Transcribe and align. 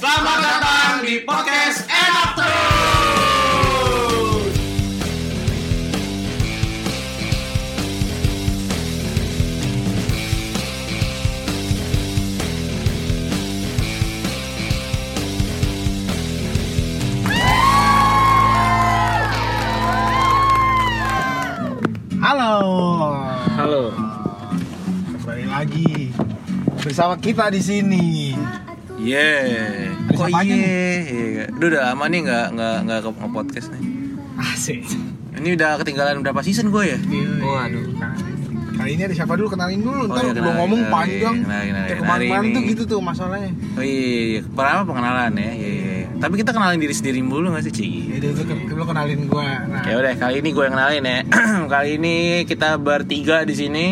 Selamat 0.00 0.40
datang 0.40 1.04
di 1.04 1.20
podcast 1.28 1.84
Enak 1.84 2.32
Terus. 2.32 2.88
Halo. 22.24 22.56
Halo. 23.52 23.92
Kembali 25.20 25.44
lagi 25.44 26.08
bersama 26.80 27.20
kita 27.20 27.52
di 27.52 27.60
sini. 27.60 28.32
Yeah. 29.00 29.89
Ada 30.20 30.28
Kok 30.28 30.28
siapa 30.28 30.44
aja 30.44 30.54
iya? 30.54 30.66
Iya. 31.00 31.44
Udah 31.50 31.66
udah 31.66 31.82
lama 31.88 32.04
nih 32.06 32.20
nggak 32.20 32.46
nggak 32.52 32.76
nggak 32.84 32.98
ke 33.00 33.10
podcast 33.26 33.66
nih. 33.72 33.82
Asik. 34.36 34.80
Ini 35.30 35.48
udah 35.56 35.70
ketinggalan 35.80 36.20
berapa 36.20 36.40
season 36.44 36.68
gue 36.68 36.84
ya? 36.84 36.98
Waduh. 37.40 37.84
Kali 38.80 38.96
ini 38.96 39.02
ada 39.04 39.12
siapa 39.12 39.36
dulu 39.36 39.52
kenalin 39.52 39.84
dulu 39.84 40.08
ntar 40.08 40.24
iya, 40.24 40.32
belum 40.32 40.40
kenalin, 40.40 40.56
ngomong 40.56 40.80
kenalin, 40.80 40.94
panjang. 40.96 41.36
kenalin, 41.44 41.68
kenalin. 41.68 41.84
Kayak 41.84 41.98
kemarin-kemarin 42.00 42.40
Hari 42.40 42.56
tuh 42.56 42.62
gitu 42.64 42.82
tuh 42.88 43.00
masalahnya. 43.04 43.50
Oh 43.76 43.84
iya, 43.84 43.92
iya, 43.92 44.20
iya. 44.24 44.40
Pertama 44.48 44.80
pengenalan 44.88 45.32
ya. 45.36 45.50
Iya, 45.52 45.68
iya. 45.68 46.04
Tapi 46.16 46.34
kita 46.36 46.50
kenalin 46.52 46.80
diri 46.80 46.94
sendiri 46.96 47.18
dulu 47.20 47.46
nggak 47.52 47.64
sih, 47.68 47.72
Ci? 47.76 47.86
Jadi 48.08 48.26
itu 48.32 48.42
ke- 48.44 48.72
lu 48.72 48.84
kenalin 48.88 49.20
gua. 49.28 49.44
Nah, 49.68 49.84
Ya 49.84 49.94
udah, 50.00 50.12
kali 50.16 50.40
ini 50.40 50.48
gue 50.50 50.64
yang 50.64 50.74
kenalin 50.76 51.04
ya. 51.04 51.18
kali 51.76 51.90
ini 52.00 52.16
kita 52.48 52.80
bertiga 52.80 53.44
di 53.44 53.52
sini. 53.52 53.86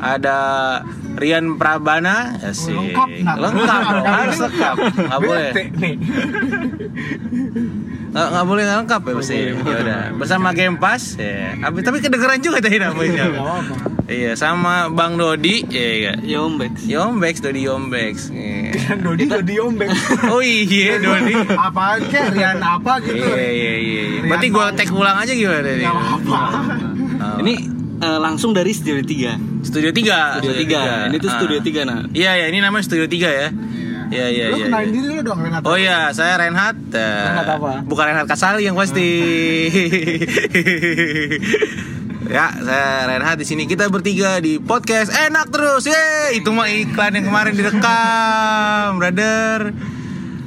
Ada 0.00 0.38
Rian 1.16 1.58
Prabana, 1.58 2.38
Asik. 2.38 2.74
Lengkap, 2.74 3.08
Nat. 3.26 3.36
lengkap, 3.38 3.82
dong, 3.82 4.06
harus 4.06 4.38
lengkap. 4.38 4.76
Nggak 4.78 5.20
boleh, 5.20 5.50
bete 5.50 5.64
nih. 5.78 5.94
nggak 8.10 8.46
boleh 8.46 8.62
nggak 8.66 8.78
lengkap 8.84 9.00
ya 9.02 9.12
pasti. 9.18 9.36
Ya 9.38 9.52
udah, 9.54 10.02
bersama 10.18 10.48
Game 10.54 10.76
Pass. 10.78 11.18
Ya. 11.18 11.56
Tapi 11.58 11.78
tapi 11.82 11.96
kedengeran 12.02 12.40
juga 12.42 12.58
tadi 12.62 12.76
namanya. 12.78 13.24
Gak. 13.30 14.10
Iya, 14.10 14.34
sama 14.34 14.90
Bang 14.90 15.14
Dodi, 15.14 15.62
ya 15.70 15.90
iya. 15.94 16.12
Yombex. 16.18 16.82
Yombex, 16.90 17.38
Dodi 17.38 17.62
Yombex. 17.62 18.34
Iya. 18.34 18.60
Kan 18.90 19.06
Dodi 19.06 19.24
Dodi 19.30 19.54
ombek. 19.62 19.90
Oh 20.34 20.42
iya, 20.42 20.98
Dodi. 20.98 21.34
Apaan 21.54 22.02
kek 22.10 22.34
Rian 22.34 22.58
apa 22.58 22.98
gitu. 23.06 23.22
Iya, 23.22 23.50
iya, 23.50 23.74
iya. 23.78 24.02
iya. 24.18 24.20
Berarti 24.26 24.46
gue 24.50 24.66
tag 24.74 24.90
ulang 24.90 25.16
aja 25.22 25.30
gimana 25.30 25.62
nih? 25.62 25.86
Gak 25.86 25.94
apa-apa. 25.94 26.40
Oh. 27.20 27.36
Ini 27.44 27.54
eh, 28.00 28.18
langsung 28.18 28.56
dari 28.56 28.72
Studio 28.72 29.04
3. 29.04 29.64
Studio 29.64 29.90
3. 29.92 30.40
Studio 30.40 30.54
3. 30.56 31.12
Ini 31.12 31.16
tuh 31.20 31.30
Studio 31.30 31.58
3 31.60 31.84
nah. 31.84 32.00
Iya, 32.10 32.32
iya, 32.40 32.46
ini 32.48 32.58
namanya 32.64 32.84
Studio 32.84 33.06
3 33.06 33.28
ya. 33.30 33.48
Iya, 34.10 34.26
iya, 34.26 34.44
Lu 34.50 34.58
iya. 34.58 34.66
kenalin 34.66 34.90
iya. 34.90 34.94
diri 34.98 35.08
lu 35.14 35.22
dong 35.22 35.38
Renat. 35.38 35.62
Oh 35.62 35.78
iya, 35.78 36.10
saya 36.10 36.34
Renhat. 36.34 36.74
Eh, 36.90 37.24
Renhat 37.30 37.46
apa? 37.46 37.72
Bukan 37.86 38.04
Renhat 38.10 38.26
Kasali 38.26 38.66
yang 38.66 38.74
pasti. 38.74 39.06
ya, 42.34 42.50
saya 42.58 43.06
Renhat 43.06 43.38
di 43.38 43.46
sini. 43.46 43.70
Kita 43.70 43.86
bertiga 43.86 44.42
di 44.42 44.58
podcast 44.58 45.14
enak 45.14 45.54
terus. 45.54 45.86
Ye, 45.86 46.42
itu 46.42 46.50
mah 46.50 46.66
iklan 46.66 47.22
yang 47.22 47.30
kemarin 47.30 47.54
direkam, 47.54 48.98
brother. 48.98 49.78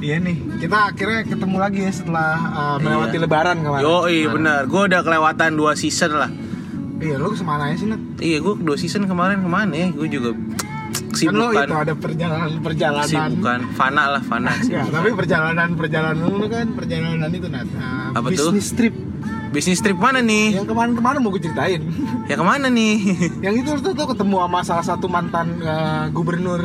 Iya 0.04 0.20
nih, 0.20 0.36
kita 0.60 0.92
akhirnya 0.92 1.24
ketemu 1.24 1.56
lagi 1.56 1.80
ya 1.80 1.92
setelah 1.96 2.36
uh, 2.36 2.76
melewati 2.76 3.16
Iya. 3.16 3.24
lebaran 3.24 3.56
kemarin. 3.64 3.80
Yo, 3.80 3.96
iya 4.12 4.28
benar. 4.28 4.60
Gue 4.68 4.92
udah 4.92 5.00
kelewatan 5.00 5.56
dua 5.56 5.72
season 5.80 6.20
lah. 6.20 6.28
Iya, 7.04 7.20
lu 7.20 7.28
ke 7.36 7.44
mana 7.44 7.68
aja 7.68 7.76
sih, 7.76 7.88
Nat? 7.92 8.00
Iya, 8.16 8.38
gue 8.40 8.54
dua 8.64 8.76
season 8.80 9.04
kemarin 9.04 9.44
ke 9.44 9.50
mana 9.50 9.72
ya? 9.76 9.88
Gue 9.92 10.08
juga 10.08 10.32
Kan 11.14 11.30
lo 11.38 11.46
kesibukan. 11.52 11.66
itu 11.68 11.76
ada 11.78 11.94
perjalanan-perjalanan. 11.94 13.06
Kesibukan, 13.06 13.60
fana 13.78 14.04
lah, 14.10 14.22
fana 14.24 14.52
sih. 14.64 14.74
Ya, 14.74 14.82
tapi 14.88 15.14
perjalanan-perjalanan 15.14 16.26
lu 16.26 16.46
kan 16.50 16.66
perjalanan 16.74 17.30
itu 17.30 17.46
Nat. 17.52 17.68
Uh, 17.70 18.18
Apa 18.18 18.28
tuh? 18.34 18.50
bisnis 18.50 18.68
trip. 18.74 18.94
Bisnis 19.54 19.78
trip 19.78 19.94
mana 19.94 20.18
nih? 20.18 20.58
Yang 20.58 20.74
kemarin-kemarin 20.74 21.18
mau 21.22 21.30
gue 21.30 21.42
ceritain. 21.44 21.80
Ya 22.26 22.34
ke 22.34 22.44
mana 22.44 22.66
nih? 22.66 22.94
yang 23.46 23.54
itu 23.54 23.78
tuh, 23.78 23.94
tuh 23.94 24.06
ketemu 24.10 24.36
sama 24.42 24.60
salah 24.66 24.82
satu 24.82 25.06
mantan 25.06 25.62
uh, 25.62 26.10
gubernur 26.10 26.62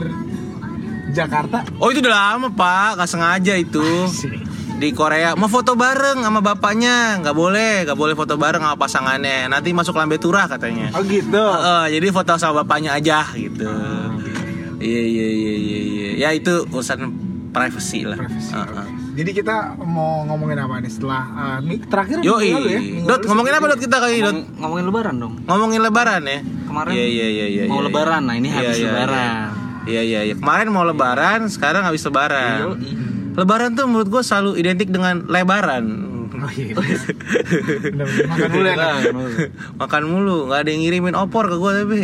Jakarta. 1.13 1.65
Oh 1.77 1.93
itu 1.93 2.01
udah 2.01 2.13
lama 2.37 2.47
pak, 2.49 2.97
nggak 2.97 3.09
sengaja 3.09 3.53
itu 3.57 3.85
di 4.79 4.89
Korea 4.91 5.35
mau 5.35 5.45
foto 5.45 5.75
bareng 5.75 6.23
sama 6.23 6.39
bapaknya. 6.39 7.19
Nggak 7.19 7.35
boleh 7.35 7.73
nggak 7.83 7.97
boleh 7.97 8.15
foto 8.15 8.33
bareng 8.33 8.63
sama 8.63 8.75
pasangannya. 8.75 9.45
Nanti 9.45 9.69
masuk 9.69 9.93
lambe 9.93 10.15
turah 10.15 10.47
katanya. 10.47 10.95
Oh 10.95 11.03
gitu. 11.03 11.35
Heeh, 11.35 11.99
jadi 11.99 12.07
foto 12.09 12.39
sama 12.39 12.63
bapaknya 12.63 12.95
aja 12.95 13.27
gitu. 13.35 13.67
Iya 14.79 15.01
iya 15.03 15.27
iya 15.27 15.53
iya 15.53 15.79
iya. 15.83 16.07
Ya 16.15 16.29
itu 16.31 16.63
urusan 16.65 17.11
privacy 17.51 18.07
lah. 18.07 18.15
Privacy. 18.15 18.55
Jadi 19.19 19.31
kita 19.35 19.75
mau 19.77 20.23
ngomongin 20.23 20.55
apa 20.55 20.79
nih 20.79 20.87
setelah 20.87 21.59
uh, 21.59 21.83
terakhir 21.91 22.23
Yo 22.23 22.39
minggu 22.39 22.55
lalu 22.55 22.69
ya? 22.71 22.79
Minggu 22.79 23.03
Dot 23.03 23.19
lalu 23.19 23.27
ngomongin 23.27 23.53
apa 23.53 23.65
Dot 23.67 23.81
kita 23.83 23.97
kali 23.99 24.15
Dot? 24.17 24.31
Ngomong- 24.31 24.47
ngomongin 24.55 24.85
lebaran 24.87 25.15
dong. 25.19 25.33
ngomongin 25.43 25.81
lebaran 25.83 26.21
ya? 26.23 26.39
Kemarin 26.39 26.91
iya 26.95 27.05
iya 27.05 27.27
iya 27.27 27.45
iya 27.49 27.63
mau 27.67 27.83
iya, 27.83 27.87
lebaran. 27.91 28.21
Nah, 28.23 28.35
ini 28.37 28.47
Iya, 28.47 28.55
habis 28.55 28.77
iya, 28.77 28.87
lebaran. 28.87 29.27
iya 29.83 30.01
iya 30.05 30.19
iya. 30.23 30.35
Kemarin 30.39 30.67
mau 30.71 30.85
lebaran 30.87 31.39
sekarang 31.51 31.83
habis 31.83 31.99
lebaran 32.07 32.79
lebaran 33.39 33.71
tuh 33.73 33.87
menurut 33.87 34.11
gue 34.11 34.21
selalu 34.21 34.59
identik 34.59 34.91
dengan 34.91 35.23
lebaran 35.25 35.85
Oh 36.29 36.51
iya. 36.55 36.71
Bener-bener. 37.83 38.29
Makan 38.31 38.49
dulu 38.53 38.67
ya. 38.69 38.87
Makan 39.75 40.03
mulu 40.07 40.37
nggak 40.47 40.59
ada 40.61 40.69
yang 40.71 40.81
ngirimin 40.85 41.15
opor 41.17 41.49
ke 41.49 41.57
gue 41.57 41.71
tapi 41.73 41.99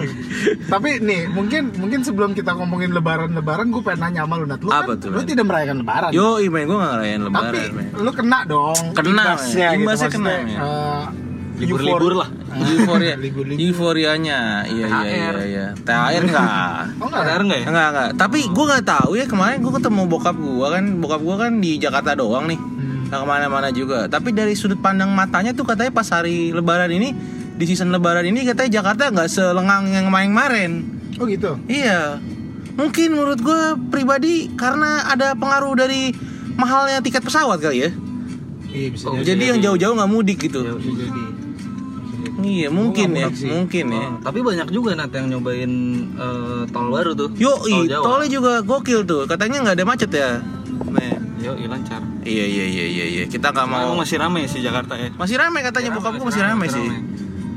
Tapi 0.72 0.88
nih, 0.98 1.30
mungkin 1.30 1.70
mungkin 1.76 2.00
sebelum 2.02 2.32
kita 2.32 2.56
ngomongin 2.56 2.90
lebaran-lebaran 2.90 3.70
gue 3.70 3.82
pengen 3.84 4.10
nanya 4.10 4.26
sama 4.26 4.34
lu 4.40 4.46
Nat. 4.48 4.60
Lu 4.64 4.70
Apa 4.72 4.96
kan, 4.96 5.02
tuh, 5.06 5.08
lu 5.12 5.22
Nat? 5.22 5.28
tidak 5.28 5.44
merayakan 5.46 5.76
lebaran. 5.84 6.10
yo 6.10 6.40
main 6.42 6.66
gue 6.66 6.78
nggak 6.78 6.92
ngerayain 6.96 7.22
lebaran 7.22 7.52
Tapi 7.52 7.60
men. 7.70 7.86
lu 8.00 8.10
kena 8.10 8.38
dong 8.42 8.80
Kena, 8.96 9.10
imbasnya 9.12 9.68
gitu. 9.70 9.78
Imbasnya 9.84 10.08
kena, 10.08 10.30
Maksudnya, 10.32 10.58
men. 10.58 11.29
Libur-libur 11.60 12.12
lah. 12.16 12.28
euforia 12.50 13.14
Libur-libur. 13.14 13.60
euforianya 13.60 14.38
iya 14.66 14.86
iya 14.86 15.00
iya 15.04 15.28
THR. 15.30 15.36
iya 15.44 15.66
THR 15.76 16.22
enggak 16.24 16.48
Oh 16.96 17.06
enggak 17.06 17.22
Lebaran 17.22 17.44
enggak 17.44 17.58
ya? 17.58 17.66
enggak 17.68 17.86
enggak 17.88 18.08
tapi 18.16 18.38
gue 18.44 18.64
nggak 18.66 18.84
tahu 18.84 19.10
ya 19.12 19.24
kemarin 19.24 19.58
gue 19.58 19.72
ketemu 19.72 20.02
bokap 20.06 20.36
gue 20.36 20.66
kan 20.66 20.84
bokap 20.98 21.20
gue 21.20 21.36
kan 21.38 21.52
di 21.56 21.70
Jakarta 21.76 22.10
doang 22.14 22.46
nih 22.46 22.60
Hmm. 22.60 23.06
nggak 23.08 23.18
ke 23.18 23.26
mana-mana 23.26 23.68
juga 23.70 23.98
tapi 24.06 24.30
dari 24.30 24.52
sudut 24.52 24.78
pandang 24.78 25.10
matanya 25.10 25.50
tuh 25.50 25.62
katanya 25.64 25.90
pas 25.90 26.06
hari 26.08 26.50
lebaran 26.50 26.88
ini 26.88 27.10
di 27.52 27.64
season 27.64 27.90
lebaran 27.90 28.22
ini 28.22 28.42
katanya 28.44 28.80
Jakarta 28.80 29.10
nggak 29.10 29.28
selengang 29.28 29.84
yang 29.86 30.06
kemarin-kemarin 30.06 30.72
Oh 31.14 31.26
gitu. 31.26 31.52
Iya, 31.66 32.16
mungkin 32.72 33.12
menurut 33.12 33.36
gue 33.38 33.60
pribadi 33.86 34.48
karena 34.50 35.04
ada 35.06 35.34
pengaruh 35.34 35.76
dari 35.76 36.16
mahalnya 36.50 37.00
tiket 37.00 37.20
pesawat 37.20 37.60
kali 37.60 37.84
ya. 37.84 37.90
Iya 38.66 38.88
bisa 38.88 39.04
Oh, 39.04 39.18
jadi. 39.18 39.26
Jadi 39.28 39.42
yang 39.44 39.58
jauh-jauh 39.60 39.94
nggak 39.94 40.08
mudik 40.08 40.38
gitu. 40.40 40.64
Bisa 40.64 40.80
jadi. 40.96 41.22
Iya, 42.40 42.68
mungkin 42.68 43.08
ya, 43.12 43.28
sih. 43.30 43.46
mungkin 43.46 43.84
ya. 43.88 44.06
Oh, 44.06 44.12
tapi 44.20 44.38
banyak 44.40 44.68
juga 44.68 44.92
Nat 44.92 45.10
yang 45.10 45.28
nyobain 45.28 45.72
eh, 46.12 46.62
tol 46.68 46.88
baru 46.88 47.12
tuh. 47.12 47.28
Yo, 47.34 47.52
Tol 47.54 47.84
Jawa. 47.84 48.02
tolnya 48.02 48.28
juga 48.28 48.52
gokil 48.60 49.04
tuh. 49.04 49.24
Katanya 49.24 49.62
nggak 49.62 49.76
ada 49.76 49.84
macet 49.84 50.10
ya. 50.10 50.40
Nih. 50.86 51.14
Yo, 51.40 51.52
lancar. 51.56 52.00
Iya 52.20 52.44
iya 52.44 52.64
iya 52.66 52.84
iya 52.86 53.04
iya. 53.06 53.22
Kita 53.24 53.48
nggak 53.48 53.64
Emang 53.64 53.96
mau. 53.96 54.00
masih 54.00 54.16
rame 54.16 54.44
sih 54.44 54.60
Jakarta 54.60 54.92
ya. 54.94 55.08
Masih 55.12 55.36
ramai 55.36 55.60
katanya 55.60 55.90
bokap 55.90 56.12
gue 56.14 56.26
masih 56.26 56.42
ramai 56.42 56.68
sih. 56.68 56.84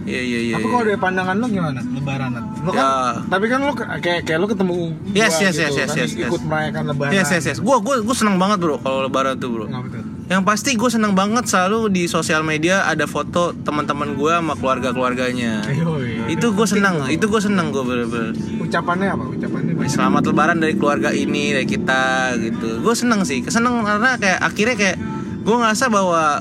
Iya 0.03 0.19
iya 0.19 0.39
iya. 0.41 0.55
Tapi 0.55 0.67
iya. 0.67 0.71
kalau 0.71 0.83
dari 0.83 0.99
pandangan 0.99 1.35
lu 1.37 1.47
gimana? 1.47 1.79
Lebaran? 1.79 2.31
Lu 2.59 2.71
kan 2.71 2.83
Ya. 2.83 2.91
tapi 3.27 3.45
kan 3.47 3.59
lu 3.59 3.71
ke- 3.71 3.87
kayak 3.99 4.21
kayak 4.23 4.39
lu 4.39 4.47
ketemu 4.47 4.75
Yes, 5.09 5.31
gua 5.31 5.43
yes, 5.43 5.55
gitu, 5.55 5.63
yes, 5.63 5.73
yes, 5.73 5.87
kan, 5.89 5.97
yes, 5.97 6.11
yes. 6.11 6.27
ikut 6.27 6.41
merayakan 6.43 6.83
lebaran. 6.91 7.11
Yes 7.13 7.27
yes 7.29 7.43
yes. 7.45 7.57
Gue 7.59 7.75
gue 7.79 7.95
gue 8.03 8.11
seneng 8.13 8.35
banget 8.35 8.57
bro 8.59 8.75
kalau 8.77 8.99
lebaran 9.01 9.35
tuh 9.35 9.49
bro. 9.49 9.65
Kenapa 9.67 9.87
tuh? 9.89 10.03
Yang 10.31 10.41
pasti 10.47 10.69
gue 10.79 10.87
seneng 10.87 11.13
banget 11.19 11.51
selalu 11.51 11.91
di 11.91 12.03
sosial 12.07 12.47
media 12.47 12.87
ada 12.87 13.03
foto 13.03 13.51
teman-teman 13.51 14.15
gue 14.15 14.31
sama 14.31 14.55
keluarga-keluarganya. 14.55 15.67
Ayo, 15.67 15.99
iya. 15.99 16.31
itu 16.31 16.55
gue 16.55 16.67
seneng, 16.67 17.03
itu 17.11 17.27
gue 17.27 17.41
seneng 17.43 17.75
gue 17.75 17.83
bener-bener. 17.83 18.31
Ucapannya 18.63 19.11
apa? 19.11 19.23
Ucapannya 19.27 19.71
apa? 19.75 19.91
Selamat 19.91 20.23
Lebaran 20.31 20.57
dari 20.63 20.79
keluarga 20.79 21.11
ini 21.11 21.51
dari 21.51 21.67
kita 21.67 22.33
gitu. 22.39 22.79
Gue 22.79 22.95
seneng 22.95 23.27
sih, 23.27 23.43
keseneng 23.43 23.83
karena 23.83 24.15
kayak 24.15 24.39
akhirnya 24.39 24.75
kayak 24.79 24.97
gue 25.43 25.55
ngerasa 25.59 25.91
bahwa 25.91 26.39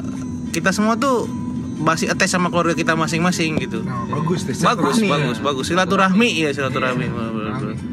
kita 0.55 0.71
semua 0.71 0.95
tuh 0.95 1.27
masih 1.83 2.07
attach 2.15 2.31
sama 2.31 2.55
keluarga 2.55 2.79
kita 2.79 2.95
masing-masing 2.95 3.59
gitu. 3.59 3.83
Nah, 3.83 4.07
bagus 4.07 4.47
deh. 4.47 4.55
Bagus, 4.63 5.03
bagus, 5.03 5.39
ya. 5.39 5.43
bagus. 5.43 5.65
Silaturahmi 5.75 6.31
ya 6.39 6.51
silaturahmi. 6.55 7.07
Iya, 7.11 7.11
silaturahmi. 7.11 7.92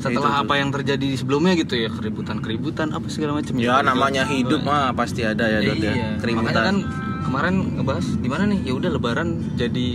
Setelah 0.00 0.32
Itu 0.34 0.42
apa 0.42 0.54
yang 0.56 0.72
terjadi 0.72 1.08
sebelumnya 1.14 1.52
gitu 1.54 1.76
ya, 1.76 1.88
keributan-keributan 1.88 2.90
apa 2.90 3.06
segala 3.06 3.36
macam. 3.36 3.52
Ya 3.54 3.76
Gitu. 3.76 3.84
namanya 3.84 4.22
hidup 4.24 4.60
mah 4.62 4.90
pasti 4.92 5.20
ada 5.22 5.44
ya 5.44 5.60
ya. 5.60 5.70
Iya. 5.70 6.16
Makanya 6.16 6.16
kan 6.16 6.16
Keributan. 6.18 6.74
kemarin 7.22 7.54
ngebahas 7.76 8.06
di 8.16 8.26
mana 8.26 8.42
nih? 8.46 8.60
Ya 8.64 8.72
udah 8.74 8.90
Lebaran 8.90 9.28
jadi 9.54 9.86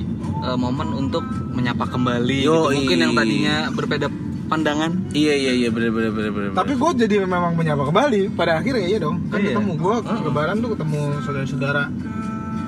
eh, 0.46 0.56
momen 0.56 0.88
untuk 0.92 1.26
menyapa 1.52 1.86
kembali. 1.86 2.38
Yoi. 2.40 2.54
gitu. 2.72 2.78
Mungkin 2.80 2.98
yang 3.00 3.14
tadinya 3.14 3.56
berbeda 3.70 4.08
pandangan. 4.46 4.94
Iya 5.10 5.34
iya 5.34 5.52
iya 5.58 5.70
bener 5.70 5.90
bener 5.90 6.12
bener 6.12 6.30
bener. 6.30 6.50
Tapi 6.54 6.72
gue 6.72 6.90
jadi 7.02 7.16
memang 7.20 7.54
menyapa 7.54 7.82
kembali 7.84 8.30
pada 8.32 8.62
akhirnya 8.62 8.86
iya 8.86 9.02
dong. 9.02 9.26
Kan 9.28 9.42
Iya. 9.42 9.58
ketemu 9.58 9.72
gue 9.76 9.96
Heeh. 10.00 10.20
lebaran 10.22 10.56
tuh 10.56 10.70
ketemu 10.78 11.00
saudara-saudara 11.20 11.84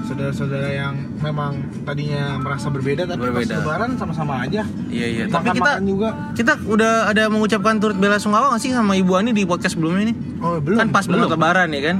saudara-saudara 0.07 0.69
yang 0.71 0.95
memang 1.19 1.59
tadinya 1.83 2.39
merasa 2.39 2.71
berbeda 2.71 3.03
tapi 3.03 3.27
Berbeda. 3.27 3.59
pas 3.59 3.59
lebaran 3.59 3.89
sama-sama 3.99 4.33
aja 4.47 4.63
Iya 4.87 5.07
iya. 5.11 5.23
Tapi 5.27 5.51
kita 5.51 5.59
makan 5.75 5.83
juga 5.83 6.09
kita 6.31 6.53
udah 6.63 6.93
ada 7.11 7.23
mengucapkan 7.27 7.75
turut 7.77 7.97
bela 7.99 8.15
sungkawa 8.15 8.55
nggak 8.55 8.61
sih 8.63 8.71
sama 8.71 8.95
Ibu 8.95 9.11
Ani 9.19 9.35
di 9.35 9.43
podcast 9.43 9.75
sebelumnya 9.75 10.07
ini? 10.07 10.13
oh 10.39 10.63
belum 10.63 10.77
kan 10.79 10.87
pas 10.89 11.03
banget 11.03 11.27
lebaran 11.27 11.67
ya 11.75 11.81
kan? 11.91 11.97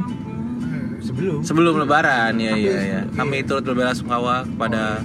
Hmm, 0.64 0.88
sebelum 1.04 1.40
Sebelum 1.44 1.74
lebaran 1.84 2.34
ya 2.40 2.54
iya 2.56 2.76
iya. 2.80 3.00
Kami 3.12 3.44
turut 3.44 3.68
berbela 3.68 3.92
sungkawa 3.92 4.48
kepada 4.48 5.04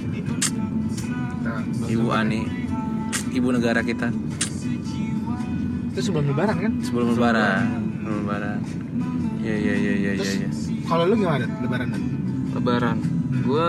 Nah, 1.42 1.58
Ibu 1.90 2.06
Ani, 2.14 2.46
ibu 3.34 3.50
negara 3.50 3.82
kita 3.82 4.14
itu 5.92 6.08
sebelum 6.08 6.24
lebaran 6.32 6.56
kan 6.56 6.72
sebelum 6.80 7.12
lebaran. 7.12 7.62
Sebelum 8.00 8.16
lebaran. 8.24 8.58
Iya 9.42 9.54
iya 9.58 9.74
iya 9.74 9.92
iya 9.92 10.12
iya. 10.16 10.32
iya. 10.46 10.48
kalau 10.88 11.04
lu 11.04 11.14
gimana 11.18 11.44
lebaran 11.60 11.88
Lebaran. 12.52 12.96
Gua 13.42 13.68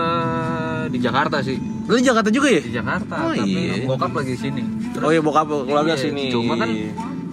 di 0.86 0.98
Jakarta 0.98 1.40
sih. 1.40 1.56
Lu 1.84 1.94
di 1.94 2.04
Jakarta 2.04 2.28
juga 2.28 2.48
ya? 2.48 2.60
Di 2.60 2.72
Jakarta, 2.72 3.14
Oh, 3.20 3.32
tapi 3.32 3.50
iya. 3.50 3.84
bokap 3.84 4.12
lagi 4.14 4.34
sini. 4.34 4.62
Oh 4.96 5.10
iya 5.10 5.20
bokap 5.20 5.46
keluarga 5.48 5.94
Iya, 5.94 6.04
sini. 6.04 6.24
Cuma 6.28 6.54
kan 6.54 6.70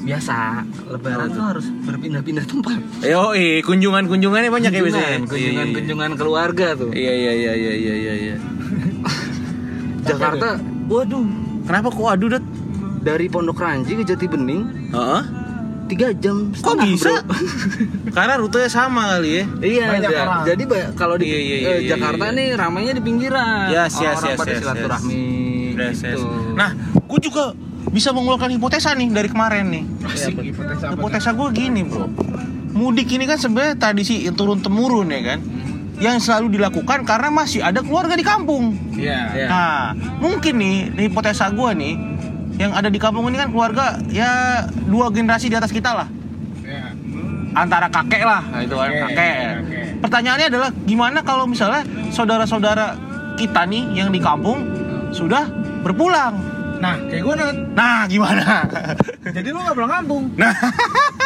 biasa 0.01 0.35
lebaran 0.89 1.27
tuh 1.29 1.43
harus 1.45 1.65
berpindah-pindah 1.85 2.45
tempat. 2.45 2.79
Yo, 3.05 3.31
eh 3.31 3.61
kunjungan-kunjungannya 3.61 4.49
banyak 4.49 4.71
ya 4.71 4.81
biasanya. 4.81 5.07
Kunjungan, 5.21 5.29
kunjungan, 5.29 5.67
kunjungan 5.71 6.11
keluarga 6.15 6.67
tuh. 6.73 6.89
Iya 6.91 7.13
iya 7.13 7.31
iya 7.33 7.53
iya 7.53 7.73
iya 7.75 7.93
iya 7.95 8.13
iya. 8.17 8.35
Jakarta, 10.07 10.57
waduh, 10.89 11.25
Kenapa 11.61 11.87
kok 11.93 12.09
aduh 12.09 12.29
dat? 12.31 12.43
dari 13.01 13.25
Pondok 13.25 13.57
Ranji 13.57 13.97
ke 13.97 14.05
Jati 14.05 14.29
Bening 14.29 14.93
Heeh. 14.93 15.21
Tiga 15.91 16.07
jam 16.15 16.55
Kok 16.55 16.55
setengah, 16.55 16.85
bisa? 16.87 17.11
bro. 17.19 17.35
Karena 18.15 18.33
rutenya 18.39 18.69
sama 18.71 19.01
kali 19.11 19.29
ya. 19.35 19.43
Iya, 19.59 19.85
Banyak 19.91 20.09
orang. 20.15 20.43
jadi 20.47 20.63
kalau 20.95 21.15
di 21.19 21.25
Iya, 21.27 21.39
iya, 21.39 21.55
eh, 21.55 21.59
iya, 21.59 21.73
iya, 21.75 21.89
Jakarta 21.91 22.25
iya. 22.31 22.37
nih 22.39 22.47
ramainya 22.55 22.93
di 22.95 23.01
pinggiran. 23.03 23.67
Yes, 23.67 23.91
yes, 23.99 24.15
Orang-orang 24.15 24.31
yes, 24.31 24.39
pada 24.39 24.51
yes, 24.51 24.59
silaturahmi 24.63 25.23
Yes, 25.71 25.97
yes. 25.99 26.15
gitu. 26.15 26.27
Nah, 26.55 26.69
gue 26.95 27.19
juga 27.19 27.43
bisa 27.91 28.09
mengeluarkan 28.15 28.49
hipotesa 28.55 28.95
nih 28.95 29.07
dari 29.11 29.27
kemarin 29.27 29.65
nih. 29.67 29.83
Asik, 30.07 30.33
Iya, 30.39 30.43
hipotesa? 30.55 30.85
Hipotesa 30.95 31.29
gue 31.35 31.47
gini 31.51 31.81
bro. 31.83 32.07
Mudik 32.71 33.11
ini 33.11 33.27
kan 33.27 33.35
sebenarnya 33.35 33.75
tradisi 33.75 34.23
yang 34.23 34.35
turun 34.39 34.63
temurun 34.63 35.11
ya 35.11 35.35
kan. 35.35 35.39
Yang 36.01 36.31
selalu 36.31 36.57
dilakukan 36.57 37.03
karena 37.05 37.29
masih 37.29 37.61
ada 37.61 37.83
keluarga 37.83 38.15
di 38.15 38.23
kampung. 38.23 38.73
Iya. 38.95 39.19
Iya. 39.35 39.47
Nah, 39.51 39.75
mungkin 40.17 40.55
nih 40.55 40.75
hipotesa 41.11 41.51
gue 41.51 41.71
nih 41.75 41.93
yang 42.61 42.71
ada 42.77 42.93
di 42.93 43.01
kampung 43.01 43.25
ini 43.33 43.41
kan 43.41 43.49
keluarga 43.49 43.97
ya 44.13 44.61
dua 44.85 45.09
generasi 45.09 45.49
di 45.49 45.57
atas 45.57 45.73
kita 45.73 45.97
lah. 45.97 46.07
Iya. 46.61 46.93
Antara 47.57 47.89
kakek 47.89 48.23
lah, 48.23 48.45
nah, 48.47 48.61
itu 48.63 48.75
kakek. 48.77 49.03
oke. 49.11 49.31
Pertanyaannya 50.05 50.47
adalah 50.47 50.69
gimana 50.85 51.19
kalau 51.25 51.49
misalnya 51.49 51.83
saudara-saudara 52.13 52.95
kita 53.35 53.65
nih 53.65 53.97
yang 53.97 54.13
di 54.13 54.21
kampung 54.21 54.69
sudah 55.09 55.49
berpulang. 55.81 56.37
Nah, 56.81 56.97
kayak 57.09 57.21
gue 57.21 57.35
Nat. 57.37 57.55
Nah, 57.77 58.01
gimana? 58.09 58.65
Jadi 59.21 59.53
lu 59.53 59.61
gak 59.61 59.77
pulang 59.77 59.93
kampung. 60.01 60.23
Nah, 60.33 60.49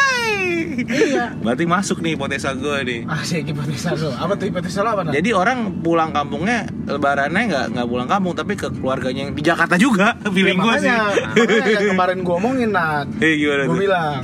iya. 0.86 1.32
berarti 1.40 1.64
masuk 1.64 1.98
nih 2.04 2.14
hipotesa 2.16 2.52
gue 2.56 2.76
nih. 2.84 3.00
Asik 3.08 3.48
hipotesa 3.50 3.96
lu. 3.96 4.10
Apa 4.12 4.32
tuh 4.36 4.46
hipotesa 4.48 4.84
lu 4.84 4.90
apa 4.92 5.02
Nat? 5.08 5.12
Jadi 5.16 5.30
orang 5.32 5.80
pulang 5.80 6.10
kampungnya 6.12 6.68
lebarannya 6.86 7.42
nggak 7.48 7.66
nggak 7.76 7.86
pulang 7.88 8.08
kampung 8.08 8.32
tapi 8.36 8.52
ke 8.54 8.68
keluarganya 8.70 9.28
yang 9.28 9.32
di 9.32 9.42
Jakarta 9.42 9.74
juga. 9.80 10.16
Feeling 10.34 10.58
gue 10.60 10.74
sih. 10.82 10.90
Ya, 10.90 11.02
makanya, 11.34 11.66
yang 11.72 11.86
kemarin 11.96 12.18
gue 12.22 12.34
omongin 12.34 12.70
Nat. 12.72 13.06
Eh 13.20 13.34
gimana 13.40 13.62
Gue 13.66 13.78
bilang, 13.88 14.20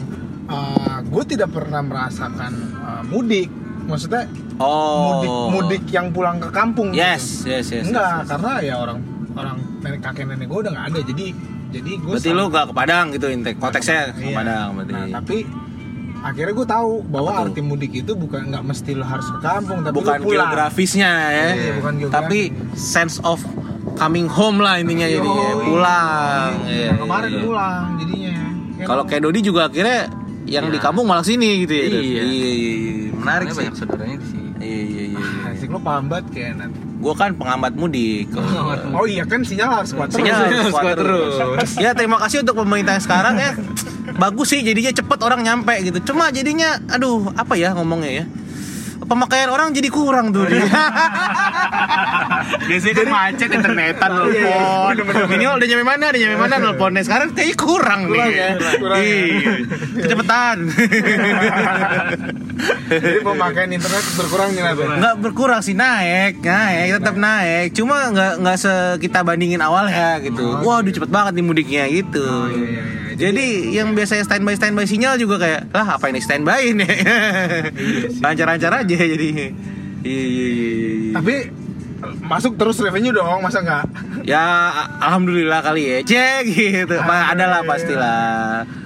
gue 1.09 1.25
tidak 1.29 1.51
pernah 1.53 1.81
merasakan 1.85 2.53
uh, 2.81 3.03
mudik. 3.09 3.49
Maksudnya 3.83 4.25
Oh. 4.63 5.19
mudik 5.19 5.33
mudik 5.51 5.85
yang 5.91 6.15
pulang 6.15 6.39
ke 6.39 6.49
kampung. 6.55 6.95
Yes, 6.95 7.43
yes, 7.49 7.73
yes. 7.73 7.91
Enggak, 7.91 8.05
yes, 8.05 8.21
yes. 8.23 8.29
karena 8.31 8.53
ya 8.63 8.75
orang 8.79 8.99
orang 9.35 9.57
nenek 9.81 10.01
kakek 10.05 10.25
nenek 10.29 10.47
gue 10.47 10.59
udah 10.63 10.73
nggak 10.73 10.87
ada. 10.93 11.01
Jadi 11.03 11.27
jadi 11.73 11.93
gue 11.99 12.13
Berarti 12.15 12.31
lu 12.37 12.45
gak 12.53 12.65
ke 12.69 12.75
Padang 12.77 13.07
gitu 13.17 13.27
intek 13.33 13.57
konteksnya 13.57 14.13
ke 14.13 14.29
Iya. 14.29 14.37
Padang 14.37 14.69
berarti. 14.77 14.93
Nah, 14.93 15.07
tapi 15.09 15.37
akhirnya 16.23 16.55
gue 16.55 16.69
tahu 16.69 16.93
bahwa 17.05 17.31
Apa 17.33 17.43
arti 17.45 17.61
mudik 17.61 17.93
itu 17.93 18.13
bukan 18.15 18.49
nggak 18.49 18.63
mesti 18.63 18.91
lo 18.93 19.03
harus 19.03 19.27
ke 19.27 19.39
kampung, 19.39 19.83
tapi 19.83 19.95
bukan 19.95 20.17
lo 20.17 20.25
pulang. 20.25 20.47
geografisnya 20.47 21.11
ya. 21.29 21.49
Iya, 21.53 21.73
bukan 21.77 21.93
geografi. 21.99 22.17
Tapi 22.17 22.39
sense 22.73 23.19
of 23.21 23.43
coming 23.95 24.27
home 24.27 24.59
lah 24.59 24.79
intinya 24.79 25.05
jadi 25.05 25.21
ya. 25.21 25.51
Yoi. 25.51 25.65
pulang. 25.65 26.51
Nah, 26.55 26.69
Iya, 26.69 26.91
kemarin 26.97 27.29
iya. 27.29 27.41
pulang 27.41 27.85
jadinya. 27.99 28.37
Ya, 28.73 28.85
Kalau 28.85 29.03
kayak 29.05 29.23
Dodi 29.23 29.41
juga 29.41 29.61
akhirnya 29.67 30.01
yang 30.45 30.67
di 30.67 30.75
Iya. 30.75 30.85
kampung 30.85 31.07
malah 31.07 31.23
sini 31.23 31.63
gitu 31.63 31.73
ya. 31.73 31.85
Iya. 31.85 32.01
iya, 32.01 32.23
iya, 32.23 32.51
iya. 32.51 33.11
Menarik 33.13 33.47
Karena 33.47 33.53
sih. 33.53 33.61
banyak 33.61 33.75
saudaranya 33.77 34.17
di 34.17 34.27
sini. 34.27 34.49
Iya, 34.59 34.81
iya, 34.81 35.03
iya. 35.05 35.05
iya. 35.13 35.53
Asik 35.53 35.69
lo 35.69 35.79
paham 35.79 36.07
banget 36.07 36.27
kayak 36.31 36.53
nanti. 36.57 36.79
Gue 37.03 37.15
kan 37.15 37.35
pengamat 37.35 37.75
mudik. 37.75 38.31
Oh 38.95 39.03
iya 39.05 39.27
kan 39.27 39.43
sinyal 39.43 39.75
harus 39.75 39.91
kuat 39.91 40.07
terus. 40.09 40.23
Sinyal 40.23 40.37
harus 40.39 40.55
Harus 40.63 40.71
kuat 40.73 40.95
terus. 40.95 41.35
ya 41.77 41.91
terima 41.93 42.15
kasih 42.17 42.41
untuk 42.41 42.55
pemerintah 42.57 42.95
yang 42.95 43.03
sekarang 43.03 43.35
ya. 43.37 43.51
Bagus 44.15 44.49
sih 44.49 44.63
jadinya 44.63 44.95
cepet 44.95 45.19
orang 45.19 45.43
nyampe 45.43 45.75
gitu. 45.83 45.99
Cuma 46.07 46.31
jadinya 46.31 46.79
aduh 46.87 47.35
apa 47.35 47.59
ya 47.59 47.75
ngomongnya 47.75 48.23
ya. 48.23 48.27
Pemakaian 49.03 49.51
orang 49.51 49.75
jadi 49.75 49.91
kurang 49.91 50.31
tuh. 50.31 50.47
Biasanya 52.63 52.95
kan 52.95 53.09
macet 53.11 53.51
internetan 53.51 54.09
nelfon. 54.09 54.95
Minimal 55.27 55.55
udah 55.59 55.67
nyampe 55.69 55.85
mana, 55.85 56.05
udah 56.09 56.21
nyampe 56.23 56.39
mana 56.39 56.55
nelfonnya. 56.57 57.03
Sekarang 57.03 57.29
kayaknya 57.35 57.57
kurang, 57.59 58.01
Kurang 58.07 58.31
nih. 58.31 58.39
ya, 58.39 58.49
kurang 58.79 58.99
ya. 59.03 59.11
Iya. 59.11 59.53
Kecepatan. 60.07 60.57
Jadi 62.62 63.19
pemakaian 63.20 63.70
internet 63.70 64.05
berkurang 64.14 64.55
nih 64.55 64.62
Nat. 64.62 64.76
nggak 64.79 65.17
berkurang 65.19 65.61
sih 65.61 65.75
naik 65.75 66.38
naik 66.38 67.00
tetap 67.00 67.17
naik 67.17 67.75
cuma 67.75 68.06
nggak 68.09 68.32
nggak 68.38 68.56
se 68.56 68.73
kita 68.99 69.26
bandingin 69.26 69.59
awal 69.59 69.88
ya 69.88 70.23
gitu 70.23 70.62
waduh 70.62 70.88
cepet 70.88 71.11
banget 71.11 71.32
nih 71.35 71.44
mudiknya 71.44 71.82
gitu 71.88 72.23
Oh, 72.23 72.47
iya, 72.47 72.62
iya, 72.62 72.82
iya. 72.82 73.14
jadi 73.19 73.47
yang 73.73 73.88
biasanya 73.93 74.23
standby 74.23 74.55
standby 74.55 74.87
sinyal 74.87 75.19
juga 75.19 75.43
kayak 75.43 75.61
lah 75.70 75.99
apa 75.99 76.06
ini 76.06 76.20
standby 76.23 76.61
ini 76.70 76.87
lancar-lancar 78.20 78.85
aja 78.85 78.97
jadi 78.97 79.29
iya 80.03 80.23
iya 80.23 80.47
iya 80.49 80.69
iya. 80.70 81.12
Tapi 81.12 81.35
masuk 82.23 82.58
terus 82.58 82.82
revenue 82.82 83.15
dong, 83.15 83.38
masa 83.38 83.62
enggak? 83.62 83.87
ya 84.23 84.70
alhamdulillah 84.99 85.62
kali 85.62 85.82
ya 85.82 85.99
cek 86.03 86.43
gitu 86.47 86.97
Ah, 86.99 87.35
ada 87.35 87.47
lah 87.49 87.61
iya. 87.62 88.81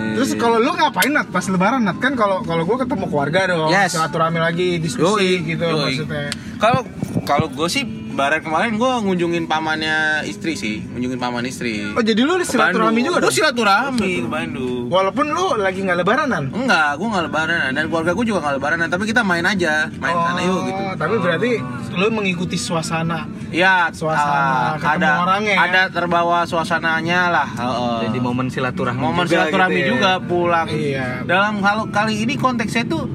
Pastilah 0.00 0.16
Terus 0.16 0.30
kalau 0.36 0.58
lu 0.58 0.72
ngapain 0.72 1.10
Nat 1.10 1.28
pas 1.28 1.44
lebaran 1.44 1.80
Nat? 1.80 1.96
Kan 1.96 2.12
kalau 2.14 2.40
kalau 2.42 2.62
gue 2.64 2.76
ketemu 2.78 3.04
keluarga 3.06 3.40
dong, 3.46 3.70
Yes. 3.70 3.92
silaturahmi 3.92 4.38
lagi, 4.38 4.68
diskusi 4.76 5.40
Yoi, 5.40 5.46
gitu 5.46 5.64
yoi. 5.64 5.80
maksudnya. 5.94 6.28
Kalau 6.56 6.80
kalau 7.22 7.46
gue 7.48 7.68
sih 7.68 7.84
lebaran 8.20 8.40
kemarin 8.44 8.72
gue 8.76 8.92
ngunjungin 9.00 9.44
pamannya 9.48 9.96
istri 10.28 10.52
sih, 10.52 10.84
ngunjungin 10.84 11.16
paman 11.16 11.40
istri. 11.42 11.88
Oh 11.90 12.04
jadi 12.04 12.20
lu 12.20 12.36
silaturahmi 12.38 13.00
juga 13.00 13.24
dong? 13.24 13.32
silaturahmi 13.32 14.10
ke 14.20 14.28
Bandung. 14.28 14.92
Walaupun 14.92 15.32
lu 15.32 15.56
lagi 15.56 15.80
nggak 15.80 16.04
lebaranan. 16.04 16.52
Enggak, 16.52 17.00
gue 17.00 17.08
nggak 17.08 17.24
lebaran 17.26 17.72
dan 17.72 17.84
keluarga 17.88 18.12
gue 18.12 18.24
juga 18.28 18.38
nggak 18.44 18.54
lebaran 18.60 18.78
tapi 18.86 19.04
kita 19.08 19.24
main 19.24 19.40
aja, 19.42 19.88
main 19.96 20.12
sana 20.12 20.40
yuk 20.44 20.60
gitu. 20.68 20.76
Oh, 20.76 20.92
Tapi 21.00 21.14
berarti 21.16 21.50
lu 21.96 22.06
mengikuti 22.12 22.60
suasana. 22.60 23.24
Iya, 23.48 23.88
Suasana 23.90 24.76
ketemu 24.76 24.94
ada 25.00 25.10
orangnya 25.24 25.52
ya. 25.56 25.60
ada 25.64 25.82
terbawa 25.88 26.38
suasananya 26.44 27.20
lah. 27.32 27.48
heeh. 27.50 27.96
Jadi 28.06 28.18
momen 28.20 28.46
silaturahmi 28.46 29.00
momen 29.00 29.24
juga 29.24 29.48
silaturahmi 29.48 29.74
gitu 29.74 29.82
ya. 29.82 29.90
juga 29.96 30.10
pulang. 30.20 30.68
Iya. 30.68 31.06
Dalam 31.24 31.54
hal 31.64 31.88
kali 31.88 32.20
ini 32.20 32.36
konteksnya 32.36 32.84
tuh 32.84 33.08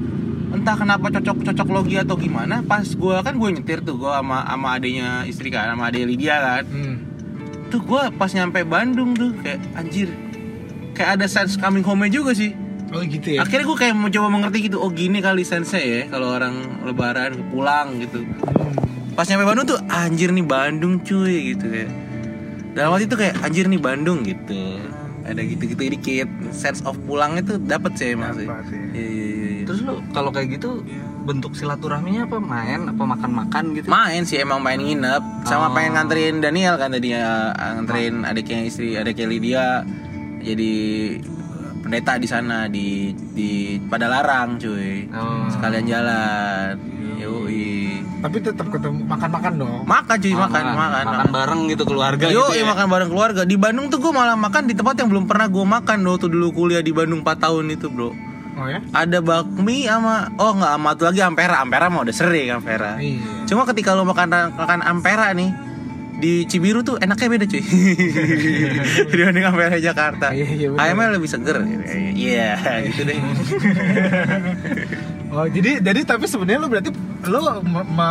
entah 0.66 0.82
kenapa 0.82 1.14
cocok 1.14 1.46
cocok 1.46 1.68
logi 1.70 1.94
atau 1.94 2.18
gimana. 2.18 2.58
Pas 2.66 2.82
gue 2.82 3.16
kan 3.22 3.38
gue 3.38 3.50
nyetir 3.54 3.86
tuh 3.86 4.02
gue 4.02 4.10
sama 4.10 4.42
sama 4.42 4.68
adenya 4.74 5.22
istri 5.22 5.46
kan, 5.54 5.70
sama 5.70 5.94
adek 5.94 6.10
Lydia 6.10 6.42
kan. 6.42 6.66
Hmm. 6.66 6.94
Tuh 7.70 7.86
gue 7.86 8.02
pas 8.18 8.26
nyampe 8.34 8.66
Bandung 8.66 9.14
tuh 9.14 9.30
kayak 9.46 9.62
anjir. 9.78 10.10
Kayak 10.90 11.22
ada 11.22 11.26
sense 11.30 11.54
coming 11.54 11.86
home 11.86 12.10
juga 12.10 12.34
sih. 12.34 12.50
Oh 12.90 12.98
gitu 12.98 13.38
ya. 13.38 13.46
Akhirnya 13.46 13.62
gue 13.62 13.78
kayak 13.78 13.94
mencoba 13.94 14.26
mengerti 14.26 14.66
gitu. 14.66 14.82
Oh 14.82 14.90
gini 14.90 15.22
kali 15.22 15.46
sense 15.46 15.78
ya 15.78 16.10
kalau 16.10 16.34
orang 16.34 16.82
lebaran 16.82 17.46
pulang 17.54 18.02
gitu. 18.02 18.26
Hmm. 18.26 19.14
Pas 19.14 19.22
nyampe 19.30 19.46
Bandung 19.46 19.70
tuh 19.70 19.78
anjir 19.86 20.34
nih 20.34 20.42
Bandung 20.50 20.98
cuy 21.06 21.54
gitu 21.54 21.70
kayak. 21.70 21.94
Dalam 22.74 22.90
hati 22.90 23.06
tuh 23.06 23.22
kayak 23.22 23.38
anjir 23.46 23.70
nih 23.70 23.78
Bandung 23.78 24.26
gitu. 24.26 24.82
Ada 25.22 25.46
gitu-gitu 25.46 25.94
dikit. 25.94 26.26
Sense 26.50 26.82
of 26.82 26.98
pulang 27.06 27.38
itu 27.38 27.54
sih 27.54 28.18
sih. 28.18 28.18
Dapat, 28.18 28.66
iya 28.98 29.06
iya. 29.06 29.30
iya. 29.30 29.55
Terus 29.66 29.82
lu 29.82 29.98
kalau 30.10 30.30
kayak 30.30 30.54
gitu 30.54 30.80
bentuk 31.22 31.52
silaturahminya 31.52 32.24
apa? 32.24 32.38
Main 32.38 32.86
apa 32.86 33.02
makan-makan 33.04 33.64
gitu? 33.74 33.86
main 33.86 34.22
sih 34.22 34.38
emang 34.38 34.58
main 34.58 34.78
nginep 34.78 35.42
sama 35.42 35.66
Oh. 35.66 35.74
pengen 35.74 35.92
nganterin 35.94 36.38
Daniel 36.38 36.74
kan 36.76 36.88
tadinya 36.88 37.50
nganterin 37.74 38.22
adiknya 38.22 38.58
istri 38.62 38.94
adiknya 38.94 39.26
Lydia 39.26 39.66
jadi 40.38 40.72
pendeta 41.76 42.14
di 42.16 42.26
sana 42.26 42.66
di 42.66 42.86
di 43.12 43.50
Padalarang 43.80 44.54
cuy 44.56 45.06
Oh. 45.08 45.46
sekalian 45.48 45.84
jalan 45.84 46.74
yoi 47.16 47.98
Tapi 48.16 48.36
tetap 48.40 48.66
ketemu 48.68 49.02
makan-makan 49.04 49.52
dong. 49.56 49.82
makan 49.84 50.16
cuy 50.16 50.32
Oh, 50.32 50.40
makan 50.40 50.62
makan 50.68 51.04
makan 51.06 51.28
bareng 51.32 51.60
gitu 51.68 51.82
keluarga 51.84 52.26
Yo, 52.26 52.42
gitu 52.48 52.58
ya. 52.58 52.64
makan 52.66 52.86
bareng 52.86 53.08
keluarga. 53.08 53.42
Di 53.42 53.56
Bandung 53.56 53.86
tuh 53.86 53.98
gue 53.98 54.10
malah 54.10 54.34
makan 54.36 54.62
di 54.64 54.74
tempat 54.74 54.94
yang 54.96 55.08
belum 55.08 55.24
pernah 55.24 55.46
gue 55.46 55.62
makan 55.64 55.98
loh 56.00 56.16
tuh 56.16 56.26
dulu 56.26 56.50
kuliah 56.52 56.80
di 56.80 56.90
Bandung 56.90 57.20
4 57.20 57.34
tahun 57.36 57.70
itu, 57.70 57.86
Bro. 57.86 58.10
Oh 58.56 58.64
ya? 58.64 58.80
ada 58.90 59.20
bakmi 59.20 59.84
sama 59.84 60.32
oh 60.34 60.52
nggak 60.52 60.72
sama 60.72 60.88
satu 60.90 61.02
lagi 61.04 61.20
ampera 61.20 61.56
ampera 61.60 61.86
mah 61.86 62.00
udah 62.02 62.14
sering 62.14 62.48
ampera 62.50 62.96
Iya. 62.96 63.44
cuma 63.44 63.62
ketika 63.64 63.92
lo 63.92 64.02
makan 64.02 64.26
makan 64.50 64.80
ampera 64.80 65.30
nih 65.30 65.52
di 66.16 66.32
Cibiru 66.42 66.80
tuh 66.80 66.96
enaknya 66.96 67.28
beda 67.30 67.44
cuy 67.44 67.60
dibanding 69.12 69.44
ampera 69.44 69.76
Jakarta 69.76 70.32
Iya, 70.32 70.46
iya, 70.48 70.68
ayamnya 70.74 71.12
lebih 71.12 71.28
seger 71.28 71.60
iya 72.10 72.56
gitu 72.82 73.04
deh 73.04 73.18
Oh 75.28 75.44
jadi 75.44 75.82
jadi 75.82 76.00
tapi 76.02 76.24
sebenarnya 76.24 76.56
lu 76.56 76.68
berarti 76.70 76.90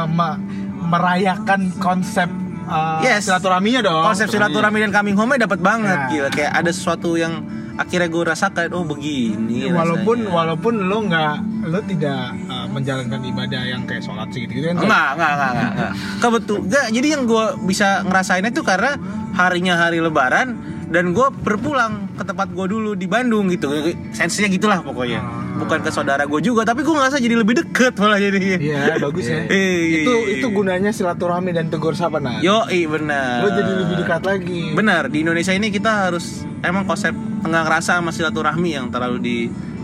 me- 0.05 0.39
merayakan 0.85 1.73
konsep 1.75 2.29
uh, 2.63 3.01
Yes. 3.01 3.25
silaturahminya 3.25 3.81
dong. 3.81 4.03
konsep 4.05 4.29
silaturahmi 4.29 4.77
dan 4.79 4.91
coming 4.93 5.17
home 5.17 5.33
dapat 5.35 5.57
banget 5.57 5.97
Ya. 5.97 6.09
gila 6.11 6.29
kayak 6.29 6.51
ada 6.53 6.69
sesuatu 6.69 7.17
yang 7.17 7.41
akhirnya 7.75 8.07
gue 8.07 8.23
rasakan 8.23 8.71
oh 8.71 8.87
begini 8.87 9.67
walaupun 9.67 10.17
rasanya. 10.23 10.35
walaupun 10.35 10.73
lu 10.87 10.97
nggak 11.11 11.35
lu 11.67 11.79
tidak 11.91 12.31
uh, 12.47 12.67
menjalankan 12.71 13.19
ibadah 13.19 13.61
yang 13.67 13.83
kayak 13.83 14.03
sholat 14.05 14.31
sih 14.31 14.47
gitu 14.47 14.71
kan. 14.71 14.79
Enggak, 14.79 15.07
enggak, 15.17 15.31
enggak, 15.31 15.51
enggak, 15.51 15.71
enggak. 15.71 15.91
Kebetul. 16.21 16.59
Jadi 16.71 17.07
yang 17.07 17.23
gue 17.27 17.45
bisa 17.67 18.03
ngerasainnya 18.07 18.51
tuh 18.55 18.65
karena 18.65 18.95
harinya 19.35 19.75
hari 19.75 19.99
Lebaran 19.99 20.75
dan 20.85 21.11
gue 21.11 21.27
berpulang 21.41 22.07
ke 22.13 22.23
tempat 22.23 22.53
gue 22.53 22.65
dulu 22.69 22.91
di 22.93 23.09
Bandung 23.09 23.49
gitu. 23.51 23.67
Sensinya 24.13 24.47
gitulah 24.47 24.79
pokoknya. 24.85 25.19
Bukan 25.55 25.81
ke 25.81 25.89
saudara 25.89 26.27
gue 26.27 26.39
juga, 26.43 26.67
tapi 26.67 26.83
gue 26.83 26.91
ngerasa 26.91 27.17
jadi 27.17 27.35
lebih 27.39 27.63
deket 27.63 27.95
malah 27.97 28.19
jadi. 28.19 28.59
Iya 28.59 28.99
bagus 28.99 29.25
ya. 29.25 29.47
Iya, 29.47 30.03
itu 30.03 30.13
iya, 30.13 30.31
itu 30.39 30.47
iya. 30.51 30.55
gunanya 30.55 30.91
silaturahmi 30.91 31.55
dan 31.55 31.71
tegur 31.71 31.95
sapa 31.95 32.19
nah. 32.19 32.43
Yo, 32.43 32.67
benar. 32.67 33.43
Lu 33.43 33.49
jadi 33.55 33.71
lebih 33.83 33.95
dekat 34.03 34.21
lagi. 34.27 34.61
Benar, 34.75 35.07
di 35.07 35.23
Indonesia 35.23 35.55
ini 35.55 35.71
kita 35.71 36.11
harus 36.11 36.43
emang 36.59 36.83
konsep 36.83 37.15
enggak 37.45 37.63
ngerasa 37.69 38.01
sama 38.01 38.11
silaturahmi 38.11 38.69
yang 38.75 38.89
terlalu 38.89 39.17
di 39.21 39.37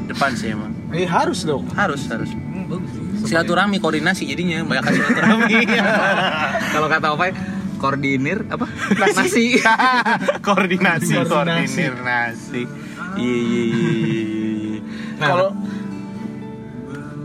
depan 0.10 0.34
sih 0.36 0.52
emang. 0.52 0.74
Eh 0.92 1.08
harus 1.08 1.46
dong. 1.48 1.64
Harus, 1.78 2.04
harus. 2.10 2.30
Silaturahmi 3.22 3.78
koordinasi 3.78 4.26
jadinya 4.28 4.66
banyak 4.66 4.98
silaturahmi. 4.98 5.56
Kalau 6.74 6.88
kata 6.90 7.08
Opai 7.14 7.32
koordinir 7.78 8.46
apa? 8.50 8.66
Nasi. 8.98 9.58
koordinasi, 10.48 11.14
koordinir 11.26 11.94
nasi. 12.02 12.66
Iya 13.12 13.38
iya 13.44 13.64
iya, 13.68 14.22
iya. 14.24 14.80
Nah, 15.20 15.28
Kalau 15.28 15.50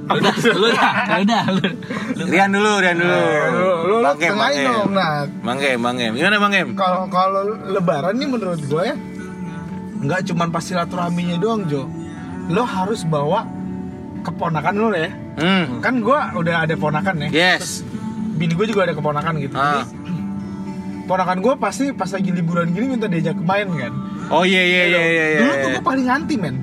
lu 0.06 0.18
dah, 0.22 0.34
lu 0.38 0.68
dah, 0.70 0.92
lu 1.18 1.24
dah, 1.26 1.44
lu. 1.50 1.66
Rian 2.30 2.50
dulu, 2.54 2.72
Rian 2.78 2.94
dulu. 2.94 3.10
lu 3.10 3.70
lu, 3.90 3.96
lu 4.06 4.10
tengahin 4.22 4.66
dong 4.70 4.90
nah. 4.94 5.26
Bang 5.42 5.58
Gem, 5.58 5.78
Bang 5.82 5.96
Gem. 5.98 6.12
Gimana 6.14 6.36
Bang 6.38 6.52
Gem? 6.54 6.68
Kalau 6.78 7.10
kalau 7.10 7.42
lebaran 7.66 8.14
nih 8.14 8.28
menurut 8.30 8.60
gue 8.62 8.82
ya 8.86 8.94
nggak 10.02 10.20
cuman 10.32 10.48
pas 10.52 10.62
silaturahminya 10.64 11.36
doang 11.40 11.64
Jo. 11.70 11.88
Lo 12.52 12.62
harus 12.62 13.02
bawa 13.02 13.46
keponakan 14.22 14.74
lo 14.76 14.88
ya. 14.92 15.10
Hmm. 15.36 15.84
Kan 15.84 16.00
gue 16.00 16.18
udah 16.36 16.66
ada 16.66 16.74
ponakan 16.74 17.28
ya. 17.28 17.56
Yes. 17.56 17.84
Bini 18.36 18.52
gue 18.52 18.66
juga 18.68 18.88
ada 18.88 18.94
keponakan 18.96 19.34
gitu. 19.40 19.54
Ah. 19.56 19.84
Jadi 19.84 20.16
ponakan 21.06 21.38
gue 21.38 21.54
pasti 21.56 21.94
pas 21.94 22.10
lagi 22.10 22.30
liburan 22.34 22.74
gini 22.74 22.98
minta 22.98 23.06
diajak 23.06 23.38
main 23.38 23.70
kan. 23.70 23.92
Oh 24.26 24.42
iya 24.42 24.62
iya 24.62 24.82
iya 24.90 25.02
iya. 25.06 25.24
iya. 25.36 25.38
Dulu 25.40 25.52
tuh 25.54 25.68
gue 25.78 25.84
paling 25.84 26.06
anti 26.10 26.34
men. 26.36 26.56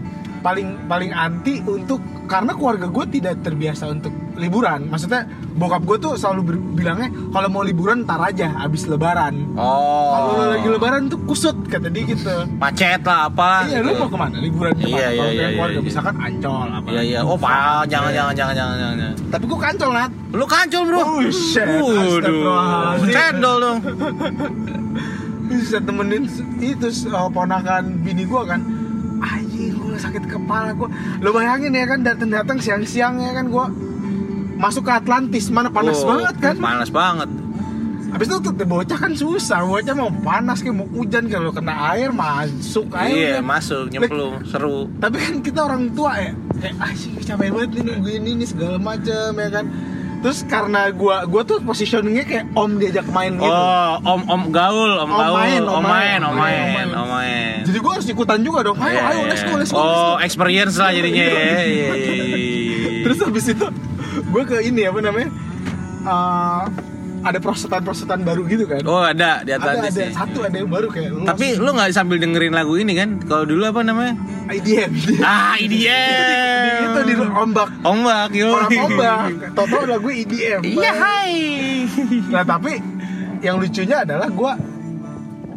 Paling 0.44 0.68
paling 0.92 1.12
anti 1.16 1.64
untuk 1.64 2.04
karena 2.28 2.52
keluarga 2.56 2.88
gue 2.92 3.06
tidak 3.08 3.40
terbiasa 3.44 3.88
untuk 3.88 4.12
liburan. 4.36 4.90
Maksudnya 4.90 5.30
bokap 5.54 5.86
gue 5.86 5.98
tuh 6.02 6.14
selalu 6.18 6.58
bilangnya 6.74 7.10
kalau 7.30 7.48
mau 7.50 7.62
liburan 7.62 8.06
ntar 8.06 8.20
aja 8.22 8.54
abis 8.66 8.90
lebaran. 8.90 9.54
Oh. 9.54 10.12
Kalau 10.14 10.32
lo 10.34 10.44
lagi 10.54 10.68
lebaran 10.68 11.02
tuh 11.10 11.20
kusut 11.26 11.56
kata 11.70 11.90
dia 11.94 12.04
gitu. 12.10 12.34
macet 12.58 13.02
lah 13.06 13.30
apa. 13.30 13.70
Iya, 13.70 13.80
lu 13.86 13.92
mau 13.98 14.10
ke 14.10 14.18
mana? 14.18 14.36
Liburan 14.42 14.72
ke 14.74 14.86
mana? 14.86 14.98
Iya, 14.98 15.08
iya, 15.14 15.26
iya, 15.30 15.48
keluarga, 15.54 15.80
iya. 15.80 15.86
misalkan 15.86 16.16
Ancol 16.18 16.68
apa? 16.70 16.88
Iya 16.90 17.02
iya. 17.02 17.20
Oh, 17.22 17.38
pak, 17.38 17.86
jangan 17.90 18.12
jangan 18.12 18.34
jangan 18.34 18.54
jangan 18.58 18.76
jangan. 18.78 18.96
jangan. 18.98 19.16
Tapi 19.30 19.44
gua 19.50 19.60
kancol 19.62 19.90
nat. 19.94 20.12
Lu 20.34 20.46
kancol, 20.50 20.84
Bro. 20.90 21.02
Buset, 21.22 21.68
Waduh. 21.68 21.94
astagfirullahaladzim. 21.94 23.14
Cendol 23.14 23.56
dong. 23.62 23.78
Bisa 25.50 25.78
temenin 25.84 26.24
itu 26.58 26.88
uh, 27.14 27.30
ponakan 27.30 27.84
bini 28.02 28.26
gua 28.26 28.42
kan. 28.48 28.62
Anjing, 29.22 29.78
gua 29.78 29.98
sakit 30.02 30.24
kepala 30.26 30.74
gua. 30.74 30.90
Lo 31.22 31.30
bayangin 31.30 31.78
ya 31.78 31.86
kan 31.86 32.02
datang-datang 32.02 32.58
siang-siang 32.58 33.22
ya 33.22 33.32
kan 33.38 33.48
gua 33.54 33.70
masuk 34.64 34.88
ke 34.88 34.94
Atlantis 34.94 35.46
mana 35.50 35.68
panas 35.68 36.00
Oh, 36.00 36.08
banget 36.10 36.36
kan. 36.40 36.56
Panas 36.56 36.88
banget. 36.88 37.28
Habis 38.08 38.30
itu 38.30 38.38
tuh 38.40 38.54
bocah 38.54 38.94
kan 38.96 39.12
susah, 39.12 39.60
bocah 39.64 39.92
mau 39.92 40.14
panas 40.14 40.62
kayak 40.62 40.78
mau 40.78 40.86
hujan 40.88 41.26
kalau 41.28 41.50
kena 41.50 41.74
air 41.92 42.14
masuk 42.14 42.88
air. 42.94 43.10
Iya, 43.10 43.30
udah. 43.34 43.44
masuk 43.44 43.84
nyemplung, 43.90 44.36
seru. 44.46 44.86
tapi 44.96 45.18
kan 45.18 45.36
kita 45.42 45.60
orang 45.62 45.90
tua 45.92 46.14
ya 46.16 46.32
kayak 46.54 46.76
ah 46.78 46.94
sih 46.94 47.10
capek 47.20 47.50
banget 47.50 47.70
nih 47.74 47.82
nungguin 47.84 48.24
ini 48.30 48.46
segala 48.46 48.78
macem 48.78 49.34
ya 49.34 49.50
kan 49.52 49.66
terus 50.22 50.46
karena 50.46 50.94
gua 50.94 51.26
gua 51.26 51.42
tuh 51.42 51.58
positioningnya 51.60 52.24
kayak 52.24 52.46
om 52.54 52.78
diajak 52.78 53.04
main 53.10 53.34
gitu 53.34 53.50
Oh, 53.50 53.98
om 54.06 54.22
om 54.26 54.44
gaul, 54.48 54.94
om, 54.96 55.04
Om 55.04 55.18
gaul, 55.18 55.36
main, 55.36 55.62
om 55.62 55.74
om 55.74 55.84
main, 55.84 55.92
main, 55.92 56.22
om 56.22 56.30
om 56.30 56.36
main, 56.38 56.64
main. 56.70 56.90
om 56.94 57.08
main. 57.10 57.56
jadi 57.66 57.78
gua 57.78 57.92
harus 57.98 58.08
ikutan 58.08 58.40
juga 58.40 58.60
dong 58.64 58.78
ayo 58.78 58.88
Iya, 58.88 59.02
ayo 59.04 59.20
iya, 59.20 59.28
let's 59.28 59.42
go 59.42 59.54
let's 59.58 59.68
go, 59.68 59.82
let's 59.82 59.98
Oh, 60.00 60.14
go. 60.14 60.22
experience 60.22 60.76
lah 60.78 60.94
jadinya 60.94 61.26
ya. 61.26 61.34
Iya, 61.34 61.62
iya, 61.66 61.90
iya, 61.90 62.38
iya. 62.38 62.73
Terus 63.04 63.20
habis 63.20 63.46
itu 63.48 63.68
gua 64.28 64.44
ke 64.44 64.58
ini 64.62 64.84
apa 64.84 65.00
namanya 65.00 65.30
Eh, 66.04 66.64
ada 67.24 67.40
prosetan-prosetan 67.40 68.20
baru 68.22 68.44
gitu 68.44 68.68
kan 68.68 68.84
Oh, 68.84 69.00
ada 69.00 69.40
di 69.42 69.50
ada 69.50 69.64
Atlantis 69.64 69.96
ada 69.96 70.04
nih. 70.04 70.12
satu 70.12 70.38
ada 70.42 70.52
yang 70.54 70.68
baru 70.68 70.92
kayak 70.92 71.10
lu 71.10 71.24
Tapi 71.24 71.56
lu 71.56 71.70
nggak 71.70 71.90
sambil 71.90 72.20
dengerin 72.20 72.52
lagu 72.52 72.76
ini 72.76 72.92
kan? 72.94 73.16
Kalau 73.22 73.48
dulu 73.48 73.64
apa 73.64 73.80
namanya? 73.82 74.20
IDM 74.50 74.92
Ah, 75.24 75.56
IDM. 75.56 76.80
itu 76.84 77.00
di 77.02 77.14
ombak 77.16 77.70
Ombak, 77.82 78.30
yo. 78.34 78.52
orang 78.52 78.72
ombak 78.82 79.20
Toto 79.56 79.78
lagu 79.86 80.10
IDM 80.12 80.60
Iya, 80.62 80.92
hai. 80.94 81.34
Nah 82.28 82.44
tapi 82.44 82.84
yang 83.40 83.56
lucunya 83.56 84.04
adalah 84.04 84.28
gue 84.28 84.52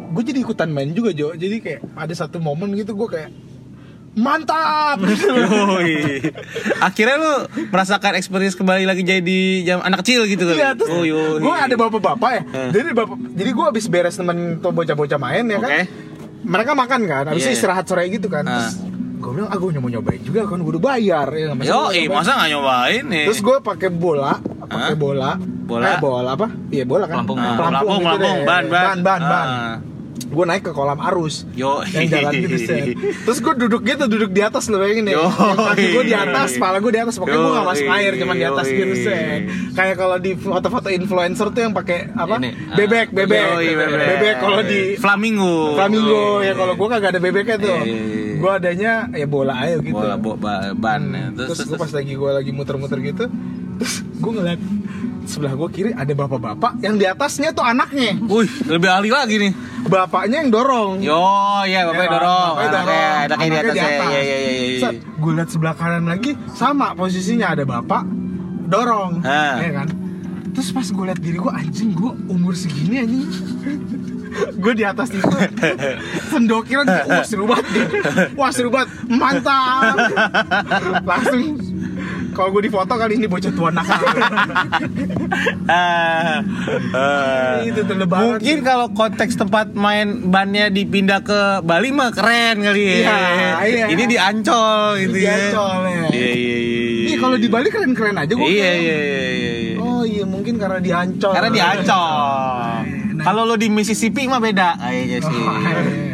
gue 0.09 0.23
jadi 0.25 0.39
ikutan 0.39 0.71
main 0.71 0.89
juga 0.91 1.11
Jo. 1.11 1.35
Jadi 1.35 1.59
kayak 1.59 1.83
ada 1.93 2.13
satu 2.15 2.39
momen 2.39 2.71
gitu 2.73 2.95
gue 2.95 3.09
kayak 3.09 3.29
mantap. 4.17 4.97
Yoi. 5.05 6.19
Akhirnya 6.79 7.15
lu 7.15 7.33
merasakan 7.67 8.13
experience 8.13 8.53
kembali 8.53 8.83
lagi 8.83 9.01
jadi 9.01 9.39
jam 9.63 9.79
anak 9.79 10.01
kecil 10.01 10.25
gitu 10.25 10.43
kali. 10.43 10.57
Iya 10.57 10.73
terus 10.73 10.89
Oh, 10.89 11.05
gue 11.37 11.53
ada 11.53 11.75
bapak-bapak 11.75 12.31
ya. 12.31 12.41
Hmm. 12.43 12.71
Jadi 12.73 12.89
bapak, 12.91 13.15
jadi 13.31 13.49
gue 13.53 13.65
abis 13.67 13.85
beres 13.85 14.15
temen 14.15 14.37
tuh 14.57 14.73
bocah-bocah 14.73 15.15
main 15.15 15.45
ya 15.45 15.57
kan. 15.57 15.69
Oke. 15.69 15.81
Mereka 16.39 16.71
makan 16.73 16.99
kan, 17.03 17.23
habis 17.27 17.43
Iya. 17.43 17.49
itu 17.49 17.57
istirahat 17.57 17.85
sore 17.85 18.07
gitu 18.07 18.27
kan. 18.27 18.43
Ah. 18.43 18.65
Terus 18.65 18.79
gue 19.17 19.31
bilang, 19.33 19.49
ah 19.49 19.57
gue 19.57 19.69
mau 19.75 19.89
nyobain 19.89 20.21
juga 20.21 20.45
kan, 20.45 20.57
gue 20.57 20.71
udah 20.71 20.83
bayar 20.87 21.27
ya. 21.29 21.51
masa 21.51 21.65
Yo, 21.65 21.79
nyobain? 21.87 22.07
masa 22.09 22.31
nggak 22.35 22.49
nyobain 22.51 23.03
nih? 23.05 23.25
Terus 23.27 23.39
gue 23.39 23.57
pakai 23.59 23.89
bola, 23.89 24.33
pakai 24.63 24.95
bola, 24.95 25.29
Bola? 25.67 25.85
eh, 25.85 25.97
bola 25.99 26.29
apa? 26.31 26.47
Iya 26.69 26.83
bola 26.85 27.05
kan. 27.05 27.25
Pelampung. 27.25 27.37
Ah, 27.37 27.53
Pelampung, 27.53 27.59
pelampung, 27.59 27.99
gitu 27.99 28.07
pelampung, 28.07 28.37
deh. 28.37 28.47
ban, 28.47 28.63
ban. 28.65 28.71
ban, 28.71 28.97
ban, 29.03 29.21
ban. 29.21 29.47
Ah. 29.49 29.75
Gue 30.27 30.43
naik 30.43 30.59
ke 30.61 30.71
kolam 30.71 30.99
arus. 31.01 31.47
Yo. 31.53 31.79
yang 31.87 32.05
jalan 32.05 32.31
gitu 32.35 32.57
set. 32.59 32.93
Terus 32.97 33.39
gue 33.39 33.53
duduk 33.57 33.81
gitu, 33.81 34.03
duduk 34.05 34.29
di 34.29 34.41
atas 34.41 34.67
lo 34.67 34.77
bayangin 34.77 35.07
ya. 35.07 35.23
Kaki 35.23 35.85
gue 35.89 36.03
di 36.03 36.13
atas, 36.13 36.49
kepala 36.55 36.77
gue 36.77 36.91
di 36.91 36.99
atas. 36.99 37.15
Pokoknya 37.15 37.39
gue 37.39 37.53
gak 37.53 37.65
masuk 37.65 37.87
air, 37.89 38.11
cuman 38.15 38.35
di 38.35 38.45
atas 38.45 38.65
gitu 38.67 38.95
set. 38.97 39.41
Kayak 39.71 39.95
kalau 39.95 40.17
di 40.17 40.31
foto-foto 40.33 40.87
influencer 40.89 41.47
tuh 41.49 41.61
yang 41.61 41.71
pakai 41.71 42.11
apa? 42.11 42.35
Ini, 42.37 42.49
ah. 42.67 42.75
bebek, 42.75 43.07
bebek, 43.09 43.39
Yoi, 43.55 43.67
bebek. 43.73 44.35
kalau 44.37 44.59
di 44.61 44.79
Flamingo. 44.97 45.73
flamingo 45.73 46.43
Yoi. 46.43 46.47
ya 46.47 46.53
kalau 46.53 46.73
gue 46.75 46.87
kagak 46.89 47.09
ada 47.15 47.21
bebeknya 47.21 47.57
tuh. 47.57 47.77
Iya. 47.81 48.35
Gue 48.37 48.51
adanya 48.53 48.91
ya 49.15 49.25
bola 49.25 49.53
aja 49.57 49.79
gitu. 49.79 49.95
bola 49.95 50.13
bo, 50.13 50.35
ba- 50.35 50.75
ban 50.75 51.01
ya. 51.07 51.31
Hmm, 51.31 51.35
Terus, 51.39 51.57
terus, 51.57 51.67
gue 51.67 51.77
pas 51.77 51.89
lagi 51.89 52.13
gue 52.13 52.31
lagi 52.35 52.51
muter-muter 52.51 52.99
gitu, 53.01 53.25
terus 53.79 53.93
gue 54.03 54.31
ngeliat 54.31 54.61
sebelah 55.27 55.53
gue 55.53 55.69
kiri 55.69 55.91
ada 55.91 56.09
bapak-bapak 56.09 56.79
yang 56.79 56.95
di 56.95 57.03
atasnya 57.03 57.51
tuh 57.51 57.61
anaknya. 57.61 58.15
Wih, 58.21 58.47
lebih 58.65 58.87
ahli 58.87 59.09
lagi 59.09 59.35
nih. 59.37 59.51
Bapaknya 59.83 60.41
yang 60.41 60.49
dorong. 60.49 60.99
Yo, 60.99 61.19
ya 61.63 61.83
bapaknya 61.85 62.03
Ya, 62.03 62.15
dorong. 62.15 62.49
bapaknya 62.49 62.71
dorong. 62.71 62.87
Anaknya, 62.87 63.11
anaknya 63.27 63.45
di 63.45 63.57
Anaknya 63.57 63.83
atas 63.83 64.07
ya. 64.07 64.09
Iya, 64.09 64.21
iya, 64.21 64.37
iya, 64.39 64.51
iya. 64.73 64.89
Gue 65.13 65.31
liat 65.33 65.49
sebelah 65.49 65.75
kanan 65.75 66.05
lagi 66.05 66.31
sama 66.53 66.87
posisinya 66.93 67.47
ada 67.49 67.63
bapak 67.63 68.03
dorong, 68.65 69.11
Ah. 69.21 69.59
ya 69.59 69.71
kan. 69.75 69.87
Terus 70.51 70.69
pas 70.71 70.87
gue 70.87 71.05
liat 71.05 71.19
diri 71.19 71.37
gue 71.37 71.53
anjing 71.53 71.89
gue 71.91 72.11
umur 72.27 72.53
segini 72.53 72.95
anjing. 72.97 73.27
gue 74.37 74.73
di 74.73 74.83
atas 74.83 75.09
itu 75.09 75.25
sendokiran 76.27 76.85
wah 76.85 77.23
seru 77.23 77.45
banget 77.45 77.65
wah 78.35 78.51
seru 78.51 78.69
banget 78.69 78.89
mantap 79.07 79.97
langsung 81.09 81.57
kalau 82.37 82.53
gue 82.53 82.69
di 82.69 82.71
foto 82.71 82.93
kali 82.93 83.17
ini 83.17 83.25
bocah 83.25 83.49
tua 83.49 83.73
nakal 83.73 83.97
Ah, 85.67 86.45
ah. 86.93 87.65
itu 87.65 87.81
tuh 87.81 87.97
lebaran 87.97 88.37
Mungkin 88.37 88.57
kalau 88.61 88.93
konteks 88.93 89.33
tempat 89.35 89.73
main 89.73 90.29
bannya 90.29 90.69
dipindah 90.69 91.25
ke 91.25 91.65
Bali 91.65 91.89
mah 91.89 92.13
keren 92.13 92.61
kali 92.61 92.81
ya. 92.85 92.93
Iya, 93.01 93.17
iya. 93.65 93.85
Ini 93.89 94.03
di 94.05 94.17
Ancol 94.21 95.01
gitu 95.01 95.17
Di 95.17 95.25
ya. 95.25 95.33
Ancol, 95.33 95.79
ya. 95.89 96.05
Iya, 96.13 96.29
iya, 96.31 96.57
iya. 96.61 97.05
Iya 97.09 97.17
kalau 97.17 97.35
di 97.41 97.47
Bali 97.49 97.67
keren-keren 97.73 98.15
aja 98.15 98.31
gue 98.37 98.45
Iya, 98.45 98.71
iya, 98.77 98.97
iya, 99.01 99.25
iya. 99.33 99.53
iya. 99.57 99.75
Oh 99.81 100.05
iya 100.05 100.23
mungkin 100.23 100.61
karena 100.61 100.77
di 100.77 100.91
Ancol. 100.93 101.33
Karena 101.33 101.49
di 101.49 101.61
Ancol. 101.61 102.13
Nah. 103.17 103.25
Kalau 103.25 103.41
lo 103.49 103.57
di 103.57 103.67
Mississippi 103.73 104.29
mah 104.29 104.37
beda 104.37 104.77
sih. 104.77 104.85
Oh, 104.85 104.93
iya, 104.93 105.17
iya. 105.17 106.05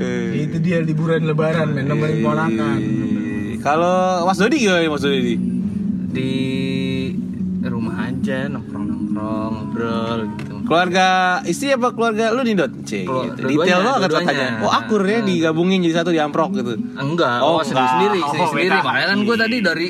Eh. 0.00 0.48
Itu 0.48 0.56
dia 0.64 0.80
liburan 0.80 1.28
lebaran 1.28 1.76
men 1.76 1.84
nemenin 1.84 2.24
ponakan. 2.24 2.80
Kalau 3.60 3.96
Mas 4.24 4.36
Dodi 4.36 4.56
gimana 4.58 4.88
Mas 4.88 5.02
Dodi? 5.02 5.36
Di 6.10 6.32
rumah 7.62 7.96
aja 8.02 8.48
nongkrong-nongkrong 8.48 9.52
ngobrol 9.52 10.18
gitu. 10.34 10.54
Keluarga 10.64 11.06
istri 11.44 11.70
apa 11.70 11.90
keluarga 11.90 12.30
lu 12.30 12.40
nih 12.40 12.54
Dot? 12.56 12.72
C, 12.82 13.04
Kelu- 13.04 13.26
gitu. 13.28 13.40
Detail 13.44 13.80
banget 13.82 14.10
katanya. 14.10 14.48
Oh 14.60 14.70
akur 14.70 15.02
ya 15.02 15.20
digabungin 15.20 15.80
jadi 15.80 15.94
satu 15.96 16.10
diamprok 16.10 16.50
gitu. 16.54 16.72
Enggak, 16.94 17.38
Oh, 17.38 17.58
oh, 17.58 17.62
sendiri 17.62 17.86
sendiri, 17.86 18.18
sendiri 18.22 18.48
sendiri. 18.70 18.78
kan 18.80 19.18
gue 19.20 19.36
tadi 19.36 19.56
dari 19.60 19.88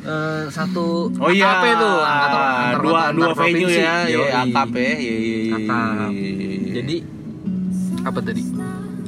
eh, 0.00 0.42
satu 0.48 1.10
Oh 1.18 1.28
iya, 1.28 1.50
AKP 1.50 1.64
tuh, 1.74 1.96
angkatan 1.98 2.40
antar 2.40 2.78
dua 2.78 2.92
kota, 2.94 3.10
dua 3.10 3.26
antar 3.26 3.32
venue 3.34 3.68
provinsi. 3.68 3.80
ya, 3.80 3.94
ya. 4.06 4.40
AKP 4.40 4.74
ya, 4.78 5.16
ya. 5.18 5.58
Jadi 6.72 6.96
apa 8.00 8.18
tadi? 8.22 8.42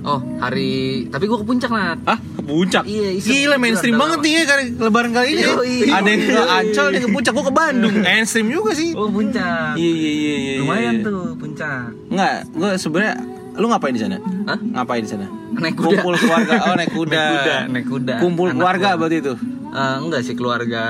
Oh 0.02 0.18
hari, 0.36 1.06
tapi 1.06 1.30
gue 1.30 1.38
ke 1.38 1.46
puncak 1.46 1.70
lah. 1.70 1.94
Ah, 2.02 2.18
ke 2.18 2.42
puncak. 2.42 2.82
Iya. 2.82 3.22
Gila 3.22 3.54
mainstream 3.54 3.94
banget 3.94 4.18
nih 4.18 4.32
ya 4.34 4.42
kali 4.44 4.64
lebaran 4.74 5.10
kali 5.14 5.28
ini. 5.32 5.42
Ada 5.86 6.08
yang 6.10 6.20
ke 6.20 6.42
Ancol, 6.42 6.84
ada 6.84 6.96
yang 6.98 7.06
ke 7.06 7.12
puncak, 7.14 7.32
gua 7.32 7.44
ke 7.46 7.54
Bandung. 7.54 7.94
Mainstream 8.06 8.46
juga 8.50 8.74
sih. 8.74 8.90
Oh 8.92 9.06
puncak. 9.06 9.78
Iya 9.78 9.92
iya 9.94 10.10
iya 10.12 10.34
iya. 10.34 10.54
Lumayan 10.58 10.94
iya. 10.98 11.06
tuh 11.06 11.38
puncak. 11.38 11.94
Enggak, 12.10 12.34
gua 12.50 12.70
sebenarnya 12.74 13.14
lu 13.52 13.66
ngapain 13.68 13.94
di 13.94 14.00
sana? 14.00 14.16
Hah? 14.18 14.58
Ngapain 14.58 15.02
di 15.02 15.10
sana? 15.10 15.26
Naik 15.52 15.74
kuda. 15.76 15.86
Kumpul 16.02 16.14
keluarga. 16.18 16.52
Oh, 16.66 16.74
naik 16.74 16.90
kuda. 16.98 17.14
Naik 17.14 17.30
kuda, 17.30 17.56
naik 17.70 17.86
kuda. 17.86 18.14
Kumpul 18.18 18.46
Anak 18.48 18.56
keluarga 18.58 18.88
gua. 18.90 18.98
berarti 18.98 19.16
itu. 19.22 19.34
Eh, 19.72 19.96
enggak 20.02 20.20
sih 20.20 20.34
keluarga 20.34 20.84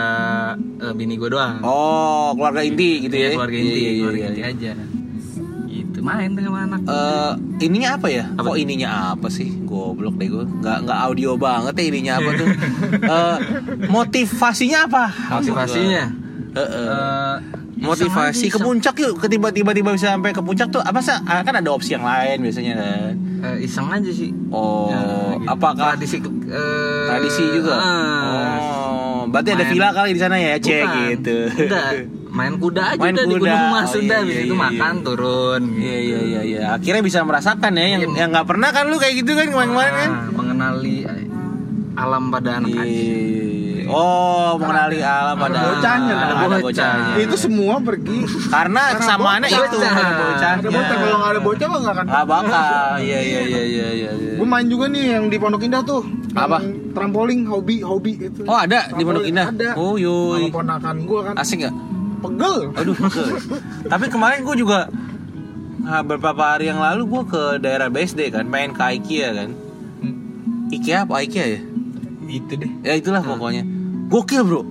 eh, 0.59 0.93
bini 0.97 1.15
gue 1.15 1.29
doang. 1.29 1.61
Oh, 1.61 2.33
keluarga 2.33 2.65
inti 2.65 3.07
gitu 3.07 3.15
Iya, 3.15 3.29
ya. 3.29 3.31
keluarga 3.37 3.55
Iya, 3.55 3.63
inti, 3.63 3.77
iya, 3.77 3.91
iya, 3.91 4.01
keluarga 4.01 4.19
iya. 4.19 4.31
inti 4.33 4.43
aja. 4.43 4.73
Main 6.03 6.35
sama 6.35 6.59
anak. 6.67 6.81
Eh, 6.83 7.33
ininya 7.63 7.95
apa 7.95 8.07
ya? 8.09 8.27
Apa 8.29 8.43
Kok 8.45 8.59
ininya 8.59 8.89
apa 9.13 9.29
sih? 9.29 9.47
Goblok 9.63 10.19
deh 10.19 10.27
gue. 10.27 10.43
Nggak 10.43 10.79
nggak 10.83 10.99
audio 11.01 11.31
banget 11.37 11.75
ya 11.75 11.85
ininya 11.87 12.13
apa 12.19 12.31
tuh? 12.35 12.49
Eh, 13.07 13.37
motivasinya 13.87 14.79
apa? 14.85 15.05
Motivasinya. 15.33 16.05
Eh. 16.53 16.59
Eh, 16.61 17.35
motivasi 17.79 18.47
ke 18.47 18.59
puncak 18.59 18.95
yuk 18.97 19.19
ketiba 19.19 19.51
tiba 19.51 19.71
tiba 19.71 19.91
bisa 19.91 20.13
sampai 20.13 20.31
ke 20.31 20.39
puncak 20.39 20.71
tuh 20.71 20.79
apa 20.79 20.99
sih 20.99 21.11
Ah, 21.25 21.43
kan 21.43 21.51
ada 21.53 21.67
opsi 21.69 21.93
yang 21.93 22.05
lain 22.05 22.39
biasanya 22.41 22.75
kan. 22.77 23.13
Eh, 23.43 23.57
iseng 23.63 23.89
aja 23.89 24.07
sih. 24.07 24.31
oh 24.49 24.87
Ya, 24.87 25.03
gitu. 25.35 25.47
apakah 25.49 25.91
tradisi 25.93 26.17
eh, 26.23 27.07
tradisi 27.07 27.43
juga 27.49 27.75
ah. 27.75 28.55
oh 28.55 29.21
berarti 29.27 29.51
ada 29.51 29.65
Main- 29.65 29.73
villa 29.73 29.89
kali 29.91 30.11
di 30.13 30.21
sana 30.21 30.37
ya 30.37 30.55
cek 30.57 30.85
gitu 31.11 31.37
Enggak, 31.49 31.91
main 32.33 32.57
kuda 32.57 32.83
aja 32.89 32.99
Main 32.99 33.13
udah 33.13 33.25
di 33.25 33.35
kuda. 33.35 33.45
Gunung 33.45 33.65
Mas 33.71 33.85
Oh, 33.85 34.01
udah 34.01 34.19
iya, 34.19 34.25
iya, 34.25 34.41
itu 34.43 34.49
iya, 34.51 34.63
makan 34.63 34.95
iya. 34.95 35.05
turun 35.05 35.61
gitu. 35.69 35.83
Iya 35.83 35.99
iya 36.01 36.21
iya 36.23 36.41
iya. 36.43 36.59
Akhirnya 36.73 37.03
bisa 37.03 37.19
merasakan 37.21 37.73
ya 37.73 37.85
yang 37.87 38.01
Iya. 38.03 38.17
yang 38.17 38.29
nggak 38.31 38.47
pernah 38.47 38.69
kan 38.71 38.85
lu 38.87 38.97
kayak 38.97 39.15
gitu 39.19 39.31
kan 39.33 39.47
kemarin-kemarin 39.47 39.93
kan? 39.95 40.11
Ah, 40.11 40.23
mengenali 40.33 40.97
eh, 41.03 41.27
alam 41.95 42.23
pada 42.29 42.51
anak 42.57 42.71
Iya, 42.73 42.85
iya. 42.89 43.85
Oh, 43.85 44.57
mengenali 44.57 44.99
alam 44.99 45.37
Ada 45.37 45.43
pada 45.43 45.59
bocahnya 45.61 46.15
lah. 46.15 46.25
ada 46.25 46.35
Ada 46.41 46.57
bocahnya. 46.63 47.13
Itu 47.21 47.37
semua 47.37 47.75
pergi. 47.79 48.19
Karena 48.49 48.83
kesamaannya 48.95 49.49
bocah. 49.49 49.67
itu 49.67 49.77
ada 49.77 50.03
bocahnya. 50.17 50.61
Ada 50.63 50.71
bocah 50.71 50.97
kalau 50.97 51.17
nggak 51.19 51.31
ada 51.31 51.43
bocah 51.43 51.67
mah 51.67 51.79
nggak 51.79 51.95
akan. 51.95 52.07
Nggak 52.07 52.27
bakal. 52.27 52.89
Iya 52.99 53.19
iya 53.21 53.41
iya 53.43 53.63
iya 53.63 53.89
iya. 53.93 54.11
iya. 54.15 54.33
Gue 54.33 54.47
main 54.49 54.67
juga 54.67 54.89
nih 54.89 55.05
yang 55.13 55.25
di 55.27 55.37
Pondok 55.37 55.61
Indah 55.61 55.83
tuh. 55.83 56.01
Apa? 56.33 56.59
Trampolin, 56.93 57.45
hobi, 57.45 57.85
hobi 57.85 58.13
itu. 58.19 58.41
Oh 58.43 58.57
ada 58.57 58.89
di 58.89 59.03
Pondok 59.03 59.23
Indah. 59.23 59.47
Ada. 59.47 59.71
Oh 59.77 59.95
yoi. 59.95 60.49
Sama 60.49 60.57
ponakan 60.57 60.97
gue 61.03 61.21
kan. 61.23 61.35
Asik 61.37 61.57
nggak? 61.61 61.75
Pegel. 62.23 62.57
Aduh. 62.79 62.95
pegel. 62.95 63.27
Tapi 63.91 64.07
kemarin 64.09 64.47
gue 64.47 64.57
juga 64.57 64.87
ah, 65.85 66.03
beberapa 66.07 66.55
hari 66.55 66.71
yang 66.71 66.79
lalu 66.79 67.03
gue 67.11 67.23
ke 67.27 67.43
daerah 67.59 67.91
BSD 67.91 68.31
kan, 68.31 68.47
main 68.47 68.71
ke 68.71 68.83
IKEA 69.03 69.31
kan. 69.35 69.51
IKEA 70.73 71.05
apa 71.05 71.21
IKEA 71.27 71.47
ya? 71.59 71.61
Itu 72.31 72.55
deh. 72.57 72.71
Ya 72.87 72.97
itulah 72.97 73.21
pokoknya. 73.21 73.67
Gokil 74.09 74.43
bro. 74.47 74.63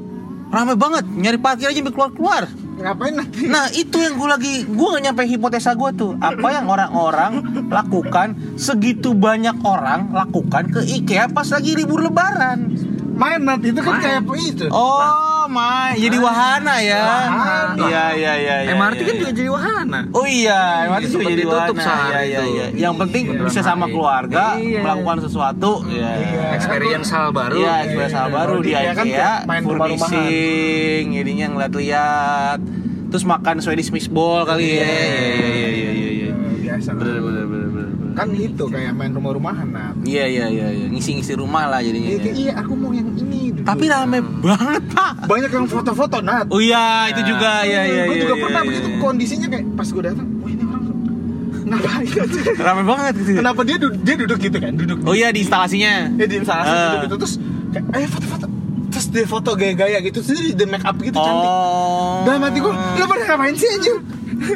Ramai 0.51 0.75
banget. 0.75 1.07
Nyari 1.07 1.37
parkir 1.39 1.71
aja 1.71 1.79
sampai 1.79 1.93
keluar-keluar. 1.95 2.43
Ngapain 2.81 3.13
nanti? 3.13 3.45
Nah 3.45 3.69
itu 3.71 4.01
yang 4.01 4.17
gue 4.17 4.27
lagi 4.27 4.53
gue 4.65 4.87
gak 4.97 5.03
nyampe 5.05 5.21
hipotesa 5.29 5.77
gue 5.77 5.89
tuh 5.93 6.11
apa 6.17 6.47
yang 6.49 6.65
orang-orang 6.65 7.45
lakukan 7.69 8.33
segitu 8.57 9.13
banyak 9.13 9.53
orang 9.61 10.09
lakukan 10.09 10.73
ke 10.73 10.81
IKEA 10.81 11.29
pas 11.29 11.45
lagi 11.45 11.77
libur 11.77 12.01
Lebaran. 12.01 12.90
Main 13.21 13.41
nanti 13.45 13.69
itu 13.69 13.81
kan 13.85 13.93
Main. 13.93 14.01
kayak 14.01 14.21
itu. 14.41 14.65
Oh 14.73 15.45
my, 15.45 15.93
jadi 15.93 16.17
wahana 16.17 16.75
ya? 16.81 17.01
Wahana. 17.05 17.83
Iya 17.85 18.05
iya 18.17 18.33
iya. 18.33 18.55
iya, 18.65 18.71
MRT 18.73 18.97
iya, 18.97 19.05
kan 19.05 19.13
iya. 19.13 19.21
juga 19.21 19.31
jadi 19.37 19.49
wahana. 19.53 19.99
Oh 20.09 20.25
iya, 20.25 20.61
MRT 20.89 21.03
Itu 21.05 21.11
juga 21.13 21.25
jadi 21.29 21.43
wahana. 21.45 21.83
Iya 21.85 22.19
iya 22.25 22.41
iya. 22.49 22.65
Yang 22.73 22.93
penting 23.05 23.23
bisa 23.45 23.61
sama 23.61 23.85
keluarga 23.85 24.57
Iya. 24.57 24.81
melakukan 24.81 25.17
sesuatu. 25.21 25.85
Iya. 25.85 26.09
Experience 26.57 27.09
hal 27.13 27.29
baru. 27.29 27.61
Iya, 27.61 27.73
experience 27.85 28.15
hal 28.17 28.27
Iya, 28.27 28.35
baru 28.41 28.55
di 28.57 28.71
IKEA 28.73 28.93
kan 28.97 29.05
main 29.45 29.61
rumah-rumahan. 29.61 30.01
furnishing, 30.01 31.05
jadinya 31.13 31.45
ngeliat-liat, 31.53 32.59
terus 33.13 33.23
makan 33.23 33.55
Swedish 33.61 33.93
meatball 33.93 34.49
kali 34.49 34.81
ya. 34.81 34.81
Iya 34.81 34.97
iya 34.97 35.29
iya 35.29 35.69
iya 35.69 35.91
iya. 35.93 36.09
iya. 36.09 36.29
Biasa. 36.57 36.89
Bener 36.97 37.21
bener. 37.21 37.45
bener. 37.45 37.69
Kan 38.21 38.37
itu 38.37 38.63
kayak 38.69 38.93
main 38.93 39.11
rumah-rumahan 39.17 39.67
nah. 39.67 39.91
Iya 40.05 40.25
iya 40.29 40.45
iya 40.53 40.67
iya. 40.69 40.85
ngisi-ngisi 40.93 41.33
rumah 41.33 41.65
lah 41.65 41.81
jadinya. 41.81 42.09
Iya, 42.13 42.19
kayak, 42.21 42.35
iya 42.37 42.53
aku 42.61 42.73
mau 42.77 42.93
yang 42.93 43.09
ini. 43.17 43.49
Tapi 43.65 43.85
rame 43.89 44.21
banget 44.21 44.83
pak. 44.93 45.11
banyak 45.25 45.51
yang 45.53 45.65
foto-foto 45.65 46.17
nah. 46.21 46.45
Oh 46.53 46.61
iya 46.61 47.09
itu 47.09 47.21
juga 47.25 47.65
iya 47.65 47.81
iya. 47.85 48.03
gue 48.05 48.15
iya, 48.17 48.23
juga 48.29 48.35
iya, 48.37 48.43
pernah 48.45 48.61
iya. 48.61 48.69
begitu 48.69 48.87
kondisinya 49.01 49.47
kayak 49.49 49.65
pas 49.73 49.87
gue 49.89 50.03
datang, 50.05 50.27
wah 50.41 50.49
ini 50.53 50.63
orang 50.69 50.83
ngapain? 51.71 52.09
Rame 52.69 52.83
banget 52.85 53.13
gitu. 53.25 53.29
Kenapa 53.41 53.61
dia 53.65 53.77
duduk, 53.81 54.01
dia 54.05 54.15
duduk 54.21 54.37
gitu 54.37 54.57
kan? 54.61 54.71
Duduk. 54.77 54.97
Oh 55.09 55.15
iya 55.17 55.33
di 55.33 55.41
instalasinya. 55.41 56.13
Ya 56.13 56.25
di 56.29 56.35
instalasi 56.37 56.69
Ah. 56.69 56.77
duduk 56.85 57.01
gitu 57.09 57.15
terus 57.25 57.33
kayak 57.73 57.85
ayo 57.97 58.07
foto-foto. 58.11 58.45
Terus 58.91 59.05
dia 59.07 59.23
foto 59.23 59.49
gaya-gaya 59.55 59.97
gitu, 60.03 60.19
terus 60.19 60.35
dia 60.35 60.51
di 60.51 60.65
make 60.67 60.83
up 60.83 60.99
gitu 60.99 61.15
cantik. 61.15 61.47
Oh. 61.47 62.27
Dalam 62.27 62.43
hati 62.43 62.59
gue, 62.59 62.73
lo 62.75 63.05
pada 63.07 63.23
ngapain 63.23 63.55
sih 63.55 63.69
anjir? 63.71 63.97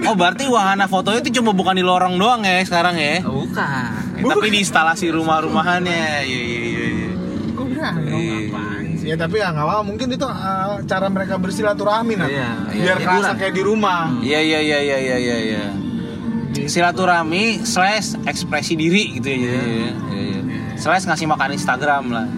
Oh 0.06 0.14
berarti 0.18 0.50
wahana 0.50 0.86
fotonya 0.86 1.22
itu 1.22 1.38
cuma 1.38 1.54
bukan 1.54 1.74
di 1.74 1.86
lorong 1.86 2.18
doang 2.18 2.42
ya 2.42 2.62
sekarang 2.66 2.98
ya? 2.98 3.22
Bukan. 3.22 4.18
Eh, 4.18 4.26
Tapi 4.26 4.48
di 4.50 4.60
instalasi 4.62 5.10
rumah-rumahannya. 5.10 6.26
Iya 6.26 6.42
iya 6.42 6.62
iya. 6.66 6.86
iya. 6.90 7.10
Gue 7.54 7.66
bilang, 7.70 7.94
lo 8.02 8.18
Iya. 8.18 8.50
ngapain 8.50 8.86
sih? 8.98 9.06
Ya 9.06 9.16
tapi 9.16 9.38
ya 9.38 9.54
nggak 9.54 9.66
apa 9.66 9.86
mungkin 9.86 10.08
itu 10.10 10.26
uh, 10.26 10.82
cara 10.84 11.06
mereka 11.08 11.38
bersilaturahmi 11.38 12.14
nah. 12.18 12.26
Iya. 12.26 12.50
Biar 12.74 12.98
Iya, 12.98 13.06
kerasa 13.06 13.32
kayak 13.38 13.54
di 13.54 13.64
rumah. 13.64 14.10
Iya 14.20 14.40
iya 14.42 14.60
iya 14.60 14.80
iya 14.82 14.98
iya 14.98 15.18
iya. 15.22 15.38
iya. 15.40 15.66
Silaturahmi 16.66 17.62
slash 17.62 18.18
ekspresi 18.26 18.74
diri 18.74 19.20
gitu 19.20 19.28
ya. 19.28 19.38
Iya, 19.38 19.62
iya, 19.62 19.92
iya. 20.42 20.62
Slash 20.76 21.06
ngasih 21.06 21.28
makan 21.28 21.50
Instagram 21.54 22.04
lah. 22.10 22.26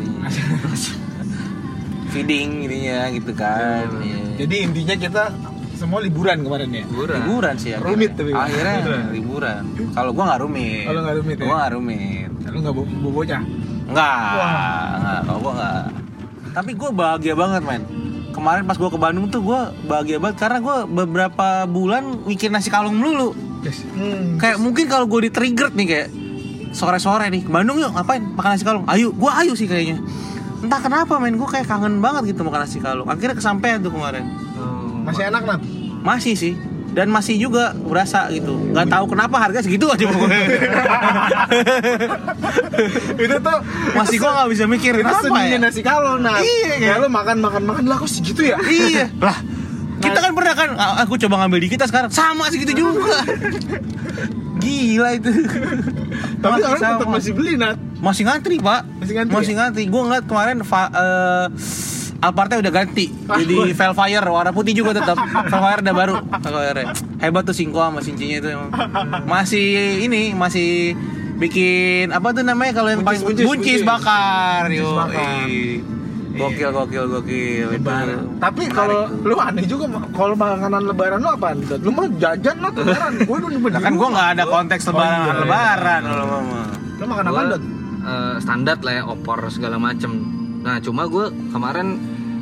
Feeding 2.11 2.65
gitunya 2.65 3.07
gitu 3.13 3.31
kan. 3.31 3.87
Iya. 4.01 4.19
Jadi 4.43 4.55
intinya 4.63 4.95
kita 4.97 5.23
semua 5.77 5.99
liburan 5.99 6.37
kemarin 6.39 6.69
ya. 6.69 6.83
Liburan. 6.83 7.17
liburan 7.21 7.55
sih 7.55 7.69
akhirnya. 7.71 7.87
Rumit 7.87 8.11
tapi. 8.13 8.31
akhirnya 8.33 8.73
Liburan. 8.75 9.03
liburan 9.11 9.61
kalau 9.93 10.11
gua 10.11 10.23
nggak 10.25 10.41
rumit 10.41 10.83
Kalau 10.83 11.01
nggak 11.01 11.15
rumit 11.15 11.35
ya? 11.35 11.45
gua 11.45 11.55
nggak 11.55 11.73
rumit 11.73 12.29
Lu 12.47 12.57
nggak 12.59 12.73
bo- 12.73 12.91
bo- 12.99 13.13
bocah? 13.13 13.41
nggak 13.87 14.17
nggak 14.97 15.19
kalau 15.23 15.39
gua 15.39 15.53
nggak 15.53 15.81
tapi 16.49 16.71
gua 16.73 16.89
bahagia 16.91 17.33
banget 17.33 17.61
men 17.61 17.81
kemarin 18.29 18.63
pas 18.63 18.75
gua 18.75 18.89
ke 18.89 18.97
Bandung 18.97 19.25
tuh 19.27 19.41
gua 19.41 19.59
bahagia 19.81 20.17
banget 20.17 20.37
karena 20.37 20.57
gua 20.59 20.75
beberapa 20.83 21.47
bulan 21.65 22.03
mikir 22.23 22.49
nasi 22.49 22.67
kalung 22.67 22.95
melulu 22.95 23.31
Hmm. 23.91 24.37
kayak 24.37 24.57
mungkin 24.57 24.87
kalau 24.87 25.03
gue 25.05 25.27
di 25.27 25.31
trigger 25.33 25.67
nih 25.69 25.85
kayak 25.85 26.07
sore-sore 26.71 27.27
nih 27.27 27.41
ke 27.41 27.49
Bandung 27.49 27.75
yuk 27.77 27.91
ngapain 27.91 28.23
makan 28.29 28.49
nasi 28.49 28.63
kalung 28.63 28.85
ayo 28.87 29.11
gua 29.11 29.39
ayo 29.39 29.53
sih 29.53 29.65
kayaknya 29.65 29.99
entah 30.57 30.79
kenapa 30.79 31.17
men 31.17 31.35
gue 31.35 31.43
kayak 31.45 31.65
kangen 31.65 31.99
banget 31.99 32.31
gitu 32.31 32.41
makan 32.41 32.63
nasi 32.63 32.77
kalung 32.77 33.05
akhirnya 33.05 33.33
kesampaian 33.33 33.77
tuh 33.77 33.89
kemarin 33.89 34.23
Masih 35.07 35.23
enak 35.25 35.43
nat? 35.43 35.61
masih 35.97 36.33
sih 36.35 36.53
dan 36.89 37.07
masih 37.07 37.37
juga 37.37 37.75
berasa 37.77 38.25
gitu 38.27 38.53
nggak 38.71 38.87
tahu 38.87 39.05
kenapa 39.07 39.37
harga 39.37 39.59
segitu 39.61 39.85
aja 39.85 40.07
pokoknya 40.07 40.39
itu 43.19 43.35
tuh 43.37 43.57
masih 43.93 44.15
gua 44.17 44.31
nggak 44.33 44.49
bisa 44.49 44.63
mikir 44.65 44.93
itu 44.95 45.03
kenapa 45.03 45.37
ya 45.43 45.57
nasi 45.57 45.81
kalon 45.81 46.21
nah. 46.21 46.39
Iya, 46.39 46.95
kan? 46.95 46.97
lu 47.03 47.09
makan 47.09 47.37
makan 47.37 47.63
makan 47.65 47.83
lah 47.85 47.97
kok 47.97 48.09
segitu 48.09 48.41
ya? 48.45 48.57
iya 48.63 49.05
lah 49.25 49.37
kita 49.97 50.19
kan 50.21 50.31
pernah 50.31 50.53
kan 50.53 50.69
aku 51.01 51.17
coba 51.17 51.43
ngambil 51.43 51.59
di 51.59 51.69
kita 51.69 51.85
sekarang 51.85 52.09
sama 52.09 52.47
segitu 52.47 52.73
juga 52.77 53.17
gila 54.63 55.09
itu 55.13 55.29
Tapi 56.37 56.53
Masih 56.55 56.65
orang 56.67 56.81
tetap 56.81 57.09
masih 57.09 57.31
beli 57.33 57.53
nat. 57.55 57.77
masih 57.97 58.23
ngantri 58.23 58.57
pak 58.57 58.81
Masih 58.97 59.13
ngantri 59.13 59.33
masih 59.33 59.53
ya? 59.53 59.57
ngantri 59.59 59.83
gue 59.85 60.01
ngeliat 60.01 60.25
kemarin 60.25 60.57
fa- 60.61 60.89
eh, 60.89 61.45
Alphardnya 62.17 62.57
udah 62.59 62.73
ganti 62.73 63.05
Ah, 63.25 63.37
jadi 63.37 63.53
wah. 63.53 63.67
Velfire 63.69 64.25
warna 64.27 64.51
putih 64.51 64.73
juga 64.73 64.91
tetap 64.93 65.17
Velfire 65.19 65.81
udah 65.81 65.95
baru 65.95 66.13
Velfire 66.19 66.83
hebat 67.17 67.43
tuh 67.43 67.53
Singko 67.53 67.77
sama 67.79 67.99
cincinya 67.99 68.37
itu 68.37 68.47
emang 68.49 68.69
masih 69.23 69.67
ini 70.01 70.31
masih 70.31 70.97
bikin 71.35 72.09
apa 72.09 72.31
tuh 72.31 72.41
namanya 72.41 72.73
kalau 72.73 72.89
yang 72.89 73.01
Buncis, 73.01 73.21
paling 73.21 73.37
buncis, 73.37 73.45
buncis. 73.45 73.81
bakar 73.83 74.61
Buncis 74.65 74.79
yo 74.79 74.89
bakar. 74.91 75.45
gokil 76.33 76.69
gokil 76.71 77.03
gokil 77.07 77.65
Lebaran. 77.71 78.37
Tapi 78.37 78.63
kalau 78.67 79.09
lu 79.19 79.35
aneh 79.35 79.65
juga 79.65 79.85
kalau 80.11 80.33
makanan 80.33 80.85
lebaran 80.85 81.17
lu 81.17 81.29
apaan? 81.31 81.57
Dot? 81.63 81.81
Lu 81.81 81.89
mah 81.91 82.05
jajan 82.15 82.57
lah 82.59 82.69
lebaran. 82.71 83.11
Gue 83.19 83.37
nyimpen 83.43 83.71
Nah, 83.71 83.81
kan 83.81 83.93
gue 83.95 84.07
nggak 84.07 84.27
ada 84.33 84.43
konteks 84.45 84.83
lebaran 84.85 85.17
Oh, 85.17 85.17
iya, 85.19 85.25
iya. 85.27 85.41
lebaran 85.41 86.01
kalau 86.03 86.25
mama 86.27 86.59
Lu 86.93 87.05
makan 87.05 87.25
apa 87.27 87.41
Dot? 87.47 87.61
eh, 88.03 88.35
standar 88.37 88.77
lah 88.79 88.93
ya 88.93 89.03
opor 89.03 89.39
segala 89.47 89.75
macem 89.75 90.11
Nah, 90.67 90.83
cuma 90.83 91.07
gue 91.07 91.31
kemarin 91.55 91.95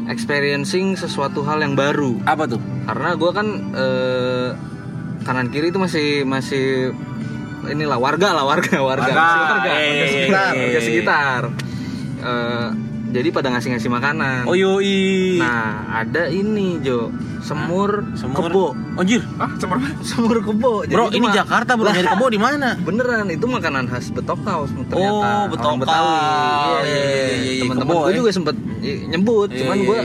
experiencing 0.09 0.97
sesuatu 0.97 1.45
hal 1.45 1.61
yang 1.61 1.77
baru. 1.77 2.17
Apa 2.25 2.49
tuh? 2.49 2.61
Karena 2.89 3.13
gue 3.13 3.29
kan 3.29 3.47
eh, 3.77 4.49
kanan 5.21 5.53
kiri 5.53 5.69
itu 5.69 5.77
masih 5.77 6.25
masih 6.25 6.89
inilah 7.69 8.01
warga 8.01 8.33
lah 8.33 8.45
warga 8.45 8.77
warga 8.81 9.09
Warga, 9.09 9.13
Masih 9.13 9.41
warga, 9.41 9.69
iya, 9.69 9.77
warga 9.77 9.93
iya, 9.93 10.05
sekitar, 10.09 10.51
iya, 10.53 10.61
warga 10.65 10.73
iya. 10.73 10.81
sekitar. 10.81 11.41
Eh, 12.25 12.69
jadi 13.15 13.31
pada 13.31 13.47
ngasih-ngasih 13.49 13.87
makanan. 13.87 14.43
Oh 14.43 14.51
yoi. 14.53 15.39
Nah, 15.39 15.71
ada 15.95 16.27
ini 16.27 16.77
Jo, 16.79 17.07
semur, 17.39 18.03
Semur. 18.13 18.35
kebo. 18.43 18.65
Anjir. 18.95 19.23
ah 19.37 19.47
semur 19.55 19.79
Semur 20.01 20.37
kebo. 20.37 20.83
Jadi 20.83 20.91
Bro, 20.91 21.05
ini 21.09 21.27
Jakarta 21.31 21.73
bro, 21.73 21.87
nyari 21.87 22.03
kebo 22.05 22.25
di 22.27 22.35
mana? 22.35 22.75
Beneran 22.87 23.27
itu 23.29 23.45
makanan 23.45 23.87
khas 23.87 24.11
Betokau 24.11 24.67
ternyata. 24.67 24.99
Oh, 24.99 25.23
Orang 25.23 25.47
Betokau. 25.47 25.75
Betawi. 25.79 26.11
Iya, 26.11 26.79
Iya, 26.83 26.83
iya, 26.83 27.25
iya, 27.39 27.61
Teman-teman 27.63 27.95
gue 27.95 28.03
ya. 28.05 28.15
juga 28.17 28.29
sempet 28.29 28.55
nyebut, 28.83 29.49
cuman 29.49 29.75
Iya, 29.75 29.85
gue 29.85 29.99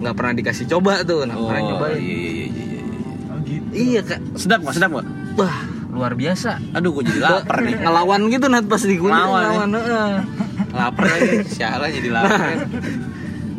nggak 0.00 0.14
pernah 0.14 0.32
dikasih 0.34 0.64
coba 0.68 0.92
tuh. 1.00 1.24
Nah, 1.24 1.34
Oh, 1.34 1.48
pernah 1.48 1.62
nyobain. 1.64 1.96
Iya, 1.96 2.04
iya, 2.04 2.28
iya, 2.28 2.44
iya, 2.44 2.60
iya. 2.60 2.80
oh, 3.26 3.38
gitu 3.40 3.66
Iya, 3.72 4.00
Kak. 4.02 4.20
Sedap 4.36 4.58
nggak? 4.60 4.74
Sedap 4.74 4.90
nggak? 4.92 5.06
Wah, 5.34 5.56
luar 5.90 6.12
biasa. 6.12 6.50
Aduh, 6.72 6.90
gue 6.92 7.04
jadi 7.06 7.20
lapar 7.22 7.56
nih. 7.64 7.74
Ngelawan 7.78 8.20
gitu 8.28 8.46
Nat 8.46 8.64
pas 8.64 8.78
di 8.78 8.94
kunyit 8.94 9.16
Ngelawan, 9.16 9.40
ya. 9.40 9.48
ngelawan. 9.64 10.22
Lapar 10.74 11.06
lagi. 11.08 11.46
Sialan 11.46 11.88
jadi 11.88 12.08
lapar. 12.10 12.56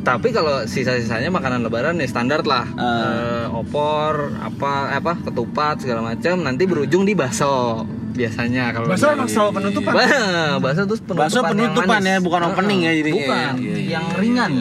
Tapi 0.05 0.29
kalau 0.29 0.69
sisa-sisanya 0.69 1.33
makanan 1.33 1.65
lebaran 1.65 1.97
ya 1.97 2.05
standar 2.05 2.45
lah. 2.45 2.61
Eh. 2.67 2.83
Eh, 2.83 3.45
opor, 3.49 4.37
apa 4.37 4.93
apa 4.93 5.17
ketupat 5.19 5.81
segala 5.81 6.05
macam 6.05 6.37
nanti 6.39 6.63
berujung 6.63 7.01
di 7.01 7.17
bakso 7.17 7.81
biasanya 8.13 8.69
kalau 8.69 8.87
Bakso 8.87 9.09
di- 9.09 9.13
emang 9.13 9.27
selalu 9.27 9.51
penutupan? 9.55 9.91
Bah, 9.91 10.07
bakso 10.61 10.81
terus 10.85 11.01
penutupan 11.01 11.19
Bakso 11.25 11.37
yang 11.37 11.51
penutupan 11.51 11.89
manis. 11.97 12.07
ya, 12.07 12.17
bukan 12.21 12.39
Heeh. 12.39 12.53
opening 12.53 12.79
ya 12.79 12.91
jadinya. 12.93 13.17
Bukan, 13.17 13.53
Iya, 13.57 13.65
iya, 13.65 13.89
yang 13.89 14.05
iya, 14.05 14.15
ringan. 14.15 14.51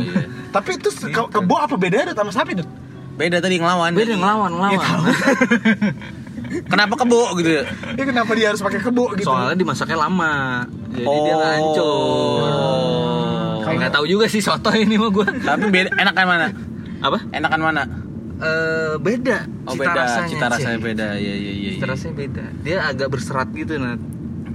tapi 0.49 0.71
itu 0.75 0.89
ke- 0.91 1.31
kebo 1.31 1.55
apa 1.57 1.75
bedanya 1.77 2.13
sama 2.13 2.31
sapi 2.31 2.55
tuh 2.55 2.67
Beda 3.15 3.39
tadi 3.39 3.61
ngelawan. 3.61 3.93
Beda 3.93 4.17
ngelawan, 4.17 4.51
ngelawan. 4.51 4.81
Kenapa 6.45 6.95
kebo 7.01 7.33
gitu? 7.41 7.51
ya? 7.51 7.65
ya 7.97 8.05
kenapa 8.05 8.31
dia 8.37 8.53
harus 8.53 8.61
pakai 8.61 8.81
kebo 8.81 9.17
gitu 9.17 9.29
Soalnya 9.29 9.57
dimasaknya 9.57 9.97
lama. 9.97 10.65
Jadi 10.93 11.07
dia 11.07 11.35
nggak 11.35 11.53
hancur. 11.59 12.41
Oh. 12.45 13.73
Nggak 13.75 13.93
tahu 14.01 14.05
juga 14.07 14.25
sih 14.31 14.41
soto 14.45 14.71
ini 14.73 14.95
mah 14.97 15.11
gue. 15.11 15.27
Tapi 15.43 15.67
beda 15.73 15.91
enakan 15.99 16.25
mana? 16.29 16.47
Apa? 17.03 17.19
Enakan 17.33 17.61
mana? 17.61 17.83
Eh 18.41 18.95
beda. 18.99 19.39
Oh 19.65 19.75
cita 19.75 19.83
beda, 19.87 20.01
rasanya, 20.05 20.29
cita 20.31 20.47
rasanya 20.51 20.79
Cek. 20.79 20.87
beda. 20.87 21.07
Iya 21.19 21.35
iya 21.35 21.53
iya. 21.53 21.71
Cita 21.79 21.87
rasanya 21.91 22.15
beda. 22.19 22.45
Dia 22.63 22.77
agak 22.87 23.09
berserat 23.11 23.49
gitu 23.55 23.73
Nat. 23.79 24.01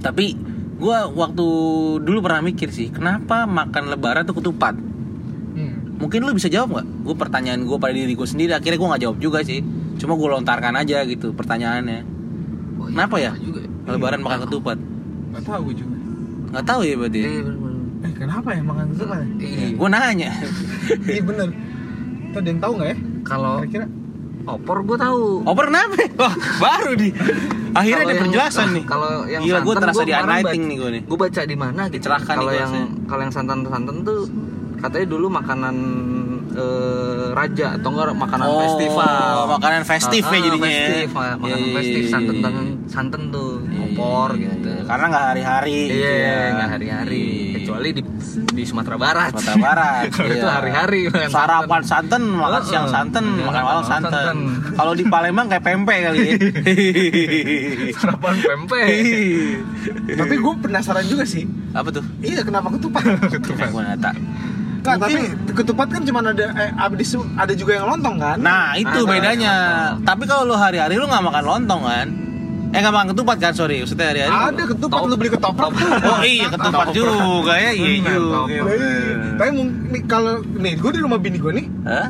Tapi 0.00 0.36
gua 0.80 1.08
waktu 1.12 1.46
dulu 2.00 2.18
pernah 2.24 2.40
mikir 2.44 2.72
sih, 2.72 2.88
kenapa 2.88 3.44
makan 3.44 3.92
lebaran 3.92 4.24
tuh 4.24 4.36
ketupat? 4.40 4.76
Hmm. 5.56 6.00
Mungkin 6.00 6.24
lu 6.24 6.32
bisa 6.32 6.48
jawab 6.48 6.80
nggak? 6.80 6.86
Gue 7.04 7.14
pertanyaan 7.16 7.60
gue 7.64 7.76
pada 7.76 7.92
diri 7.92 8.12
gue 8.16 8.28
sendiri. 8.28 8.56
Akhirnya 8.56 8.80
gue 8.80 8.88
nggak 8.88 9.02
jawab 9.04 9.18
juga 9.20 9.44
sih. 9.44 9.60
Cuma 10.00 10.16
gue 10.16 10.28
lontarkan 10.30 10.74
aja 10.74 11.04
gitu 11.04 11.30
pertanyaannya. 11.30 12.00
Oh, 12.80 12.88
iya, 12.88 12.92
Kenapa 12.96 13.16
ya? 13.16 13.32
juga. 13.36 13.60
Lebaran 13.84 14.20
makan 14.20 14.38
ketupat? 14.48 14.78
Gak 15.30 15.42
tau 15.44 15.60
gue 15.62 15.74
juga 15.76 15.96
Nggak 16.50 16.64
tahu 16.64 16.80
ya 16.82 16.94
berarti. 16.96 17.20
Iya, 17.20 17.40
bener-bener. 17.44 17.78
Eh 18.00 18.12
kenapa 18.16 18.48
ya 18.50 18.62
makan 18.64 18.86
ketupat 18.90 19.18
ya? 19.20 19.26
Iya. 19.38 19.66
Gue 19.76 19.88
nanya. 19.88 20.30
Iya 21.12 21.22
bener 21.22 21.48
Tuh 22.30 22.38
ada 22.38 22.48
yang 22.48 22.60
tahu 22.60 22.72
nggak 22.74 22.88
ya? 22.88 22.96
Kalau 23.22 23.54
Kira-kira 23.60 23.86
opor 24.40 24.76
gue 24.82 24.96
tahu. 24.96 25.22
Opor 25.44 25.64
kenapa? 25.68 25.94
Wah, 26.16 26.34
baru 26.58 26.92
di. 26.96 27.08
Akhirnya 27.70 27.76
Kalau 27.92 28.02
ada 28.02 28.10
yang- 28.10 28.22
penjelasan 28.24 28.66
nih. 28.72 28.84
Kalau 28.84 29.10
yang 29.26 29.42
Gila, 29.44 29.58
gue 29.60 29.66
santan, 29.68 29.82
terasa 29.84 29.94
gua 29.94 30.06
di 30.06 30.14
unlighting 30.16 30.62
nih 30.64 30.76
gue 30.76 30.90
nih. 30.90 31.02
Gue 31.06 31.18
baca 31.20 31.40
di 31.44 31.56
mana 31.56 31.82
gitu. 31.86 31.94
Dicerahkan 32.00 32.34
Kalau 32.34 32.52
yang 32.52 32.72
kalau 33.04 33.22
yang 33.22 33.34
santan-santan 33.34 33.96
tuh 34.02 34.20
katanya 34.80 35.06
dulu 35.06 35.26
makanan 35.28 35.76
eh, 36.52 37.26
raja 37.30 37.66
atau 37.74 37.88
enggak 37.90 38.10
makanan 38.12 38.46
Oh, 38.46 38.58
festival. 38.60 39.34
makanan 39.50 39.82
festif 39.84 40.22
ya 40.22 40.30
Ah, 40.30 40.40
jadinya 40.40 40.66
ya. 40.66 40.78
Festif, 40.80 41.08
ma- 41.10 41.36
makanan 41.36 41.46
Iya, 41.56 41.64
iya, 41.64 41.76
festif 41.76 42.00
iya, 42.00 42.10
santan 42.10 42.34
iya. 42.36 42.50
santan 42.86 43.22
tuh 43.28 43.50
Iya, 43.62 43.78
opor 43.86 44.28
iya, 44.32 44.42
gitu. 44.50 44.68
iya. 44.68 44.82
Karena 44.84 45.04
nggak 45.08 45.24
hari-hari. 45.28 45.78
Iya, 45.80 45.86
gitu 45.86 46.06
ya. 46.20 46.38
nggak 46.52 46.70
hari-hari. 46.70 47.22
Iya. 47.22 47.54
Kecuali 47.60 47.88
di 47.92 48.02
di 48.50 48.62
Sumatera 48.64 48.96
Barat. 48.96 49.30
Sumatera 49.32 49.56
Barat. 49.58 50.04
Kalau 50.10 50.30
itu 50.32 50.40
iya. 50.40 50.52
hari-hari 50.52 51.00
Sarapan 51.28 51.82
santan, 51.82 52.22
makan 52.26 52.62
siang 52.62 52.86
oh. 52.86 52.90
santan, 52.90 53.24
Iya, 53.30 53.44
makan 53.44 53.62
malam 53.62 53.84
santan. 53.84 54.10
santan. 54.10 54.36
Kalau 54.78 54.92
di 54.92 55.04
Palembang 55.04 55.46
kayak 55.46 55.62
pempek 55.62 55.98
kali 56.02 56.18
ya. 56.20 56.32
Sarapan 57.96 58.34
pempek. 58.36 58.86
Tapi 60.10 60.34
gue 60.36 60.54
penasaran 60.58 61.04
juga 61.04 61.24
sih 61.24 61.44
Apa 61.70 61.88
tuh? 61.90 62.02
Iya 62.20 62.42
kenapa 62.42 62.68
ketupat? 62.70 63.02
Ketupat. 63.30 63.68
Gue 63.70 63.82
nggak 63.82 64.14
Nggak, 64.80 64.96
tapi 64.96 65.20
ketupat 65.52 65.88
kan 65.88 66.02
cuma 66.02 66.18
ada 66.22 66.46
eh, 66.50 66.70
abis 66.74 67.12
itu 67.12 67.20
ada 67.34 67.52
juga 67.52 67.72
yang 67.76 67.86
lontong 67.86 68.16
kan? 68.16 68.36
Nah 68.36 68.72
itu 68.74 68.88
Ada, 68.98 69.06
bedanya. 69.06 69.54
Tapi 70.00 70.24
kalau 70.24 70.42
lu 70.44 70.56
hari-hari 70.56 70.96
lu 70.96 71.04
nggak 71.04 71.20
makan 71.22 71.44
lontong 71.44 71.82
kan? 71.84 72.06
Eh 72.70 72.78
nggak 72.78 72.94
makan 72.94 73.08
ketupat 73.12 73.36
kan? 73.38 73.52
Sorry, 73.52 73.82
maksudnya 73.82 74.08
hari-hari. 74.08 74.30
lu- 74.30 74.46
ada 74.46 74.62
ketupat 74.66 74.98
lu 75.02 75.14
beli 75.14 75.30
ketoprak 75.30 75.70
tuh. 75.70 75.90
Oh 76.06 76.22
iya 76.22 76.46
ketupat 76.48 76.86
juga 76.90 77.54
ya, 77.54 77.70
iya 77.70 77.90
juga. 78.00 78.38
Tapi 79.36 79.48
kalau 80.06 80.32
nih 80.40 80.72
gue 80.74 80.90
di 80.90 81.00
rumah 81.00 81.18
bini 81.18 81.36
gue 81.36 81.52
nih 81.52 81.66
Hah? 81.84 82.08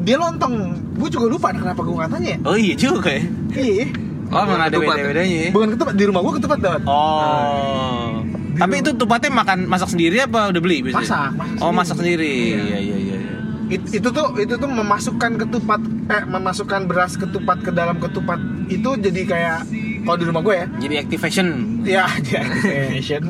dia 0.00 0.16
lontong. 0.16 0.54
Gue 0.94 1.08
juga 1.08 1.26
lupa 1.28 1.50
kenapa 1.50 1.80
gue 1.80 1.96
katanya 1.98 2.28
ya. 2.30 2.38
Oh 2.42 2.56
iya 2.56 2.74
juga 2.74 3.10
ya. 3.10 3.22
Iya. 3.52 3.84
Oh 4.32 4.40
emang 4.40 4.64
ada 4.64 4.72
Ketupat. 4.72 4.96
beda-bedanya 4.96 5.36
ya. 5.44 5.50
Bukan 5.52 5.68
ketupat 5.76 5.92
di 5.92 6.04
rumah 6.08 6.20
gue 6.24 6.32
ketupat 6.40 6.58
dot. 6.58 6.82
Oh. 6.88 8.24
Tapi 8.52 8.74
itu 8.78 8.90
tupatnya 8.92 9.30
makan 9.32 9.58
masak 9.64 9.88
sendiri 9.88 10.20
apa 10.20 10.48
udah 10.48 10.60
beli 10.60 10.82
biasanya? 10.82 11.02
Masak, 11.02 11.30
masak 11.34 11.60
Oh, 11.60 11.72
masak 11.72 11.96
sendiri. 11.98 12.34
Iya. 12.52 12.58
Iya, 12.58 12.78
iya, 12.78 12.96
iya. 12.96 13.16
iya. 13.18 13.36
It- 13.70 13.88
itu 13.90 14.08
tuh 14.08 14.36
itu 14.36 14.54
tuh 14.54 14.68
memasukkan 14.68 15.30
ketupat 15.38 15.80
eh 16.06 16.22
memasukkan 16.24 16.80
beras 16.84 17.16
ketupat 17.16 17.60
ke 17.60 17.70
dalam 17.70 17.96
ketupat 17.96 18.36
itu 18.68 18.90
jadi 18.96 19.20
kayak 19.24 19.58
kalau 20.02 20.18
di 20.18 20.26
rumah 20.26 20.42
gue 20.42 20.54
ya 20.54 20.66
Jadi 20.76 20.94
activation. 20.98 21.46
ya 21.82 22.04
jadi 22.26 22.36
activation 22.42 23.22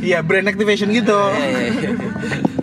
iya 0.00 0.18
brand 0.22 0.46
activation 0.46 0.88
gitu 0.88 1.12
Iya, 1.12 1.44
iya, 1.44 1.68
iya. 1.68 1.90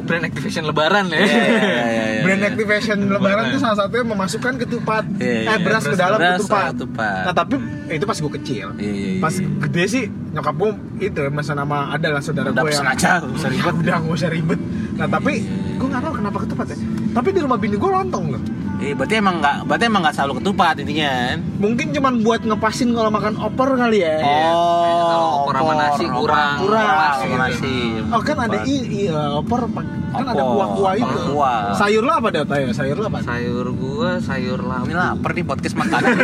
Brand 0.05 0.23
activation 0.23 0.63
lebaran 0.63 1.05
ya. 1.07 1.17
Iya, 1.17 1.25
iya, 1.25 1.45
iya, 1.83 2.05
iya. 2.07 2.21
brand 2.21 2.43
activation 2.43 2.97
lebaran 3.07 3.43
tuh 3.49 3.59
salah 3.59 3.77
satunya 3.79 4.05
memasukkan 4.05 4.53
ketupat 4.59 5.03
Iya, 5.15 5.33
iya, 5.41 5.51
eh 5.51 5.57
beras 5.59 5.81
beras- 5.81 5.85
ke 5.87 5.97
dalam 5.97 6.17
beras 6.17 6.39
ketupat. 6.39 6.61
ke 6.61 6.69
ketupat. 6.75 7.23
nah 7.23 7.33
tapi 7.33 7.55
itu 7.87 8.03
pas 8.03 8.17
gue 8.17 8.31
kecil 8.35 8.67
Iya, 8.75 8.85
iya, 8.85 9.07
iya. 9.11 9.19
pas 9.19 9.33
gede 9.35 9.83
sih 9.85 10.03
nyokap 10.31 10.55
gue 10.55 10.69
itu 11.01 11.19
masa 11.29 11.53
nama 11.53 11.77
adalah 11.91 12.19
saudara 12.19 12.49
gue 12.49 12.61
pesen 12.61 12.85
aja, 12.85 13.19
nggak 13.19 13.33
usah 13.35 13.49
ribet. 13.49 13.73
udah 13.81 13.95
gak 13.99 14.13
usah 14.13 14.29
ribet 14.29 14.59
nah 14.95 15.07
tapi 15.07 15.33
gue 15.75 15.87
nggak 15.87 16.01
tahu 16.01 16.13
kenapa 16.15 16.37
ketupat 16.41 16.65
ya 16.67 16.77
tapi 17.11 17.27
di 17.29 17.39
rumah 17.39 17.57
bini 17.57 17.75
gue 17.75 17.89
lontong 17.91 18.25
loh 18.29 18.41
Eh, 18.77 18.91
berarti 18.91 19.15
emang 19.15 19.39
nggak, 19.39 19.63
berarti 19.63 19.85
emang 19.85 20.03
nggak 20.03 20.13
selalu 20.13 20.33
ketupat 20.37 20.75
intinya 20.77 21.07
kan? 21.07 21.37
mungkin 21.57 21.87
cuman 21.89 22.13
buat 22.21 22.41
ngepasin 22.41 22.91
kalau 22.91 23.07
makan 23.09 23.33
opor 23.37 23.71
kali 23.73 23.99
ya 23.99 24.19
Oh, 24.19 25.07
Kalau 25.07 25.27
opor 25.39 25.53
sama 25.55 25.73
nasi 25.75 26.03
opor, 26.05 26.19
kurang. 26.21 26.55
Kurang. 26.59 26.85
pas 26.85 27.15
Gitu. 27.17 27.35
nasi. 27.35 27.75
Oh 28.09 28.19
kan 28.19 28.37
ada 28.37 28.57
i- 28.63 28.89
iya 28.99 29.19
opor 29.33 29.59
pak- 29.69 29.87
kan 30.11 30.25
ada 30.25 30.37
Opor, 30.37 30.53
kuah-kuah 30.53 30.93
itu. 30.93 31.07
opor 31.07 31.19
kuah. 31.29 31.61
Sayur 31.73 32.03
lo 32.03 32.13
apa 32.13 32.29
Data 32.29 32.55
ya? 32.57 32.69
Sayur 32.69 32.95
lo 32.95 33.05
apa? 33.05 33.19
Sayur 33.21 33.67
gua 33.71 34.11
sayur 34.19 34.59
labu. 34.61 34.85
Ini 34.85 34.95
lapar 34.97 35.31
nih 35.31 35.45
podcast 35.45 35.75
makanan. 35.75 36.15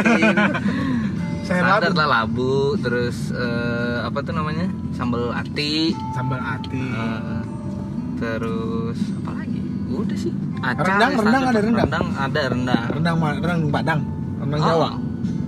Sayur 1.48 1.64
labu. 1.66 1.88
lah 1.94 2.08
labu, 2.10 2.54
terus 2.78 3.32
eh, 3.32 3.98
apa 4.02 4.20
tuh 4.22 4.32
namanya? 4.32 4.68
Sambal 4.92 5.32
ati. 5.32 5.96
Sambal 6.12 6.40
ati. 6.40 6.84
eh, 6.84 7.42
terus? 8.18 9.00
Udah 9.92 10.18
sih. 10.18 10.32
Acar, 10.62 10.86
Rendang, 10.86 11.12
ya, 11.12 11.20
rendang 11.20 11.44
ada 11.44 11.60
rendang? 11.60 11.82
Rendang 11.82 12.06
ada 12.16 12.42
rendang. 12.48 12.84
Rendang 12.92 13.16
ma- 13.18 13.34
rendang 13.36 13.62
Padang. 13.70 14.02
Rendang 14.40 14.62
Oh. 14.62 14.68
Jawa. 14.68 14.90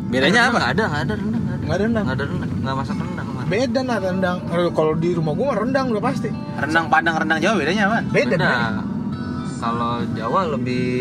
Bedanya 0.10 0.42
apa? 0.46 0.58
Nggak 0.58 0.72
ada, 0.72 0.84
nggak 0.86 1.02
ada 1.02 1.14
rendang. 1.16 1.42
Nggak 1.44 1.76
ada 1.76 1.84
rendang. 1.84 2.04
Nggak 2.04 2.18
ada 2.18 2.26
rendang. 2.26 2.50
Nggak 2.60 2.76
masak 2.76 2.98
rendang. 2.98 3.28
Beda 3.44 3.80
nah 3.84 3.98
rendang. 4.00 4.38
Kalau 4.74 4.94
di 4.96 5.10
rumah 5.14 5.34
gua 5.36 5.46
mah 5.52 5.58
rendang 5.62 5.86
udah 5.92 6.02
pasti. 6.02 6.30
Rendang 6.56 6.86
Padang, 6.88 7.16
rendang 7.18 7.40
Jawa 7.40 7.56
bedanya 7.56 7.84
apa? 7.88 7.98
Beda. 8.08 8.36
Beda. 8.36 8.50
Kalau 9.64 9.94
Jawa 10.12 10.42
lebih 10.50 10.92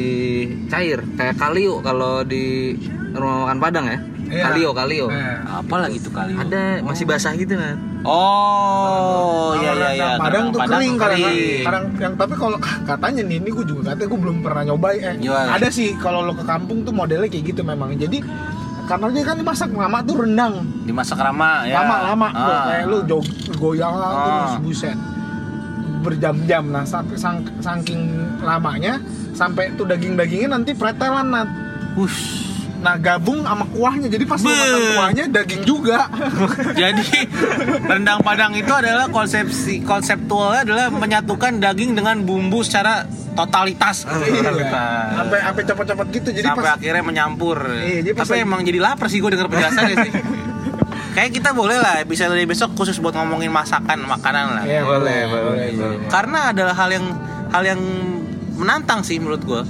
cair, 0.69 1.03
kayak 1.13 1.35
kalio 1.35 1.83
kalau 1.83 2.23
di 2.23 2.79
rumah 3.13 3.45
makan 3.45 3.59
Padang 3.59 3.87
ya. 3.87 3.99
Iya. 4.25 4.43
Kalio, 4.47 4.71
kalio. 4.73 5.07
Eh, 5.11 5.37
Apa 5.45 5.77
lagi 5.77 5.99
tuh 5.99 6.09
kali? 6.09 6.33
Ada 6.33 6.81
masih 6.81 7.05
basah 7.05 7.35
gitu 7.35 7.53
nah. 7.53 7.75
Oh, 8.03 9.53
iya 9.59 9.71
iya 9.73 9.89
iya. 9.93 10.09
Padang 10.17 10.51
tuh 10.51 10.63
kering 10.63 10.95
kadang 10.97 11.21
kering. 11.21 11.63
kadang 11.63 11.85
yang 11.99 12.15
tapi 12.15 12.35
kalau 12.35 12.57
katanya 12.83 13.23
nih 13.23 13.37
ini 13.39 13.51
gue 13.51 13.65
juga 13.65 13.81
katanya 13.89 14.09
gue 14.09 14.21
belum 14.21 14.37
pernah 14.41 14.63
nyobain 14.65 15.19
eh 15.19 15.47
ada 15.49 15.69
sih 15.69 15.95
kalau 15.97 16.19
lo 16.21 16.33
ke 16.33 16.43
kampung 16.43 16.83
tuh 16.83 16.91
modelnya 16.91 17.29
kayak 17.29 17.45
gitu 17.47 17.63
memang 17.63 17.95
jadi 17.95 18.19
karena 18.83 19.07
dia 19.09 19.23
kan 19.23 19.37
dimasak 19.37 19.71
lama 19.71 19.99
tuh 20.03 20.17
rendang 20.19 20.67
Dimasak 20.83 21.15
lama 21.17 21.63
ya. 21.63 21.79
lama-lama 21.79 22.27
Ah. 22.29 22.43
Wah, 22.43 22.63
kayak 22.67 22.85
lu 22.89 22.99
jog 23.07 23.25
goyang 23.55 23.95
Ah. 23.95 24.11
terus 24.51 24.55
buset 24.61 24.97
berjam-jam 26.03 26.65
nah 26.67 26.83
sampai 26.83 27.15
sang- 27.15 27.47
saking 27.57 28.11
lamanya 28.41 28.99
sampai 29.33 29.71
tuh 29.73 29.87
daging-dagingnya 29.87 30.51
nanti 30.51 30.73
pretelan 30.73 31.31
nat 31.31 31.49
Wush. 31.93 32.43
Nah 32.83 32.99
gabung 32.99 33.41
sama 33.41 33.63
kuahnya 33.69 34.11
Jadi 34.11 34.25
pas 34.25 34.43
makan 34.43 34.59
kuahnya 34.91 35.25
daging 35.31 35.63
juga 35.63 36.11
Jadi 36.83 37.31
rendang 37.81 38.19
Padang 38.19 38.51
itu 38.53 38.69
adalah 38.69 39.07
konsepsi 39.07 39.79
konseptualnya 39.81 40.67
adalah 40.67 40.87
menyatukan 40.91 41.63
daging 41.63 41.95
dengan 41.95 42.19
bumbu 42.21 42.59
secara 42.61 43.07
totalitas. 43.33 44.03
Iya. 44.05 44.51
Sampai 45.15 45.39
sampai 45.41 45.63
copot-copot 45.65 46.07
gitu 46.11 46.29
Jadi 46.33 46.43
Sampai 46.43 46.65
pas 46.65 46.75
akhirnya 46.75 47.01
menyampur. 47.03 47.57
Iya, 47.71 48.01
jadi 48.03 48.13
pas 48.13 48.27
Tapi 48.27 48.35
lagi- 48.35 48.45
emang 48.45 48.61
jadi 48.61 48.79
lapar 48.79 49.07
sih 49.07 49.19
gue 49.19 49.31
denger 49.31 49.47
penjelasannya 49.47 49.97
sih. 50.01 50.13
Kayak 51.13 51.31
kita 51.37 51.51
boleh 51.53 51.77
lah 51.77 52.01
bisa 52.09 52.25
dari 52.25 52.49
besok 52.49 52.73
khusus 52.73 52.97
buat 52.97 53.13
ngomongin 53.13 53.53
masakan 53.53 54.09
makanan 54.09 54.45
lah. 54.57 54.65
Iya, 54.65 54.81
Boleh, 54.83 55.21
boleh, 55.29 55.69
boleh. 55.77 56.09
Karena 56.09 56.57
adalah 56.57 56.73
hal 56.73 56.89
yang 56.89 57.07
hal 57.53 57.63
yang 57.69 57.81
menantang 58.57 59.05
sih 59.05 59.21
menurut 59.21 59.45
gue. 59.45 59.63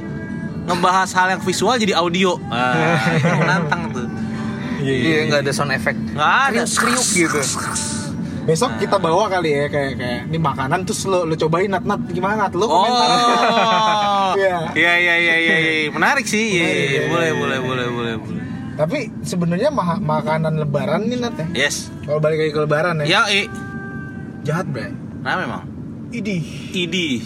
Ngebahas 0.62 1.10
hal 1.18 1.34
yang 1.34 1.42
visual 1.42 1.74
jadi 1.74 1.98
audio. 1.98 2.38
Ah, 2.46 2.94
itu 3.18 3.34
menantang 3.34 3.90
tuh. 3.90 4.06
Iya, 4.82 5.26
nggak 5.26 5.40
ada 5.42 5.52
sound 5.54 5.74
effect. 5.74 5.98
Nggak 6.14 6.32
ada 6.54 6.62
Kriuk 6.62 7.06
gitu. 7.10 7.40
Besok 8.42 8.74
kita 8.74 8.98
bawa 8.98 9.30
kali 9.30 9.54
ya 9.54 9.66
kayak 9.70 9.92
kayak 10.02 10.20
ini 10.26 10.38
makanan 10.38 10.82
terus 10.82 11.06
lo 11.06 11.22
lo 11.22 11.38
cobain 11.38 11.70
nat 11.70 11.86
nat 11.86 12.02
gimana 12.10 12.50
nat 12.50 12.54
lo 12.58 12.66
komentar. 12.66 13.06
Oh, 13.06 14.30
Iya. 14.42 14.58
iya 14.74 14.92
iya 14.98 15.14
iya 15.14 15.34
iya 15.38 15.56
iya. 15.60 15.90
menarik 15.92 16.26
sih, 16.26 16.58
iya, 16.58 16.66
iya, 16.66 16.74
Iya, 16.74 16.86
iya, 16.88 17.00
boleh 17.06 17.28
iya, 17.30 17.38
boleh 17.38 17.58
iya. 17.58 17.62
boleh 17.62 17.86
boleh 17.86 18.14
boleh. 18.18 18.41
Tapi 18.82 18.98
sebenarnya 19.22 19.70
ma- 19.70 20.02
makanan 20.02 20.58
lebaran 20.58 21.06
nih 21.06 21.14
nat 21.16 21.38
ya. 21.38 21.46
Yes, 21.66 21.86
Kalau 22.02 22.18
balik 22.18 22.42
lagi 22.42 22.50
ke 22.50 22.60
lebaran 22.60 22.98
ya. 23.00 23.06
ya 23.06 23.22
i, 23.30 23.46
Jahat 24.42 24.66
bre. 24.66 24.90
nah 25.22 25.38
memang. 25.38 25.62
Idih. 26.10 26.42
Idi, 26.74 27.22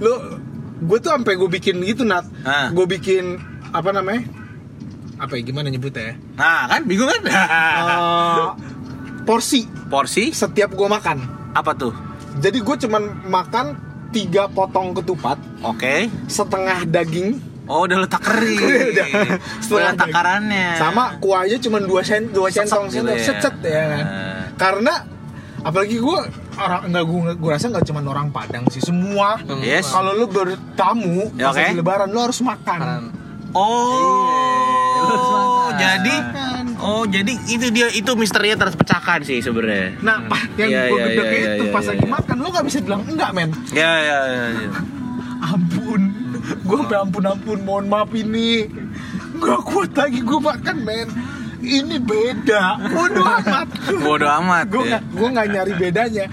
Lo 0.00 0.40
gue 0.88 0.98
tuh 0.98 1.12
sampai 1.12 1.36
gue 1.36 1.50
bikin 1.50 1.84
gitu 1.84 2.02
nat. 2.02 2.24
Ah. 2.40 2.72
Gue 2.72 2.88
bikin 2.88 3.36
apa 3.68 3.92
namanya? 3.92 4.24
Apa 5.14 5.36
ya 5.36 5.44
gimana 5.44 5.68
nyebutnya 5.68 6.10
ya? 6.10 6.14
nah 6.34 6.66
kan 6.66 6.82
bingung 6.82 7.06
kan? 7.06 7.22
Eh, 7.22 8.48
porsi 9.22 9.68
Porsi 9.86 10.32
setiap 10.32 10.72
gue 10.72 10.88
makan. 10.88 11.20
apa 11.52 11.70
tuh? 11.70 11.94
Jadi 12.40 12.58
gue 12.58 12.76
cuman 12.80 13.02
makan 13.30 13.66
tiga 14.10 14.48
potong 14.48 14.90
ketupat, 14.90 15.38
Oke. 15.60 16.10
setengah 16.26 16.82
daging, 16.84 17.38
Oh 17.64 17.88
udah 17.88 17.96
letak 18.04 18.20
kering. 18.20 18.60
Udah. 18.60 19.08
udah 19.72 19.96
daging. 19.96 20.00
takarannya. 20.04 20.76
sama 20.76 21.16
kuahnya 21.16 21.56
cuma 21.64 21.80
dua 21.80 22.04
sen 22.04 22.28
dua 22.28 22.52
centong 22.52 22.92
gitu 22.92 23.00
sendok 23.00 23.16
ya. 23.16 23.40
set 23.40 23.56
ya 23.64 23.82
kan. 23.88 24.04
Ah. 24.04 24.44
Karena 24.60 24.94
apalagi 25.64 25.96
gue 25.96 26.18
orang 26.60 26.92
nggak 26.92 27.04
gue 27.08 27.20
gue 27.40 27.50
rasa 27.50 27.72
nggak 27.72 27.88
cuma 27.88 28.04
orang 28.04 28.28
Padang 28.28 28.68
sih 28.68 28.84
semua. 28.84 29.40
Yes. 29.64 29.88
Kalau 29.88 30.12
lu 30.12 30.28
bertamu 30.28 31.32
Ya, 31.40 31.48
pas 31.48 31.56
oke. 31.56 31.64
lagi 31.64 31.76
Lebaran 31.80 32.08
lu 32.12 32.20
harus 32.20 32.44
makan. 32.44 32.80
Oh, 33.54 35.70
jadi 35.78 36.10
Makan. 36.10 36.64
Oh, 36.84 37.06
jadi 37.06 37.32
itu 37.48 37.70
dia 37.70 37.86
itu 37.94 38.10
misterinya 38.18 38.66
terpecahkan 38.66 39.22
sih 39.24 39.38
sebenarnya. 39.40 39.94
Nah, 40.02 40.26
pak 40.26 40.58
yang 40.58 40.70
Iya, 40.74 40.82
gue 40.90 40.98
iya, 40.98 41.06
gede 41.06 41.22
iya, 41.22 41.52
itu 41.56 41.64
iya, 41.70 41.72
pas 41.72 41.84
iya, 41.86 41.90
lagi 41.94 42.04
iya. 42.04 42.10
makan 42.12 42.36
lu 42.42 42.48
nggak 42.50 42.66
bisa 42.66 42.78
bilang 42.82 43.02
enggak 43.06 43.30
men. 43.32 43.50
Ya 43.72 43.92
ya 44.02 44.18
ya. 44.26 44.44
ya. 44.52 44.70
Ampun, 45.54 45.83
gue 46.44 46.76
sampai 46.76 46.96
ampun 47.00 47.24
ampun 47.24 47.58
mohon 47.64 47.86
maaf 47.88 48.12
ini 48.12 48.68
nggak 49.34 49.60
kuat 49.64 49.90
lagi 49.96 50.20
gue 50.20 50.40
makan 50.40 50.76
men. 50.84 51.08
Ini 51.64 51.96
beda, 51.96 52.76
bodoh 52.92 53.24
amat. 53.24 53.68
Bodoh 54.04 54.30
amat. 54.44 54.68
gue 54.68 54.84
ya. 54.84 55.00
gue 55.00 55.28
nggak 55.32 55.46
nyari 55.48 55.72
bedanya. 55.80 56.24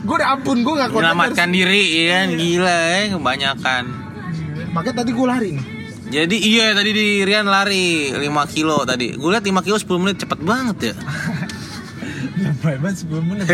Gue 0.00 0.16
udah 0.16 0.40
ampun 0.40 0.64
gue 0.64 0.72
nggak 0.72 0.88
kuat. 0.88 1.04
Menyelamatkan 1.04 1.48
harus- 1.52 1.60
diri 1.60 1.82
ya 2.00 2.04
kan 2.16 2.28
gila 2.32 2.78
ya 2.88 3.00
kebanyakan. 3.12 3.82
Makanya 4.72 4.96
tadi 5.04 5.10
gue 5.12 5.26
lari 5.28 5.50
nih. 5.60 5.66
Jadi 6.10 6.36
iya 6.42 6.74
tadi 6.74 6.90
di 6.90 7.22
Rian 7.22 7.46
lari 7.46 8.10
5 8.10 8.24
kilo 8.50 8.82
tadi. 8.82 9.14
Gue 9.14 9.30
liat 9.30 9.44
5 9.44 9.60
kilo 9.62 9.76
10 9.76 10.00
menit 10.00 10.16
cepet 10.18 10.40
banget 10.40 10.76
ya. 10.90 10.94
Lebay 12.40 12.76
banget 12.80 13.04
10 13.04 13.20
menit. 13.20 13.46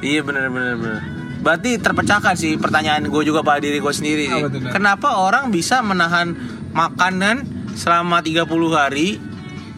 Iya 0.00 0.20
bener 0.24 0.48
bener 0.48 0.74
bener. 0.80 1.19
Berarti 1.40 1.80
terpecahkan 1.80 2.36
sih 2.36 2.60
pertanyaan 2.60 3.08
gue 3.08 3.22
juga 3.24 3.40
pada 3.40 3.60
diri 3.64 3.80
gue 3.80 3.92
sendiri. 3.92 4.28
Tuh, 4.28 4.60
Nak? 4.60 4.76
Kenapa 4.76 5.16
orang 5.20 5.48
bisa 5.48 5.80
menahan 5.80 6.36
makanan 6.76 7.48
selama 7.74 8.20
30 8.20 8.44
hari? 8.72 9.16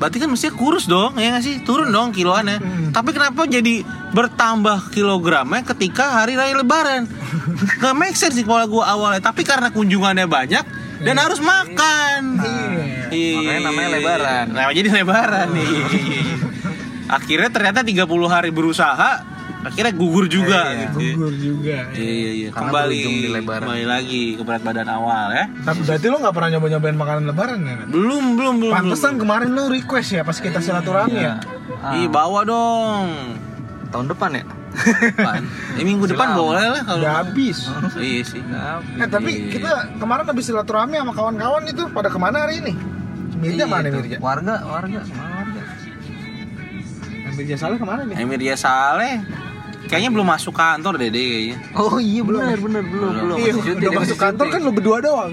Berarti 0.02 0.18
kan 0.18 0.26
mestinya 0.34 0.58
kurus 0.58 0.90
dong, 0.90 1.14
ya 1.14 1.30
nggak 1.30 1.44
sih? 1.46 1.62
Turun 1.62 1.94
dong 1.94 2.10
kiloannya. 2.10 2.58
Hmm. 2.58 2.90
Tapi 2.90 3.14
kenapa 3.14 3.46
jadi 3.46 3.86
bertambah 4.10 4.90
kilogramnya 4.90 5.62
ketika 5.62 6.18
hari 6.18 6.34
raya 6.34 6.58
lebaran? 6.58 7.06
Gak 7.80 7.94
make 7.94 8.18
sense 8.18 8.34
sih 8.34 8.42
kepala 8.42 8.66
gue 8.66 8.82
awalnya. 8.82 9.22
Tapi 9.22 9.46
karena 9.46 9.70
kunjungannya 9.70 10.26
banyak 10.26 10.64
dan 11.06 11.16
harus 11.18 11.38
makan. 11.38 12.42
Iya. 13.10 13.38
Makanya 13.38 13.60
namanya 13.70 13.88
lebaran. 13.94 14.44
Nah, 14.54 14.70
jadi 14.74 14.88
lebaran 14.90 15.48
nih. 15.54 15.70
Akhirnya 17.12 17.50
ternyata 17.52 17.80
30 17.84 18.08
hari 18.26 18.50
berusaha, 18.54 19.10
akhirnya 19.62 19.92
gugur 19.92 20.26
juga 20.26 20.60
Iya, 20.68 20.80
gitu. 20.82 20.98
Gugur 20.98 21.34
juga. 21.34 21.78
Iya, 21.92 22.12
iya, 22.12 22.30
iya. 22.32 22.48
Karena 22.50 22.68
Kembali 22.68 22.98
di 22.98 23.14
lebaran. 23.28 23.62
Kembali 23.64 23.86
lagi 23.86 24.22
ke 24.34 24.42
berat 24.42 24.62
badan 24.62 24.88
awal 24.88 25.26
ya. 25.30 25.44
Tapi 25.62 25.80
berarti 25.82 26.06
lo 26.06 26.16
nggak 26.18 26.34
pernah 26.34 26.50
nyoba-nyobain 26.52 26.96
makanan 26.96 27.24
lebaran 27.24 27.58
ya? 27.62 27.74
Belum, 27.86 28.24
belum, 28.34 28.54
belum. 28.58 28.72
Pantesan 28.72 29.12
belum. 29.12 29.22
kemarin 29.22 29.48
lo 29.50 29.64
request 29.68 30.08
ya 30.12 30.22
pas 30.22 30.34
kita 30.34 30.58
silaturahmi 30.58 31.14
ya. 31.16 31.34
Ih, 31.94 32.06
bawa 32.06 32.42
dong. 32.42 33.06
Tahun 33.88 34.06
depan 34.08 34.30
ya? 34.34 34.44
Depan. 34.72 35.44
Eh, 35.76 35.84
minggu 35.84 36.08
depan 36.08 36.32
Silam. 36.32 36.40
boleh 36.40 36.66
lah 36.66 36.82
kalau. 36.82 37.00
Udah 37.00 37.14
habis. 37.20 37.58
Iya 38.00 38.22
sih. 38.24 38.40
Eh 38.96 39.06
tapi 39.06 39.30
kita 39.48 39.70
kemarin 39.96 40.24
habis 40.24 40.44
silaturahmi 40.44 40.96
sama 40.96 41.12
kawan-kawan 41.12 41.62
itu 41.66 41.86
pada 41.88 42.08
ke 42.08 42.16
mana 42.16 42.42
hari 42.42 42.58
ini? 42.58 42.72
Mirja 43.36 43.62
Iya, 43.62 43.66
mana. 43.68 43.86
Mirja? 43.90 44.16
Warga, 44.16 44.54
warga, 44.64 45.00
semua 45.04 45.28
warga. 45.30 45.60
Mirja 47.32 47.56
Saleh 47.56 47.76
ke 47.76 47.84
mana 47.84 48.02
nih? 48.04 48.16
Emir 48.16 48.38
dia 48.38 48.56
Saleh. 48.56 49.20
Kayaknya 49.92 50.10
belum 50.16 50.28
masuk 50.32 50.54
kantor 50.56 50.96
deh 50.96 51.12
deh 51.12 51.20
kayaknya. 51.20 51.56
Oh 51.76 52.00
iya 52.00 52.24
benar, 52.24 52.56
benar, 52.56 52.80
belum, 52.80 53.12
belum. 53.12 53.36
Iya, 53.36 53.52
udah 53.60 53.74
dia 53.76 53.90
masuk 53.92 54.16
kantor 54.16 54.46
kan 54.48 54.60
lo 54.64 54.70
berdua 54.72 54.98
doang. 55.04 55.32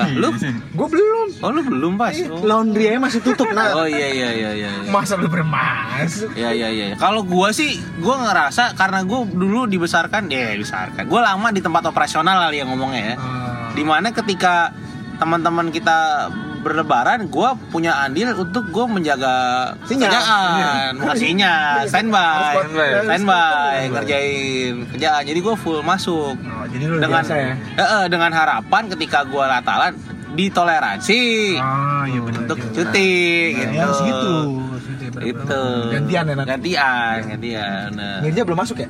Ah, 0.00 0.08
lu? 0.08 0.28
Gue 0.72 0.88
belum. 0.88 1.28
Oh, 1.44 1.48
lu 1.52 1.60
belum 1.60 1.92
pas. 2.00 2.16
Iya, 2.16 2.32
Oh, 2.32 2.40
Laundry 2.40 2.88
aja 2.88 2.96
masih 2.96 3.20
tutup 3.20 3.52
nah. 3.52 3.76
Oh, 3.76 3.88
iya 3.88 4.08
iya 4.08 4.28
iya 4.32 4.50
iya. 4.56 4.68
iya. 4.80 4.88
Masa 4.88 5.20
lu 5.20 5.28
bermasuk? 5.28 6.32
Ya 6.32 6.56
ya 6.56 6.72
ya. 6.72 6.96
Kalau 6.96 7.20
gua 7.20 7.52
sih 7.52 7.76
gua 8.00 8.20
ngerasa 8.24 8.72
karena 8.80 9.04
gua 9.04 9.28
dulu 9.28 9.68
dibesarkan 9.68 10.32
ya 10.32 10.56
dibesarkan. 10.56 11.04
Gua 11.08 11.28
lama 11.28 11.52
di 11.52 11.60
tempat 11.60 11.84
operasional 11.88 12.48
kali 12.48 12.64
yang 12.64 12.72
ngomongnya 12.72 13.02
ya. 13.12 13.16
Ah. 13.20 13.68
Di 13.76 13.84
mana 13.84 14.08
ketika 14.08 14.72
teman-teman 15.20 15.68
kita 15.68 16.28
berlebaran, 16.62 17.26
gua 17.26 17.52
punya 17.68 17.98
andil 17.98 18.30
untuk 18.32 18.70
gua 18.70 18.86
menjaga 18.86 19.34
Sinyal. 19.82 20.06
kerjaan, 20.06 20.90
bukan 20.96 21.16
sinyal, 21.18 21.74
standby, 21.84 22.54
Standby. 23.02 23.74
ngerjain 23.90 24.72
kerjaan. 24.88 25.22
Jadi 25.24 25.38
gua 25.38 25.54
full 25.54 25.82
masuk 25.82 26.38
Oh, 26.38 26.64
jadi 26.70 26.84
lu 26.86 26.96
dengan 26.96 27.20
biasa 27.20 27.34
ya? 27.34 27.52
Eh, 27.74 27.82
eh, 27.82 28.04
dengan 28.06 28.30
harapan 28.30 28.82
ketika 28.88 29.22
gua 29.24 29.50
natalan 29.50 29.92
ditoleransi 30.32 31.20
Ah, 31.58 32.06
iya 32.06 32.18
benar. 32.18 32.40
untuk 32.46 32.58
juga. 32.58 32.72
cuti 32.72 33.12
Ya, 33.50 33.58
gitu. 33.58 33.74
harus 33.76 33.98
gitu. 34.00 34.34
Harus 34.64 34.84
gitu 34.88 35.04
ya. 35.12 35.24
Itu. 35.28 35.62
Gantian 35.90 36.24
ya? 36.24 36.34
Gantian, 36.38 37.16
gantian. 37.28 37.88
Nah. 37.92 38.18
Mirja 38.22 38.40
belum 38.42 38.58
masuk 38.58 38.78
ya? 38.78 38.88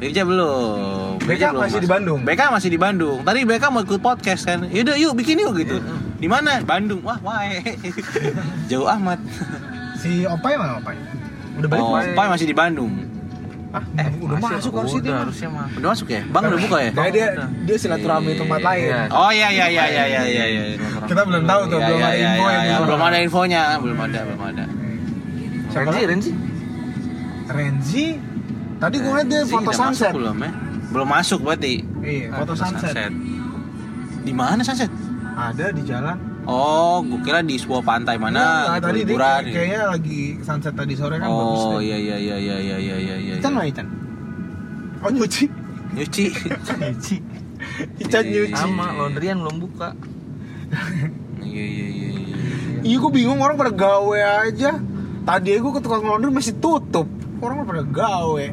Mirja 0.00 0.22
belum. 0.24 1.20
BK 1.20 1.28
Mirja 1.28 1.46
belum 1.52 1.62
masih 1.62 1.78
di 1.78 1.90
Bandung? 1.92 2.18
BK 2.24 2.40
masih 2.48 2.70
di 2.72 2.78
Bandung. 2.80 3.18
Tadi 3.20 3.40
BK 3.44 3.64
mau 3.68 3.80
ikut 3.80 4.00
podcast 4.00 4.42
kan. 4.42 4.64
Yaudah 4.66 4.96
yuk 4.96 5.12
bikin 5.14 5.36
yuk 5.38 5.52
gitu. 5.54 5.76
Di 6.20 6.28
mana? 6.28 6.60
Bandung. 6.60 7.00
Wah, 7.00 7.16
wae. 7.24 7.64
Jauh 8.68 8.84
amat. 9.00 9.18
Si 9.96 10.28
Opai 10.28 10.54
mana 10.60 10.76
Opai? 10.76 10.96
Udah 11.56 11.68
balik 11.68 11.82
Oh, 11.82 11.92
Mas? 11.96 12.06
Pai 12.12 12.26
masih 12.28 12.46
di 12.46 12.56
Bandung. 12.56 12.92
Ah, 13.70 13.86
udah 14.18 14.38
masuk 14.42 14.72
harus 14.82 14.98
itu. 14.98 15.06
Udah, 15.06 15.22
harusnya 15.22 15.48
mah. 15.48 15.66
Udah 15.78 15.88
masuk 15.94 16.08
ya? 16.10 16.22
Bang 16.26 16.42
udah 16.50 16.58
buka 16.58 16.78
ya? 16.82 16.90
Nah, 16.90 17.06
dia 17.06 17.26
dia 17.62 17.76
silaturahmi 17.78 18.34
tempat 18.34 18.60
lain. 18.66 18.82
Iya. 18.90 19.02
Oh 19.14 19.30
iya 19.30 19.48
iya 19.54 19.66
iya 19.70 19.84
iya 19.86 20.04
iya 20.10 20.22
iya. 20.26 20.44
iya. 20.74 20.88
Kita 21.06 21.22
belum 21.22 21.42
tahu 21.46 21.60
tuh, 21.70 21.78
Iya, 21.78 21.86
belum 21.86 22.00
ada 22.02 22.10
iya, 22.18 22.30
info 22.34 22.46
iya, 22.50 22.50
yang 22.50 22.66
iya. 22.66 22.76
belum. 22.82 23.00
Ada 23.00 23.18
infonya, 23.22 23.60
belum 23.78 23.98
ada, 24.02 24.18
belum 24.26 24.42
ada. 24.42 24.64
Siapa 25.70 25.86
Renzi? 25.86 26.02
Renzi. 26.10 26.32
Renzi. 27.46 28.06
Tadi 28.82 28.96
gue 28.98 29.10
ngeliat 29.12 29.28
dia 29.30 29.42
foto 29.46 29.70
sunset. 29.70 30.12
belum 30.18 30.36
ya? 30.42 30.50
Belum 30.90 31.06
masuk 31.06 31.38
berarti. 31.46 31.74
Iya, 32.02 32.26
foto 32.34 32.52
sunset. 32.58 33.12
Di 34.26 34.32
mana 34.34 34.66
sunset? 34.66 34.90
Ada 35.42 35.72
di 35.72 35.82
jalan. 35.82 36.16
Oh, 36.42 37.00
gue 37.00 37.20
kira 37.20 37.40
di 37.40 37.54
sebuah 37.54 37.80
pantai 37.80 38.16
mana 38.16 38.74
gitu, 38.74 38.82
tadi 38.82 38.98
dia 38.98 39.06
liburan. 39.06 39.40
kayak- 39.40 39.54
kayaknya 39.54 39.80
lagi 39.88 40.20
sunset 40.40 40.74
tadi 40.74 40.94
sore 40.94 41.16
kan 41.16 41.28
bagus 41.28 41.62
Oh 41.62 41.78
iya 41.78 41.96
iya 41.96 42.16
iya 42.18 42.36
iya 42.36 42.56
iya 42.58 42.76
iya 42.78 42.96
iya 42.98 43.16
iya. 43.18 43.34
Ican 43.36 43.52
mana 43.52 43.66
Ican? 43.66 43.86
Oh 44.98 45.08
nyuci. 45.08 45.46
Nyuci. 45.92 46.24
nyuci. 46.82 47.16
Ican 47.98 48.22
Iya, 48.22 48.32
nyuci. 48.42 48.52
Sama, 48.54 48.86
laundryan 48.94 49.36
belum 49.38 49.56
buka. 49.58 49.88
Iya 51.40 51.64
iya 51.66 51.86
iya 51.88 52.08
iya. 52.10 52.28
Iya 52.82 52.96
gue 52.98 53.10
bingung 53.10 53.38
orang 53.38 53.56
pada 53.56 53.70
gawe 53.70 54.18
aja. 54.44 54.76
Tadi 55.22 55.50
gue 55.54 55.72
ke 55.72 55.80
tukang 55.80 56.02
laundry 56.02 56.30
masih 56.30 56.56
tutup. 56.56 57.06
Orang 57.38 57.64
pada 57.64 57.80
gawe. 57.82 58.44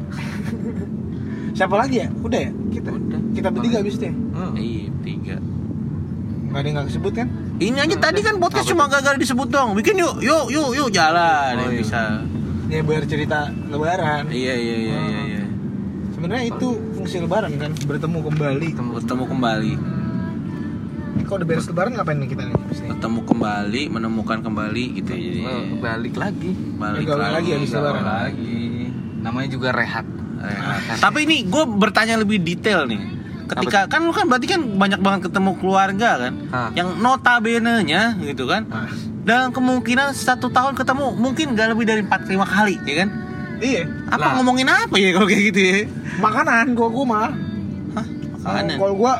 Siapa 1.56 1.74
lagi 1.74 2.00
ya? 2.00 2.08
Udah 2.14 2.38
ya? 2.38 2.50
Kita 2.70 2.90
Udah. 2.90 3.20
kita 3.32 3.48
bertiga 3.50 3.76
habis 3.78 3.96
deh. 3.96 4.12
Hmm. 4.12 4.54
Iya, 4.54 4.86
tiga. 5.02 5.36
Nggak 6.48 6.58
ada 6.58 6.66
yang 6.66 6.76
nggak 6.76 6.88
kesebut 6.88 7.12
kan 7.14 7.28
Ini 7.58 7.78
aja 7.80 7.96
tadi 7.98 8.20
kan 8.20 8.34
podcast 8.36 8.66
cuma 8.66 8.86
gagal 8.86 9.18
disebut 9.18 9.48
dong. 9.48 9.74
Bikin 9.74 9.96
yuk, 9.96 10.18
yuk, 10.20 10.46
yuk, 10.48 10.70
yuk 10.72 10.88
jalan. 10.88 11.52
Oh, 11.56 11.60
Ya, 11.60 11.68
iya. 11.68 11.76
bisa. 11.76 12.02
ya 12.68 12.80
biar 12.80 13.02
cerita 13.02 13.38
lebaran 13.66 14.28
Iya, 14.28 14.54
iya, 14.54 14.76
iya, 14.78 14.98
iya, 15.02 15.20
iya. 15.26 15.42
sebenarnya 16.10 16.44
itu 16.48 16.68
fungsi 16.92 17.18
lebaran 17.18 17.50
kan 17.54 17.72
bertemu 17.80 18.18
kembali 18.24 18.68
Bertemu 18.94 19.24
kembali, 19.26 19.72
Ini 21.10 21.22
kalau 21.24 21.38
udah 21.38 21.48
beres 21.48 21.66
lebaran 21.66 21.92
ngapain 21.92 22.16
nih 22.16 22.28
kita 22.28 22.42
nih 22.44 22.54
Pasti. 22.62 22.84
bertemu 22.86 23.20
kembali, 23.24 23.82
menemukan 23.90 24.38
kembali 24.38 24.84
gitu 24.94 25.10
ya. 25.10 25.18
Jadi 25.18 25.40
Oh, 25.42 25.62
balik 25.78 26.14
lagi 26.14 26.50
balik 26.76 27.04
gaul 27.04 27.18
lagi, 27.18 27.34
lagi 27.34 27.48
habis 27.54 27.70
lebaran. 27.72 28.04
lagi. 28.04 28.58
namanya 29.18 29.48
juga 29.50 29.68
rehat 29.72 30.06
Rehat. 30.38 31.02
Tapi 31.02 31.26
ini 31.26 31.42
gue 31.42 31.64
bertanya 31.66 32.14
lebih 32.14 32.38
detail 32.38 32.86
nih. 32.86 33.17
Ketika 33.48 33.88
kan 33.88 34.04
lu 34.04 34.12
kan 34.12 34.28
berarti 34.28 34.46
kan 34.46 34.60
banyak 34.60 35.00
banget 35.00 35.20
ketemu 35.32 35.50
keluarga 35.56 36.10
kan, 36.20 36.32
Ah. 36.48 36.68
yang 36.72 37.00
notabene-nya 37.00 38.14
gitu 38.20 38.44
kan, 38.44 38.68
dan 39.24 39.48
kemungkinan 39.50 40.12
satu 40.12 40.48
tahun 40.48 40.76
ketemu 40.76 41.16
mungkin 41.16 41.52
gak 41.52 41.72
lebih 41.72 41.84
dari 41.84 42.02
4-5 42.02 42.44
kali, 42.44 42.76
ya 42.84 42.94
kan? 43.02 43.08
iya 43.58 43.82
Apa 44.06 44.22
Lah. 44.22 44.32
ngomongin 44.38 44.68
apa 44.68 44.94
ya 44.94 45.10
kalau 45.10 45.26
kayak 45.26 45.42
gitu 45.50 45.58
ya? 45.58 45.78
makanan 46.18 46.78
gua 46.78 46.88
gua 46.88 47.04
mah 47.04 47.28
Hah? 48.40 48.54
Makanan? 48.56 48.76
kalau 48.76 48.94
gua 48.94 49.12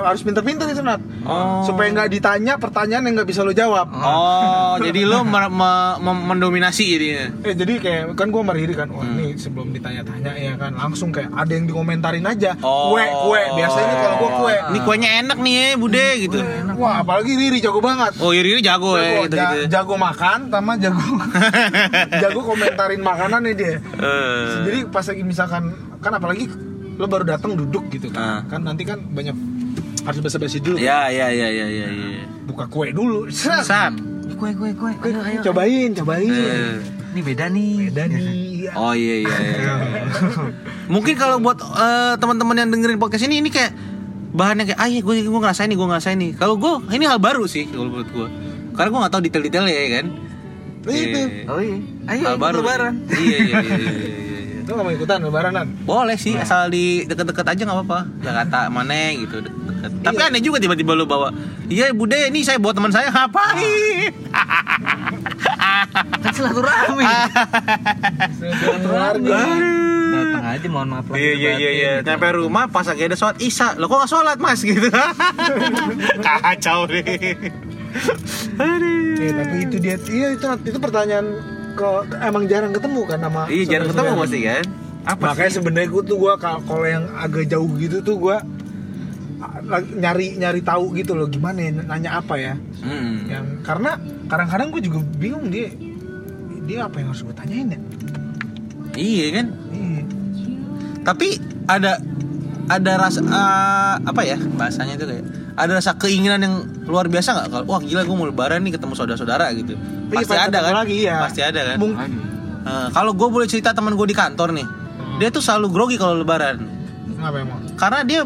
harus 0.00 0.20
pinter-pinter 0.20 0.66
itu 0.66 0.80
Nat 0.80 1.02
Oh. 1.20 1.60
supaya 1.62 1.90
nggak 1.90 2.10
ditanya 2.10 2.54
pertanyaan 2.56 3.02
yang 3.02 3.14
nggak 3.14 3.28
bisa 3.28 3.40
lo 3.40 3.52
jawab 3.52 3.90
Oh, 3.92 4.78
jadi 4.78 5.04
lo 5.04 5.20
mer- 5.22 5.50
me- 5.50 5.68
mem- 5.98 6.24
mendominasi 6.26 6.84
jadinya. 6.88 7.24
Eh 7.42 7.52
jadi 7.52 7.72
kayak 7.76 8.04
kan 8.14 8.28
gue 8.28 8.40
meriri 8.40 8.72
kan, 8.72 8.88
wah 8.88 9.02
ini 9.02 9.34
sebelum 9.34 9.70
ditanya-tanya 9.70 10.32
ya 10.32 10.54
kan 10.54 10.72
langsung 10.72 11.10
kayak 11.10 11.28
ada 11.30 11.50
yang 11.50 11.66
dikomentarin 11.66 12.24
aja, 12.24 12.56
Oh. 12.58 12.90
kue 12.90 13.04
kue 13.04 13.42
biasanya 13.54 13.94
kalau 13.96 14.16
gue 14.16 14.30
kue, 14.38 14.56
Ini 14.70 14.78
kuenya 14.80 15.10
enak 15.20 15.38
nih 15.38 15.52
ya, 15.52 15.66
Bude 15.76 16.06
gitu. 16.20 16.38
wah 16.74 17.00
apalagi 17.00 17.32
Riri 17.32 17.58
jago 17.58 17.80
banget, 17.80 18.16
Oh, 18.18 18.30
Iri 18.30 18.56
jago 18.58 18.94
ya 18.94 19.02
jago, 19.02 19.22
gitu 19.22 19.36
ja- 19.36 19.50
gitu. 19.52 19.64
jago 19.68 19.94
makan 19.96 20.38
sama 20.48 20.72
jago 20.76 21.04
jago 22.22 22.40
komentarin 22.44 23.02
makanan 23.02 23.40
nih 23.44 23.54
dia. 23.54 23.74
Eh. 23.92 24.48
Jadi 24.64 24.78
pas 24.86 25.04
lagi 25.04 25.22
misalkan 25.22 25.62
kan 25.98 26.12
apalagi 26.12 26.48
lo 27.00 27.08
baru 27.08 27.24
datang 27.24 27.56
duduk 27.56 27.88
gitu 27.88 28.12
kan, 28.12 28.44
kan 28.44 28.60
nanti 28.60 28.84
kan 28.84 29.00
banyak 29.00 29.32
harus 30.00 30.20
basa-basi 30.20 30.60
dulu, 30.60 30.76
Ya, 30.76 31.08
ya, 31.08 31.28
ya, 31.28 31.48
ya, 31.48 31.66
ya, 31.66 31.86
ya. 31.88 32.24
buka 32.44 32.68
kue 32.68 32.92
dulu. 32.92 33.28
Sat. 33.32 33.96
kue 34.30 34.52
kue 34.52 34.72
kue 34.72 34.92
Kue, 34.96 35.12
cobain 35.40 35.92
cobain, 35.92 36.32
Eh. 36.32 36.80
ini 37.12 37.20
beda 37.20 37.48
nih 37.48 37.72
beda 37.88 38.04
nih. 38.06 38.72
Oh 38.72 38.92
iya 38.92 39.16
iya. 39.20 39.36
iya. 39.36 39.74
Mungkin 40.94 41.14
kalau 41.14 41.36
buat 41.38 41.60
eh, 41.60 42.14
teman-teman 42.16 42.56
yang 42.56 42.68
dengerin 42.68 42.96
podcast 42.96 43.24
ini 43.24 43.40
ini 43.40 43.48
kayak 43.48 43.72
bahannya 44.30 44.64
kayak 44.64 44.78
ah 44.78 44.86
iya 44.86 45.00
gue 45.02 45.14
gue 45.20 45.40
ngerasain 45.40 45.68
nih 45.68 45.76
gue 45.76 45.88
ngerasain 45.88 46.16
nih. 46.16 46.32
Kalau 46.36 46.56
gue 46.56 46.72
ini 46.90 47.04
hal 47.04 47.18
baru 47.18 47.44
sih 47.44 47.68
kalau 47.68 47.90
menurut 47.90 48.08
gue. 48.08 48.26
Karena 48.72 48.88
gue 48.88 49.00
nggak 49.04 49.12
tahu 49.12 49.22
detail-detailnya 49.24 49.74
ya 49.74 49.88
kan. 50.00 50.06
Itu. 50.80 51.18
Iya. 51.20 51.24
oh 51.52 51.60
iya 51.60 51.76
ayo 52.08 52.22
hal 52.24 52.36
baru. 52.40 52.56
lebaran 52.64 52.94
Iya 53.12 53.20
iya 53.20 53.36
iya. 53.36 53.60
iya, 53.60 53.76
iya, 53.76 54.10
iya. 54.70 54.72
Lo 54.72 54.78
gak 54.78 54.86
mau 54.86 54.94
ikutan 54.94 55.18
lebaranan? 55.20 55.66
Boleh 55.82 56.14
sih 56.14 56.34
asal 56.34 56.70
di 56.70 57.02
deket-deket 57.04 57.42
aja 57.44 57.60
nggak 57.60 57.76
apa-apa. 57.76 57.98
Gak 58.20 58.34
kata 58.40 58.60
mana 58.68 58.94
gitu. 59.12 59.36
deket. 59.42 59.90
Tapi 60.00 60.14
Iya. 60.14 60.28
aneh 60.28 60.40
juga 60.40 60.58
tiba-tiba 60.58 60.92
lu 60.92 61.04
bawa. 61.04 61.34
Iya 61.66 61.90
bude 61.90 62.14
ini 62.22 62.40
saya 62.40 62.56
bawa 62.56 62.70
teman 62.72 62.88
saya 62.88 63.08
ngapain? 63.08 64.12
kan 66.20 66.32
silaturahmi 66.32 67.04
Keluarga. 68.60 69.40
datang 70.10 70.44
aja 70.44 70.66
mohon 70.68 70.88
maaf 70.90 71.06
lahir 71.06 71.18
Iya 71.18 71.32
iya 71.32 71.50
iya 71.50 71.50
batin, 71.50 71.70
iya. 71.72 71.90
gitu. 71.96 72.06
Nyampe 72.06 72.28
rumah 72.36 72.64
pas 72.66 72.84
lagi 72.84 73.02
ada 73.02 73.16
sholat 73.16 73.36
isya. 73.38 73.68
Lo 73.74 73.86
kok 73.86 73.96
nggak 73.96 74.10
sholat 74.10 74.36
mas 74.36 74.60
gitu? 74.68 74.88
Kacau 76.20 76.80
deh. 76.84 77.02
Aduh. 78.56 79.18
Eh, 79.18 79.32
tapi 79.32 79.56
itu 79.62 79.76
dia 79.78 79.96
iya 80.06 80.28
itu 80.32 80.46
itu 80.64 80.78
pertanyaan 80.78 81.26
ke 81.72 81.88
emang 82.18 82.44
jarang 82.46 82.70
ketemu 82.70 83.00
kan 83.04 83.18
sama 83.20 83.42
Iya 83.46 83.64
jarang 83.68 83.88
ketemu 83.88 84.12
pasti 84.16 84.38
kan? 84.42 84.64
Apa 85.00 85.24
Makanya 85.32 85.52
sebenarnya 85.52 85.88
gue 85.88 86.02
tuh 86.04 86.16
gue 86.18 86.32
kalau 86.36 86.84
yang 86.84 87.04
agak 87.14 87.44
jauh 87.46 87.70
gitu 87.76 88.00
tuh 88.00 88.16
gue 88.16 88.36
nyari 89.96 90.36
nyari 90.36 90.60
tahu 90.60 90.92
gitu 90.94 91.16
loh 91.16 91.26
gimana 91.26 91.58
ya 91.58 91.70
nanya 91.72 92.10
apa 92.18 92.34
ya 92.36 92.54
Hmm. 92.80 93.28
yang 93.28 93.44
karena 93.60 93.96
kadang-kadang 94.24 94.72
gue 94.72 94.82
juga 94.82 94.98
bingung 95.16 95.48
dia 95.48 95.68
dia 96.64 96.84
apa 96.84 96.96
yang 96.96 97.12
harus 97.12 97.20
gue 97.20 97.34
tanyain 97.34 97.68
ya 97.68 97.80
Iya 98.90 99.26
kan? 99.32 99.46
Iya. 99.70 100.02
Tapi 101.00 101.28
ada 101.64 102.02
ada 102.66 102.92
rasa 102.98 103.20
eh, 103.20 103.94
apa 104.02 104.20
ya 104.22 104.36
bahasanya 104.50 104.96
itu 104.96 105.06
kayak 105.06 105.24
ada 105.52 105.70
rasa 105.72 105.94
keinginan 105.94 106.38
yang 106.38 106.54
luar 106.84 107.06
biasa 107.06 107.28
nggak? 107.32 107.46
Kalau 107.48 107.64
wah 107.66 107.80
gila 107.80 108.02
gue 108.02 108.14
mau 108.14 108.24
lebaran 108.24 108.60
nih 108.60 108.74
ketemu 108.74 108.92
saudara-saudara 108.94 109.50
gitu. 109.52 109.74
Iya, 109.74 110.14
pasti 110.16 110.30
pengen 110.30 110.46
ada 110.46 110.58
kan? 110.60 110.72
lagi, 110.76 110.94
iya. 110.98 111.16
pasti 111.20 111.40
ada 111.40 111.60
kan? 111.64 111.76
Mung- 111.76 111.98
Eh, 112.60 112.88
kalau 112.92 113.16
gue 113.16 113.24
boleh 113.24 113.48
cerita 113.48 113.72
teman 113.72 113.94
gue 113.94 114.04
di 114.04 114.12
kantor 114.12 114.52
nih 114.52 114.68
dia 115.16 115.28
tuh 115.28 115.40
selalu 115.40 115.66
grogi 115.70 115.96
kalau 115.96 116.12
lebaran. 116.14 116.60
Kenapa 117.10 117.36
emang? 117.38 117.60
karena 117.72 118.00
dia 118.02 118.20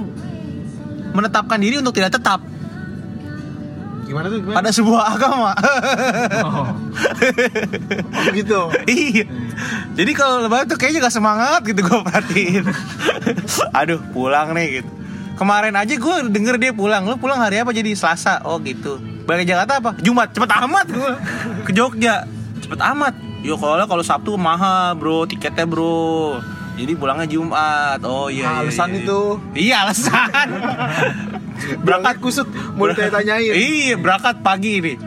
menetapkan 1.11 1.55
diri 1.57 1.79
untuk 1.79 1.95
tidak 1.95 2.11
tetap. 2.13 2.43
Gimana 4.05 4.27
tuh 4.27 4.39
gimana? 4.39 4.57
pada 4.59 4.71
sebuah 4.71 5.03
agama. 5.09 5.53
Oh, 6.43 6.67
gitu. 8.37 8.61
iya. 8.85 9.25
Jadi 9.95 10.13
kalau 10.13 10.43
lebaran 10.43 10.67
tuh 10.67 10.77
kayaknya 10.77 11.07
gak 11.07 11.15
semangat 11.15 11.63
gitu 11.63 11.81
gue 11.81 11.99
perhatiin. 12.03 12.65
Aduh 13.79 14.03
pulang 14.11 14.51
nih 14.53 14.83
gitu 14.83 14.91
kemarin 15.35 15.75
aja 15.75 15.95
gue 15.95 16.15
denger 16.31 16.57
dia 16.59 16.73
pulang. 16.75 17.07
Lu 17.07 17.17
pulang 17.19 17.39
hari 17.39 17.61
apa? 17.61 17.71
Jadi 17.75 17.95
selasa. 17.95 18.43
Oh 18.47 18.59
gitu. 18.63 18.99
Balik 19.25 19.47
ke 19.47 19.55
Jakarta 19.55 19.83
apa? 19.83 19.91
Jumat. 20.01 20.31
Cepet 20.35 20.51
amat 20.51 20.87
gue 20.91 21.13
ke 21.69 21.71
Jogja. 21.75 22.27
Cepet 22.63 22.81
amat. 22.95 23.15
Yo 23.45 23.61
kalau 23.61 23.85
kalau 23.85 24.05
Sabtu 24.05 24.35
mahal 24.39 24.97
bro. 24.97 25.27
Tiketnya 25.29 25.67
bro. 25.69 26.41
Jadi 26.75 26.93
pulangnya 26.99 27.27
Jumat. 27.31 28.03
Oh 28.03 28.27
iya 28.27 28.59
iya, 28.59 28.67
Alasan 28.67 28.91
iya. 28.91 29.01
itu. 29.03 29.21
iya 29.55 29.77
alasan. 29.87 30.49
Berangkat 31.87 32.19
kusut 32.19 32.49
mau 32.75 32.91
ditanya-tanyain. 32.91 33.55
Iya 33.55 33.95
berangkat 33.95 34.43
pagi 34.43 34.83
nih 34.83 34.99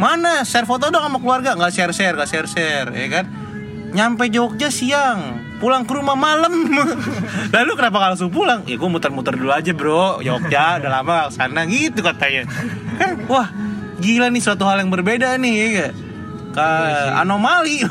Mana? 0.00 0.46
Share 0.46 0.64
foto 0.64 0.88
dong 0.88 1.02
sama 1.02 1.18
keluarga. 1.20 1.58
Nggak 1.58 1.72
share 1.76 1.92
share 1.92 2.14
nggak 2.16 2.30
share 2.30 2.48
share 2.48 2.88
ya 2.94 3.06
kan? 3.10 3.24
Nyampe 3.90 4.30
Jogja 4.30 4.70
siang 4.70 5.49
Pulang 5.60 5.84
ke 5.84 5.92
rumah 5.92 6.16
malam. 6.16 6.50
Lalu 7.54 7.72
kenapa 7.76 7.96
nggak 8.00 8.10
langsung 8.16 8.32
pulang? 8.32 8.64
Ya 8.64 8.80
gue 8.80 8.88
muter-muter 8.88 9.36
dulu 9.36 9.52
aja 9.52 9.70
bro. 9.76 10.18
Jogja 10.18 10.64
udah 10.80 10.90
lama 10.90 11.10
nggak 11.12 11.28
ke 11.28 11.34
sana. 11.36 11.60
Gitu 11.68 12.00
katanya. 12.00 12.42
Kan 12.96 13.28
Wah 13.28 13.48
gila 14.00 14.32
nih 14.32 14.40
suatu 14.40 14.64
hal 14.64 14.80
yang 14.80 14.88
berbeda 14.88 15.36
nih 15.36 15.52
ya 15.52 15.66
gak? 15.76 15.92
Ka- 16.56 17.20
anomali. 17.20 17.84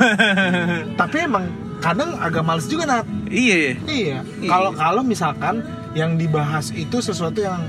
Tapi 1.00 1.16
emang 1.22 1.46
kadang 1.78 2.18
agak 2.18 2.42
males 2.42 2.66
juga 2.66 2.90
nat. 2.90 3.06
Iya. 3.30 3.78
Iya. 3.86 4.18
Kalau 4.44 4.74
kalau 4.74 5.06
misalkan 5.06 5.62
yang 5.94 6.18
dibahas 6.18 6.74
itu 6.74 6.98
sesuatu 6.98 7.38
yang 7.38 7.62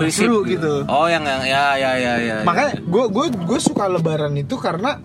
Prinsip. 0.00 0.30
seru 0.30 0.40
gitu. 0.48 0.88
Oh 0.88 1.04
yang 1.04 1.26
yang 1.26 1.42
ya 1.42 1.74
ya 1.74 1.92
ya 1.98 2.14
ya 2.22 2.36
Makanya 2.46 2.80
gue 2.80 3.04
gue 3.10 3.26
gue 3.34 3.58
suka 3.58 3.90
Lebaran 3.90 4.32
itu 4.38 4.54
karena 4.56 4.96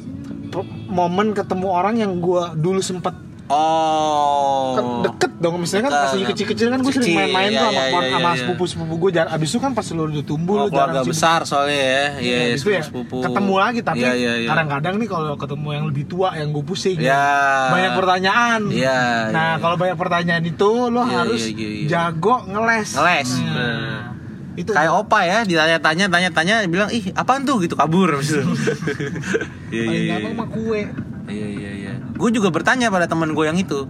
momen 0.86 1.34
ketemu 1.34 1.68
orang 1.68 1.98
yang 1.98 2.22
gue 2.22 2.44
dulu 2.62 2.78
sempat 2.78 3.18
Oh 3.52 4.74
kan 4.74 4.86
deket 5.04 5.32
dong 5.38 5.56
misalnya 5.60 5.92
kan 5.92 5.94
pas 6.08 6.12
lagi 6.16 6.26
kecil-kecil 6.32 6.68
kan 6.72 6.80
gue 6.80 6.94
sering 6.96 7.14
main-main 7.14 7.50
iya, 7.52 7.60
tuh 7.60 7.68
sama, 7.68 7.84
iya, 7.84 7.92
sama 7.92 8.00
iya, 8.00 8.24
iya. 8.24 8.40
sepupu-sepupu 8.40 8.94
gue 8.98 9.12
jar 9.12 9.28
abis 9.28 9.50
itu 9.52 9.60
kan 9.60 9.72
pas 9.76 9.86
lu 9.92 10.02
udah 10.08 10.26
tumbuh 10.26 10.56
Oh, 10.56 10.62
lu 10.66 10.70
keluarga 10.72 10.94
jarang 10.96 11.12
besar 11.12 11.40
soalnya 11.44 11.76
ya. 11.76 11.84
Iya, 11.84 12.06
Iya, 12.18 12.38
iya, 12.56 12.72
ya 12.80 12.82
sepupu. 12.82 13.18
ketemu 13.20 13.54
lagi 13.60 13.80
tapi 13.84 14.00
Iya, 14.02 14.12
iya, 14.16 14.34
iya. 14.40 14.48
kadang-kadang 14.48 14.96
nih 14.96 15.08
kalau 15.12 15.36
ketemu 15.36 15.68
yang 15.70 15.86
lebih 15.92 16.04
tua 16.08 16.30
yang 16.34 16.50
gue 16.50 16.64
pusing 16.64 16.98
Ya. 16.98 17.28
banyak 17.70 17.92
pertanyaan 17.94 18.62
Iya, 18.72 19.00
nah 19.30 19.50
iya. 19.54 19.62
kalau 19.62 19.76
banyak 19.76 19.98
pertanyaan 20.00 20.44
itu 20.44 20.72
Iya, 20.88 21.04
harus 21.04 21.42
iya, 21.44 21.54
iya, 21.54 21.70
iya. 21.70 21.88
jago 21.92 22.36
ngeles 22.48 22.90
Ngeles, 22.96 23.30
Nah, 23.44 24.00
itu 24.54 24.70
Kayak 24.70 24.94
opa 24.96 25.20
ya, 25.26 25.38
ditanya-tanya, 25.44 26.06
tanya-tanya, 26.08 26.56
bilang 26.70 26.90
ih 26.90 27.10
apaan 27.12 27.42
tuh 27.42 27.58
gitu 27.60 27.74
kabur 27.74 28.22
itu. 28.22 28.38
Iya 29.74 29.82
iya 29.82 29.84
paling 29.84 30.02
iya. 30.06 30.14
gampang 30.16 30.34
mah 30.38 30.48
kue 30.48 30.82
Iya 31.34 31.48
iya 31.50 31.72
iya. 31.74 31.94
Gue 32.14 32.30
juga 32.30 32.54
bertanya 32.54 32.94
pada 32.94 33.10
teman 33.10 33.34
gue 33.34 33.46
yang 33.50 33.58
itu. 33.58 33.90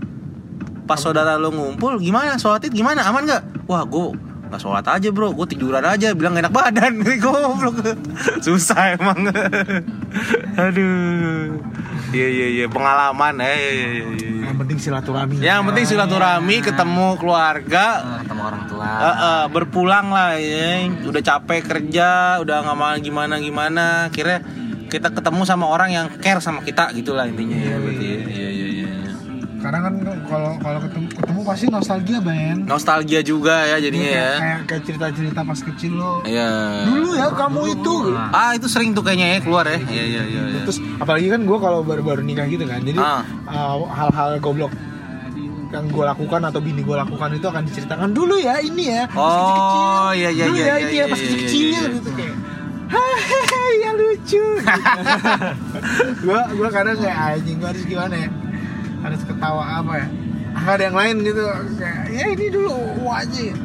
Pas 0.87 0.99
saudara 0.99 1.35
lo 1.35 1.51
ngumpul, 1.51 1.99
gimana? 1.99 2.39
Sholat 2.39 2.63
id 2.67 2.73
gimana? 2.75 3.03
Aman 3.07 3.27
nggak? 3.27 3.67
Wah, 3.67 3.83
gue 3.83 4.15
nggak 4.53 4.61
sholat 4.69 4.85
aja 4.85 5.09
bro, 5.09 5.33
gue 5.33 5.49
tiduran 5.49 5.81
aja, 5.81 6.13
bilang 6.13 6.37
enak 6.37 6.53
badan, 6.53 7.01
goblok, 7.25 7.97
susah 8.37 8.93
emang, 8.93 9.33
aduh, 10.61 11.57
iya 12.13 12.27
iya 12.29 12.47
iya. 12.61 12.65
Pengalaman, 12.69 13.41
eh, 13.41 13.49
iya, 13.49 13.71
iya, 13.73 13.87
iya, 13.89 14.05
iya. 14.13 14.29
yang 14.45 14.57
penting 14.61 14.77
silaturahmi. 14.77 15.41
Yang 15.41 15.61
penting 15.73 15.85
silaturahmi, 15.89 16.55
ketemu 16.61 17.07
keluarga, 17.17 17.85
Nah, 18.05 18.19
ketemu 18.21 18.41
orang 18.45 18.63
tua. 18.69 18.85
Eh, 18.85 19.09
eh, 19.09 19.43
berpulang 19.49 20.07
lah 20.13 20.31
ya. 20.37 20.69
Udah 21.01 21.21
capek 21.25 21.61
kerja 21.65 22.37
udah 22.45 22.55
nggak 22.61 22.77
mau 22.77 22.93
gimana 23.01 23.41
gimana 23.41 23.85
kira 24.13 24.45
kita 24.93 25.09
ketemu 25.09 25.41
sama 25.43 25.65
orang 25.65 25.89
yang 25.89 26.05
care 26.21 26.37
sama 26.37 26.61
kita 26.61 26.93
gitulah 26.93 27.25
intinya 27.25 27.57
ya 27.57 27.75
berarti 27.81 28.05
ya. 28.05 28.19
iya 28.29 28.49
iya 28.49 28.67
iya 28.69 28.87
iya. 28.93 29.11
Sekarang 29.57 29.81
kan 29.81 29.93
kalau 30.27 30.51
kalau 30.59 30.79
ketemu 30.83 31.05
ketemu 31.07 31.39
pasti 31.47 31.65
nostalgia 31.71 32.19
Ben. 32.19 32.57
Nostalgia 32.67 33.21
juga 33.23 33.63
ya 33.63 33.79
jadinya 33.79 34.11
Kayak- 34.11 34.19
ya. 34.19 34.33
Kayak 34.35 34.59
kayak 34.67 34.81
cerita-cerita 34.83 35.39
pas 35.41 35.59
kecil 35.63 35.91
lo. 35.95 36.13
Iya. 36.27 36.49
Dulu 36.83 37.09
ya 37.15 37.27
kamu 37.31 37.61
itu. 37.71 37.93
Ah 38.35 38.51
itu 38.53 38.67
sering 38.67 38.91
tuh 38.91 39.01
kayaknya 39.01 39.27
ya 39.33 39.37
keluar 39.39 39.63
ya. 39.65 39.79
Iya 39.79 40.03
iya 40.03 40.23
iya. 40.27 40.41
iya. 40.51 40.61
Terus 40.67 40.83
apalagi 40.99 41.31
kan 41.31 41.47
gue 41.47 41.57
kalau 41.57 41.79
baru-baru 41.79 42.21
nikah 42.21 42.43
gitu 42.45 42.67
kan, 42.67 42.83
jadi 42.83 42.99
Ah. 42.99 43.23
uh, 43.47 43.87
hal-hal 43.87 44.35
goblok 44.37 44.75
yang 45.71 45.89
gue 45.89 46.05
lakukan 46.05 46.41
atau 46.43 46.59
bini 46.61 46.85
gue 46.85 46.93
lakukan 46.93 47.29
itu 47.33 47.47
akan 47.49 47.63
diceritakan 47.65 48.09
dulu 48.13 48.37
ya 48.37 48.61
ini 48.61 48.93
ya 48.93 49.09
pas 49.09 49.17
kecil-kecil. 49.17 49.79
Oh 49.89 50.11
iya 50.13 50.29
iya 50.29 50.43
dulu 50.45 50.57
iya. 50.59 50.65
ya 50.67 50.69
iya, 50.69 50.75
ini 50.77 50.91
iya, 50.93 50.99
ya 51.01 51.05
pas 51.07 51.17
iya, 51.17 51.23
kecil-kecilnya 51.25 51.71
iya, 51.71 51.81
iya. 51.81 51.95
gitu 51.97 52.09
kayak 52.13 52.35
Hehehe, 52.89 53.63
ya 53.83 53.91
lucu. 53.95 54.45
gue 56.23 56.41
gue 56.57 56.69
kadang 56.71 56.97
kayak 56.99 57.17
anjing 57.39 57.57
gue 57.59 57.69
harus 57.69 57.83
gimana 57.87 58.15
ya? 58.15 58.29
Harus 59.03 59.21
ketawa 59.23 59.63
apa 59.83 59.93
ya? 60.03 60.07
Nggak 60.53 60.73
ada 60.79 60.83
yang 60.83 60.97
lain 60.97 61.15
gitu 61.25 61.43
kayak 61.79 62.01
ya 62.11 62.25
ini 62.31 62.45
dulu 62.51 62.73
wajib. 63.03 63.55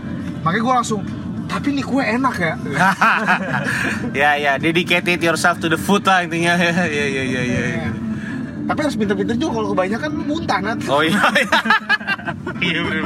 Makanya 0.42 0.62
gue 0.62 0.74
langsung 0.82 1.02
tapi 1.48 1.72
nih 1.72 1.84
kue 1.84 2.04
enak 2.04 2.36
ya. 2.36 2.54
ya 4.20 4.30
ya 4.36 4.52
dedicated 4.60 5.18
yourself 5.24 5.56
to 5.58 5.72
the 5.72 5.80
food 5.80 6.04
lah 6.04 6.22
intinya 6.22 6.54
ya 6.60 6.72
ya 6.84 7.06
ya 7.08 7.22
ya 7.24 7.62
ya. 7.64 7.90
Tapi 8.68 8.78
harus 8.78 8.96
pinter-pinter 8.96 9.34
juga 9.34 9.52
kalau 9.56 9.68
kebanyakan 9.72 10.10
muntah 10.22 10.60
nat. 10.60 10.78
Oh 10.86 11.00
iya. 11.00 11.16
Iya 12.58 12.80
bener. 12.84 13.02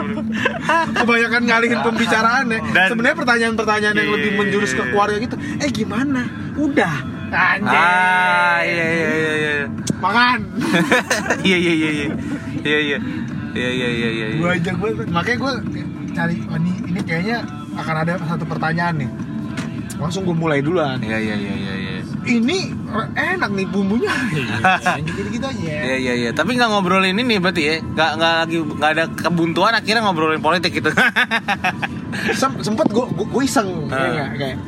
kebanyakan 0.93 1.43
ngalihin 1.45 1.81
pembicaraan 1.81 2.45
ya. 2.49 2.59
Dan- 2.73 2.91
Sebenarnya 2.91 3.17
pertanyaan-pertanyaan 3.17 3.95
yang 3.95 4.09
Iya, 4.09 4.15
lebih 4.19 4.31
iya, 4.33 4.39
menjurus 4.43 4.71
iya, 4.71 4.77
ke 4.77 4.83
iya. 4.83 4.91
keluarga 4.91 5.17
gitu. 5.19 5.37
Eh 5.61 5.71
gimana? 5.71 6.23
Udah. 6.57 6.95
Anjay. 7.33 7.73
Ah 7.73 8.59
iya 8.61 8.87
iya 8.89 9.09
iya 9.09 9.33
iya. 9.39 9.53
Makan. 9.99 10.39
Iya 11.47 11.57
iya 11.59 11.73
iya 11.73 11.91
iya. 11.93 12.07
Iya 12.61 12.79
iya. 12.81 12.99
Iya 13.53 13.71
iya 13.71 13.89
iya 13.89 14.09
iya. 14.11 14.27
gue 14.35 14.51
ajak 14.51 14.75
gue 14.75 14.91
makanya 15.09 15.39
gue 15.39 15.53
cari 16.13 16.37
oh, 16.45 16.57
ini 16.57 16.73
ini 16.89 17.01
kayaknya 17.05 17.39
akan 17.73 17.95
ada 18.03 18.13
satu 18.21 18.45
pertanyaan 18.45 18.95
nih. 19.05 19.11
Langsung 20.03 20.22
gue 20.24 20.34
mulai 20.34 20.59
duluan. 20.59 20.98
Iya 20.98 21.16
iya 21.16 21.34
iya 21.36 21.55
iya 21.55 21.74
iya. 21.76 21.90
Ini 22.22 22.59
enak 23.12 23.50
nih 23.53 23.66
bumbunya. 23.66 24.11
Gitu-gitu 25.09 25.42
aja. 25.44 25.62
Iya 25.80 25.96
iya 25.96 26.12
iya. 26.18 26.30
Tapi 26.30 26.55
nggak 26.55 26.68
ngobrolin 26.68 27.14
ini 27.16 27.38
berarti 27.38 27.62
ya? 27.62 27.74
Nggak 27.80 28.11
nggak 28.12 28.32
lagi 28.36 28.57
nggak 28.61 28.90
ada 28.92 29.05
kebuntuan 29.09 29.72
akhirnya 29.72 30.03
ngobrolin 30.03 30.38
politik 30.38 30.72
gitu. 30.72 30.90
Sem 32.34 32.53
sempet 32.61 32.86
gue 32.88 33.05
gue 33.09 33.42
iseng 33.42 33.88
ya 33.88 34.07
nggak? 34.11 34.28
kayak 34.36 34.59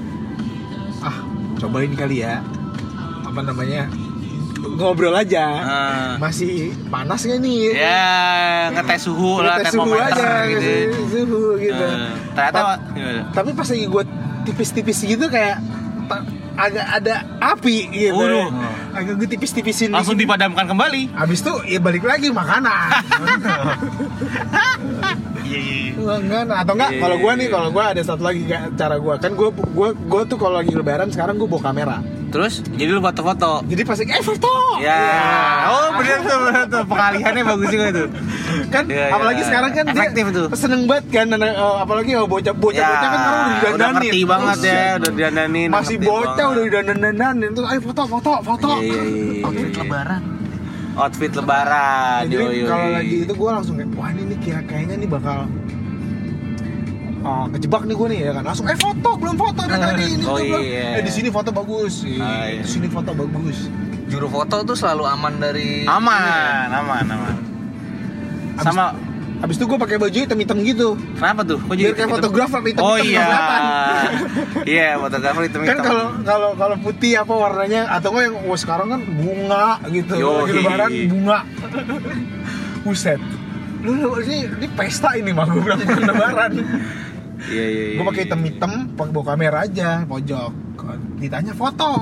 ah 0.98 1.16
cobain 1.56 1.92
kali 1.92 2.16
ya 2.18 2.40
apa 3.22 3.40
namanya 3.42 3.84
ngobrol 4.74 5.12
aja 5.12 5.44
Ah. 5.60 6.12
masih 6.16 6.72
panas 6.88 7.20
gak 7.20 7.36
nih 7.36 7.76
ya 7.76 8.72
ngetes 8.72 9.04
suhu 9.04 9.38
lah, 9.38 9.60
Ngetes 9.60 9.76
suhu 9.76 9.92
aja 9.92 10.48
gitu. 10.48 10.72
suhu 11.04 11.42
gitu 11.58 11.84
Eh, 11.84 12.08
ternyata 12.32 12.80
Ta- 12.80 12.80
tapi 13.34 13.52
pas 13.52 13.68
lagi 13.68 13.84
gue 13.84 14.02
tipis-tipis 14.44 15.02
gitu 15.04 15.26
kayak 15.32 15.60
agak 16.54 16.86
ada 16.86 17.14
api 17.46 17.76
gitu 17.90 18.16
Waduh. 18.16 18.48
agak 18.92 19.14
gue 19.16 19.28
tipis-tipisin 19.28 19.90
langsung 19.90 20.14
dikit. 20.14 20.32
dipadamkan 20.32 20.64
kembali. 20.66 21.12
Abis 21.14 21.40
itu 21.40 21.52
ya 21.66 21.78
balik 21.78 22.02
lagi 22.02 22.28
makanan 22.30 22.88
Iya 25.44 25.60
iya. 25.60 25.92
Enggak, 25.94 26.56
atau 26.56 26.72
enggak 26.72 26.90
Iya, 26.90 27.00
kalau 27.00 27.16
iya, 27.16 27.22
gue 27.22 27.32
nih 27.34 27.44
iya. 27.44 27.52
kalau 27.52 27.68
gue 27.70 27.84
ada 27.84 28.02
satu 28.02 28.22
lagi 28.22 28.42
cara 28.74 28.96
gue 28.96 29.14
kan 29.18 29.30
gue 29.30 29.48
gue 29.52 29.88
gue 29.94 30.22
tuh 30.24 30.36
kalau 30.36 30.56
lagi 30.56 30.72
lebaran 30.72 31.08
sekarang 31.08 31.36
gue 31.36 31.44
bawa 31.44 31.62
kamera 31.62 31.98
Terus 32.26 32.66
jadi 32.66 32.90
lu 32.90 32.98
foto-foto. 32.98 33.62
jadi 33.62 33.86
pasti 33.86 34.02
eh 34.04 34.18
foto 34.18 34.50
Ya. 34.82 34.98
Oh 35.70 35.94
bener 35.94 36.18
tuh 36.20 36.38
bener 36.42 36.64
tuh 36.66 36.82
pengalihannya 36.82 37.42
bagus 37.46 37.68
juga 37.68 37.86
tuh. 37.94 38.08
kan 38.66 38.84
Iya, 38.84 39.06
iya. 39.06 39.14
apalagi 39.14 39.42
sekarang 39.44 39.70
kan 39.70 39.84
Efektif 39.86 40.24
tuh. 40.32 40.46
seneng 40.52 40.82
banget 40.84 41.04
kan 41.12 41.26
eh, 41.30 41.54
apalagi 41.54 42.10
oh, 42.16 42.26
bocah 42.26 42.50
bocah 42.50 42.82
bocah 42.82 42.98
kan 42.98 43.10
udah 43.12 43.30
udah 43.30 43.54
didandanin 43.70 43.94
ngerti 44.02 44.20
banget 44.24 44.56
ya, 44.60 44.82
udah 44.96 45.10
didandanin. 45.12 45.68
masih 45.70 45.96
bocah 46.00 46.26
banget. 46.34 46.50
udah 46.50 46.62
didandanin 46.64 47.33
terus 47.36 47.66
ayo 47.66 47.80
foto 47.82 48.02
foto 48.04 48.32
foto 48.40 48.68
Iya, 48.76 48.80
iya, 48.80 49.02
iya, 49.02 49.22
iya. 49.32 49.42
outfit 49.42 49.74
lebaran 49.76 50.22
Outfit 50.94 51.32
lebaran. 51.32 52.20
jadi 52.24 52.38
yoi, 52.40 52.54
yoi. 52.56 52.68
kalau 52.68 52.88
lagi 52.92 53.16
itu 53.20 53.32
gue 53.34 53.50
langsung 53.50 53.74
kayak 53.74 53.90
wah 53.92 54.08
ini 54.08 54.22
nih 54.24 54.38
kira 54.40 54.60
kayaknya 54.62 54.94
nih 54.96 55.08
bakal 55.08 55.38
Oh, 57.24 57.48
kejebak 57.48 57.82
nih 57.82 57.96
gue 57.96 58.06
nih 58.06 58.18
ya 58.20 58.32
kan 58.32 58.44
langsung 58.44 58.66
eh 58.66 58.76
foto 58.76 59.10
belum 59.16 59.32
foto 59.34 59.60
dari 59.64 59.80
tadi 59.82 60.04
ini 60.14 60.22
Oh, 60.22 60.36
belum. 60.36 60.60
iya. 60.60 60.88
eh 60.94 61.02
di 61.02 61.08
sini 61.10 61.28
foto 61.28 61.48
bagus 61.50 62.04
Ah, 62.14 62.46
iya. 62.46 62.60
di 62.60 62.68
sini 62.68 62.86
foto 62.86 63.10
bagus 63.10 63.72
Juru 64.04 64.28
foto 64.28 64.60
tuh 64.62 64.76
selalu 64.76 65.02
aman 65.02 65.34
dari 65.38 65.82
aman, 65.82 66.68
aman, 66.70 67.04
aman. 67.06 67.34
Abis- 68.54 68.62
Sama 68.62 68.92
habis 69.42 69.56
itu 69.58 69.64
gue 69.66 69.78
pakai 69.78 69.96
baju 69.98 70.14
hitam 70.14 70.38
hitam 70.38 70.58
gitu. 70.62 70.88
Kenapa 71.18 71.42
tuh? 71.42 71.58
Kok 71.60 71.74
Biar 71.74 71.92
kayak 71.92 72.08
hitam? 72.08 72.16
fotografer 72.16 72.60
hitam 72.64 72.82
Oh 72.84 72.96
hitam 72.96 73.10
iya. 73.10 73.24
kelihatan. 73.26 73.62
Iya, 74.64 74.88
fotografer 74.98 75.42
hitam 75.48 75.60
kan 75.64 75.78
kalau 75.80 76.06
kalau 76.22 76.50
kalau 76.54 76.76
putih 76.80 77.12
apa 77.18 77.34
warnanya 77.34 77.82
atau 77.90 78.08
enggak 78.14 78.24
yang 78.30 78.36
wah 78.46 78.58
sekarang 78.58 78.88
kan 78.94 79.00
bunga 79.04 79.66
gitu. 79.90 80.14
Lagi 80.16 80.52
lebaran 80.54 80.90
bunga. 81.10 81.38
Buset. 82.84 83.20
Lu 83.84 83.92
lu, 83.92 84.16
ini 84.24 84.48
ini 84.48 84.66
pesta 84.72 85.12
ini 85.12 85.30
mah 85.32 85.44
gue 85.44 85.60
bilang 85.60 85.80
bukan 85.82 86.04
lebaran. 86.08 86.52
Iya, 87.44 87.64
iya, 87.68 87.84
iya. 87.92 87.96
gue 88.00 88.04
pakai 88.08 88.22
hitam 88.24 88.40
hitam 88.40 88.72
pakai 88.96 89.12
bawa 89.12 89.24
kamera 89.36 89.58
aja 89.68 90.08
pojok. 90.08 90.52
Ditanya 91.20 91.52
foto. 91.52 91.90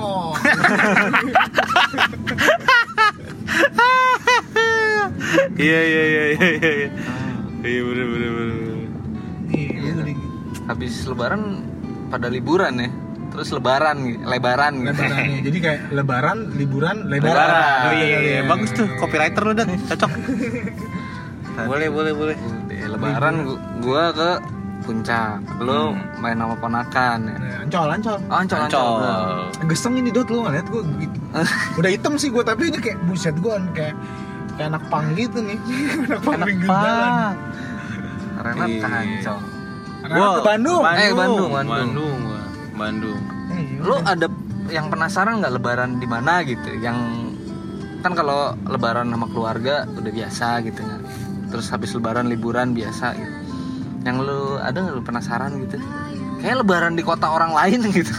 Iya, 5.53 5.79
iya, 5.81 6.03
iya, 6.03 6.23
iya, 6.35 6.89
iya. 7.63 7.69
Iya, 7.69 7.81
bener, 7.81 8.05
bener, 8.05 8.29
bener. 8.29 8.57
Iya, 9.49 9.91
nih. 10.03 10.17
habis 10.63 10.93
lebaran 11.03 11.41
pada 12.07 12.27
liburan 12.27 12.73
ya. 12.77 12.89
Terus 13.29 13.49
lebaran, 13.49 13.97
lebaran 14.21 14.73
gitu. 14.79 14.93
Lebarannya. 14.93 15.37
jadi 15.41 15.57
kayak 15.59 15.79
lebaran 15.91 16.37
liburan 16.53 16.97
lebaran, 17.07 17.33
Lebaran. 17.33 17.81
Oh, 17.81 17.91
iya, 17.91 18.05
iya. 18.05 18.13
kali 18.13 18.29
ya. 18.29 18.41
Bagus 18.45 18.69
tuh, 18.71 18.87
copywriter 18.95 19.41
lu 19.41 19.53
dan 19.53 19.67
cocok. 19.81 20.11
boleh, 21.65 21.87
boleh, 21.89 22.13
boleh. 22.13 22.37
Lebaran 22.69 23.35
gu- 23.43 23.61
gua 23.81 24.03
ke 24.11 24.29
puncak. 24.83 25.39
Lu 25.57 25.95
main 26.19 26.35
sama 26.35 26.55
ponakan 26.55 27.17
ya. 27.23 27.35
Nah, 27.35 27.57
ancol 27.63 27.87
ancol 27.89 28.17
Oh, 28.21 28.37
ancol, 28.37 28.59
ancol. 28.61 28.91
Ancol. 28.99 29.65
geseng 29.65 29.95
ini 29.95 30.11
dot 30.11 30.27
lu 30.27 30.43
ngeliat 30.43 30.67
gue 30.67 30.81
gitu. 30.99 31.17
udah 31.79 31.89
hitam 31.89 32.13
sih 32.15 32.29
gue 32.29 32.43
tapi 32.43 32.67
ini 32.67 32.77
kayak 32.77 32.99
buset 33.07 33.33
gue 33.33 33.53
kayak 33.71 33.95
kayak 34.53 34.67
anak 34.69 34.83
pang 34.87 35.07
gitu 35.13 35.37
nih 35.39 35.57
anak 36.05 36.19
pang 36.21 36.39
jalan 36.39 36.57
banget. 36.63 37.37
Renat 38.33 38.69
ke 38.69 38.87
Ancol. 38.87 39.39
Karena 40.03 40.17
ke 40.27 40.41
Bandung 40.43 40.81
Eh, 40.83 41.11
Bandung, 41.11 41.49
Bandung. 41.49 41.69
Bandung. 41.69 42.17
gua. 42.21 42.41
Bandung. 42.75 43.19
Eh, 43.49 43.61
iya, 43.63 43.79
Lu 43.79 43.95
ada 43.99 44.27
yang 44.67 44.85
penasaran 44.87 45.39
nggak 45.39 45.53
lebaran 45.53 45.89
di 45.97 46.05
mana 46.05 46.43
gitu? 46.43 46.69
Yang 46.75 46.97
kan 48.01 48.11
kalau 48.13 48.51
lebaran 48.65 49.07
sama 49.07 49.27
keluarga 49.27 49.87
udah 49.87 50.11
biasa 50.11 50.47
gitu 50.61 50.81
kan. 50.81 51.01
Terus 51.47 51.65
habis 51.69 51.93
lebaran 51.93 52.27
liburan 52.27 52.73
biasa 52.73 53.13
gitu. 53.13 53.33
Yang 54.03 54.17
lu 54.21 54.41
ada 54.59 54.75
nggak 54.75 54.95
lu 54.97 55.03
penasaran 55.03 55.51
gitu? 55.61 55.77
Kayak 56.41 56.57
lebaran 56.59 56.93
di 56.93 57.03
kota 57.05 57.31
orang 57.31 57.55
lain 57.55 57.79
gitu. 57.95 58.11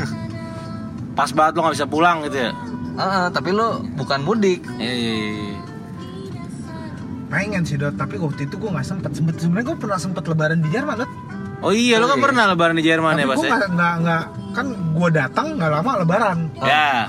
Pas 1.12 1.28
banget 1.30 1.52
lu 1.54 1.60
nggak 1.62 1.76
bisa 1.76 1.86
pulang 1.86 2.24
gitu 2.24 2.38
ya. 2.40 2.52
Heeh, 2.94 3.24
tapi 3.28 3.50
lu 3.50 3.66
bukan 3.94 4.22
mudik. 4.22 4.62
Iya, 4.78 4.88
iya, 4.88 5.14
iya. 5.18 5.53
Pengen 7.26 7.62
sih 7.62 7.74
dot 7.74 7.94
tapi 7.94 8.16
waktu 8.16 8.44
itu 8.44 8.54
gue 8.54 8.68
nggak 8.68 8.84
sempet 8.84 9.10
sempet 9.12 9.34
sebenarnya 9.36 9.66
gue 9.66 9.78
pernah 9.78 9.96
sempet 9.96 10.24
lebaran 10.24 10.58
di 10.58 10.68
Jerman 10.68 10.96
dot 10.98 11.12
Oh 11.60 11.72
iya, 11.72 11.96
lu 11.96 12.04
kan 12.04 12.10
Oh, 12.10 12.18
iya. 12.18 12.24
pernah 12.24 12.44
lebaran 12.46 12.76
di 12.76 12.84
Jerman 12.84 13.12
tapi 13.14 13.20
ya, 13.20 13.26
Bas 13.26 13.36
gue 13.36 13.46
ya? 13.46 13.56
nggak 13.66 13.94
nggak 13.98 14.22
kan 14.52 14.66
gue 14.92 15.08
datang 15.10 15.46
nggak 15.54 15.70
lama 15.72 15.90
lebaran 15.98 16.38
Oh. 16.54 16.66
Ya, 16.66 17.08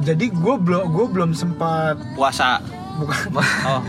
jadi 0.00 0.24
gue 0.26 0.54
belum 0.56 0.82
gue 0.88 1.06
belum 1.10 1.30
sempat 1.32 2.00
puasa. 2.14 2.64
bukan 2.96 3.16
Oh. 3.66 3.82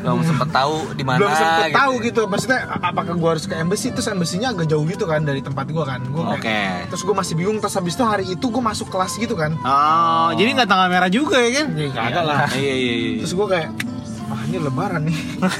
Belum 0.00 0.24
sempet 0.24 0.48
tahu 0.48 0.76
di 0.94 1.04
mana. 1.04 1.18
belum 1.18 1.28
sempet 1.30 1.66
gitu. 1.66 1.76
tahu 1.76 1.92
gitu 2.00 2.20
maksudnya 2.24 2.60
apakah 2.72 3.12
gue 3.12 3.28
harus 3.28 3.44
ke 3.44 3.52
embassy 3.52 3.90
terus 3.90 4.06
embassy-nya 4.06 4.48
agak 4.50 4.64
jauh 4.66 4.80
gitu 4.82 5.04
kan 5.04 5.20
dari 5.20 5.44
tempat 5.44 5.66
gue 5.66 5.84
kan 5.84 6.00
gue 6.00 6.24
Oke. 6.30 6.60
terus 6.88 7.02
gue 7.02 7.12
masih 7.12 7.34
bingung 7.34 7.58
terus 7.58 7.74
habis 7.74 7.92
itu 7.92 8.02
hari 8.02 8.24
itu 8.24 8.40
gue 8.42 8.62
masuk 8.62 8.88
kelas 8.88 9.12
gitu 9.14 9.34
kan 9.34 9.52
Oh, 9.60 10.32
jadi 10.32 10.56
nggak 10.56 10.64
tanggal 10.66 10.88
merah 10.88 11.10
juga 11.10 11.36
ya 11.38 11.50
kan? 11.54 11.66
Ya, 11.74 11.88
kagak 11.90 12.24
lah. 12.24 12.48
Iya, 12.50 12.72
iya, 12.72 12.94
iya. 12.96 13.10
terus 13.20 13.34
gue 13.34 13.46
kayak 13.46 13.68
ini 14.50 14.58
lebaran 14.58 15.02
nih. 15.02 15.18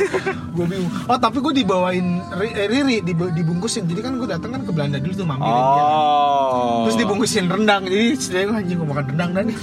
Gue 0.56 0.66
bingung. 0.66 0.90
Oh 1.06 1.14
tapi 1.14 1.38
gue 1.38 1.54
dibawain 1.56 2.06
eh, 2.34 2.66
riri 2.66 2.98
dib- 3.00 3.30
dibungkusin. 3.30 3.86
Jadi 3.86 4.00
kan 4.00 4.12
gue 4.12 4.26
datang 4.26 4.50
kan 4.50 4.60
ke 4.60 4.70
Belanda 4.70 4.98
dulu 4.98 5.14
tuh 5.14 5.24
mampir 5.24 5.46
Oh. 5.46 6.84
terus 6.84 6.98
dibungkusin 6.98 7.46
rendang. 7.46 7.84
Jadi 7.84 8.18
saya 8.18 8.44
gue 8.44 8.56
anjing 8.56 8.76
gue 8.76 8.88
makan 8.88 9.04
rendang 9.06 9.30
dah 9.30 9.42
nih. 9.44 9.56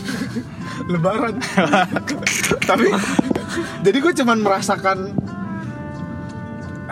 Lebaran. 0.93 1.36
Tapi 2.69 2.88
jadi 3.82 3.97
gue 3.97 4.13
cuman 4.15 4.38
merasakan 4.39 4.97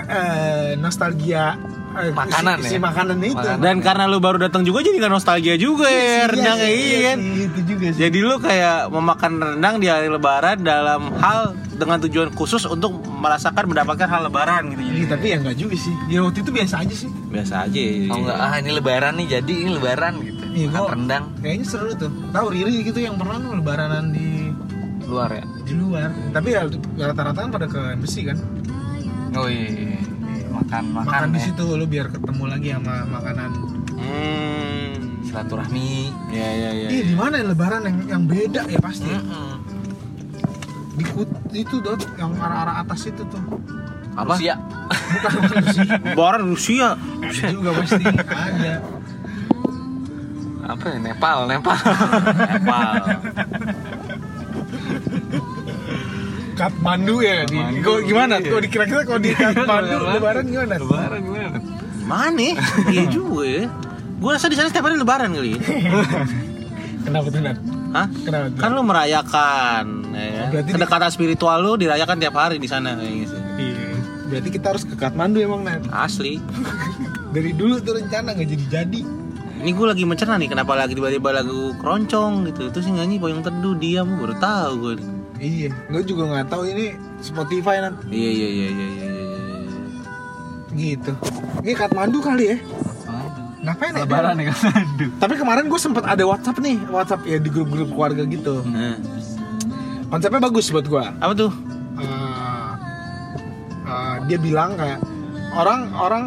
eh, 0.06 0.76
nostalgia 0.76 1.56
eh, 1.96 2.12
Makanan 2.12 2.58
si, 2.60 2.68
si 2.68 2.76
ya? 2.76 2.82
makanan 2.82 3.18
itu. 3.22 3.36
Makanan. 3.38 3.60
Dan 3.62 3.76
karena 3.80 4.04
lu 4.06 4.20
baru 4.20 4.38
datang 4.38 4.62
juga 4.62 4.84
jadi 4.84 5.00
kan 5.00 5.12
nostalgia 5.12 5.56
juga 5.56 5.88
ya 5.88 6.28
rendang 6.28 6.58
kayak 6.58 6.68
sih, 6.70 6.84
iya 6.84 7.00
kan. 7.06 7.18
sih, 7.18 7.44
itu 7.46 7.60
juga 7.66 7.86
sih. 7.88 8.00
Jadi 8.02 8.18
lu 8.20 8.36
kayak 8.38 8.78
memakan 8.90 9.32
rendang 9.40 9.76
di 9.78 9.88
hari 9.88 10.08
lebaran 10.08 10.58
dalam 10.60 11.02
hal 11.16 11.56
dengan 11.76 11.98
tujuan 12.02 12.30
khusus 12.32 12.64
untuk 12.64 12.90
merasakan 13.06 13.68
mendapatkan 13.68 14.08
hal 14.08 14.22
lebaran 14.26 14.72
gitu 14.72 14.82
Iya, 14.82 15.06
tapi 15.12 15.26
ya 15.28 15.38
nggak 15.38 15.58
juga 15.58 15.76
sih. 15.76 15.96
Ya 16.08 16.20
waktu 16.20 16.40
itu 16.40 16.52
biasa 16.52 16.76
aja 16.82 16.96
sih. 16.96 17.10
biasa 17.28 17.54
aja 17.68 17.82
Oh 18.10 18.18
enggak, 18.18 18.38
ah 18.38 18.54
ini 18.56 18.72
lebaran 18.72 19.14
nih 19.16 19.28
jadi 19.36 19.54
ini 19.58 19.72
lebaran 19.74 20.14
gitu. 20.20 20.44
Iya, 20.56 20.68
Makan 20.72 20.88
rendang 20.90 21.24
Kayaknya 21.38 21.66
seru 21.66 21.92
tuh. 21.94 22.12
Tahu 22.32 22.48
Riri 22.50 22.76
gitu 22.82 22.98
yang 22.98 23.16
pernah 23.16 23.36
tuh 23.38 23.52
lebaranan 23.54 24.10
di 24.10 24.50
luar 25.04 25.30
ya. 25.30 25.44
di 25.62 25.74
luar. 25.74 26.10
Tapi 26.32 26.48
ya 26.50 26.62
rata-rata 27.04 27.40
kan 27.40 27.52
pada 27.52 27.68
ke 27.68 27.82
embassy 27.92 28.24
kan. 28.24 28.38
Oh 29.36 29.46
iya. 29.46 29.68
iya. 29.68 30.00
Makan 30.48 30.84
makan, 30.90 31.06
Makan 31.06 31.30
di 31.30 31.40
ya. 31.40 31.46
situ 31.46 31.64
lu 31.68 31.86
biar 31.86 32.08
ketemu 32.08 32.44
lagi 32.48 32.68
sama 32.72 32.96
makanan. 33.06 33.50
hmm 33.92 34.94
Silaturahmi. 35.26 35.92
ya 36.32 36.48
ya 36.48 36.70
ya 36.72 36.88
Iya, 36.88 37.04
di 37.04 37.16
mana 37.16 37.36
ya 37.36 37.46
lebaran 37.46 37.82
yang 37.84 37.98
yang 38.08 38.24
beda 38.24 38.64
ya 38.66 38.80
pasti. 38.80 39.12
Mm-mm. 39.12 39.65
Di 40.96 41.04
Kut- 41.06 41.52
itu 41.52 41.76
dot 41.80 42.02
yang 42.16 42.32
arah-arah 42.36 42.82
atas 42.82 43.06
itu 43.06 43.24
tuh. 43.28 43.44
apa 44.16 44.32
Rusia. 44.32 44.56
Bukan 44.56 45.32
lebaran 46.08 46.44
Rusia 46.48 46.88
Ada 47.20 47.52
juga 47.52 47.70
pasti 47.84 48.04
ada. 48.08 48.74
Apa 50.66 50.86
ya? 50.88 50.98
Nepal, 51.04 51.38
Nepal. 51.46 51.76
Nepal 51.76 52.96
Kathmandu 56.56 57.20
ya 57.20 57.44
di. 57.44 57.60
Kok 57.84 58.08
gimana? 58.08 58.40
iya. 58.40 58.48
Kok 58.48 58.62
dikira-kira 58.64 59.02
kalau 59.04 59.20
di 59.20 59.36
Kathmandu 59.36 59.98
lebaran 60.08 60.44
gimana? 60.48 60.74
lebaran 60.80 61.20
gimana? 61.22 61.58
mana 62.06 62.54
iya 62.88 63.04
juga 63.10 63.42
ya 63.44 63.66
gue 64.16 64.30
rasa 64.30 64.46
di 64.46 64.54
sana 64.54 64.70
setiap 64.70 64.86
hari 64.86 64.96
lebaran 64.96 65.34
kali 65.34 65.58
ya. 65.58 65.62
Kenapa 67.06 67.28
tuh 67.28 67.42
Nat? 67.42 67.58
Hah? 67.96 68.08
Kenapa 68.12 68.52
kan 68.54 68.70
lu 68.70 68.84
merayakan 68.84 69.84
ya. 70.12 70.28
Oh, 70.42 70.48
berarti 70.52 70.68
di- 70.68 70.76
kedekatan 70.76 71.10
spiritual 71.10 71.58
lu 71.58 71.74
dirayakan 71.76 72.18
tiap 72.18 72.36
hari 72.36 72.58
di 72.58 72.68
sana 72.68 72.94
kayaknya 72.94 73.26
sih 73.26 73.42
Iya. 73.56 73.96
Berarti 74.26 74.50
kita 74.52 74.66
harus 74.68 74.84
ke 74.84 74.94
Kathmandu 74.94 75.40
emang 75.40 75.64
Nat. 75.64 75.88
asli 75.90 76.44
Dari 77.34 77.52
dulu 77.52 77.80
tuh 77.80 77.96
rencana 77.96 78.32
nggak 78.32 78.48
jadi-jadi. 78.50 79.02
ini 79.56 79.72
gue 79.72 79.88
lagi 79.88 80.04
mencerna 80.04 80.36
nih 80.36 80.48
kenapa 80.48 80.76
lagi 80.76 80.94
tiba-tiba 80.94 81.32
lagu 81.34 81.74
keroncong 81.76 82.46
gitu 82.46 82.70
terus 82.70 82.86
yang 82.86 83.00
nyanyi 83.00 83.18
boyong 83.18 83.42
teduh 83.42 83.74
diam 83.74 84.08
baru 84.14 84.36
tahu 84.36 84.72
gue 84.78 84.94
Iya, 85.36 85.72
gue 85.90 86.04
juga 86.06 86.24
nggak 86.28 86.48
tahu 86.48 86.64
ini 86.66 86.86
Spotify 87.18 87.80
Nat. 87.80 87.96
iya 88.08 88.30
iya 88.30 88.48
iya 88.50 88.68
iya 88.70 88.88
iya 88.90 89.08
iya. 89.10 89.24
Gitu. 90.72 91.12
Ini 91.62 91.74
Kathmandu 91.74 92.20
kali 92.20 92.44
ya? 92.46 92.58
Ngapain 93.66 93.92
ya? 93.92 94.06
Lebaran 94.06 94.36
ya 94.38 94.46
kan? 94.50 94.58
Aduh. 94.78 95.10
Tapi 95.18 95.34
kemarin 95.36 95.66
gue 95.66 95.80
sempet 95.80 96.04
ada 96.06 96.24
WhatsApp 96.24 96.58
nih, 96.60 96.78
WhatsApp 96.88 97.22
ya 97.26 97.38
di 97.38 97.50
grup-grup 97.50 97.90
keluarga 97.90 98.22
gitu. 98.24 98.62
Nah, 98.64 98.98
Konsepnya 100.06 100.38
bagus 100.40 100.70
buat 100.70 100.86
gue. 100.86 101.02
apa 101.02 101.34
tuh 101.34 101.50
Eh, 101.96 102.72
eh, 103.84 104.16
dia 104.28 104.38
bilang 104.38 104.76
kayak 104.76 105.00
orang 105.52 105.90
orang 105.96 106.24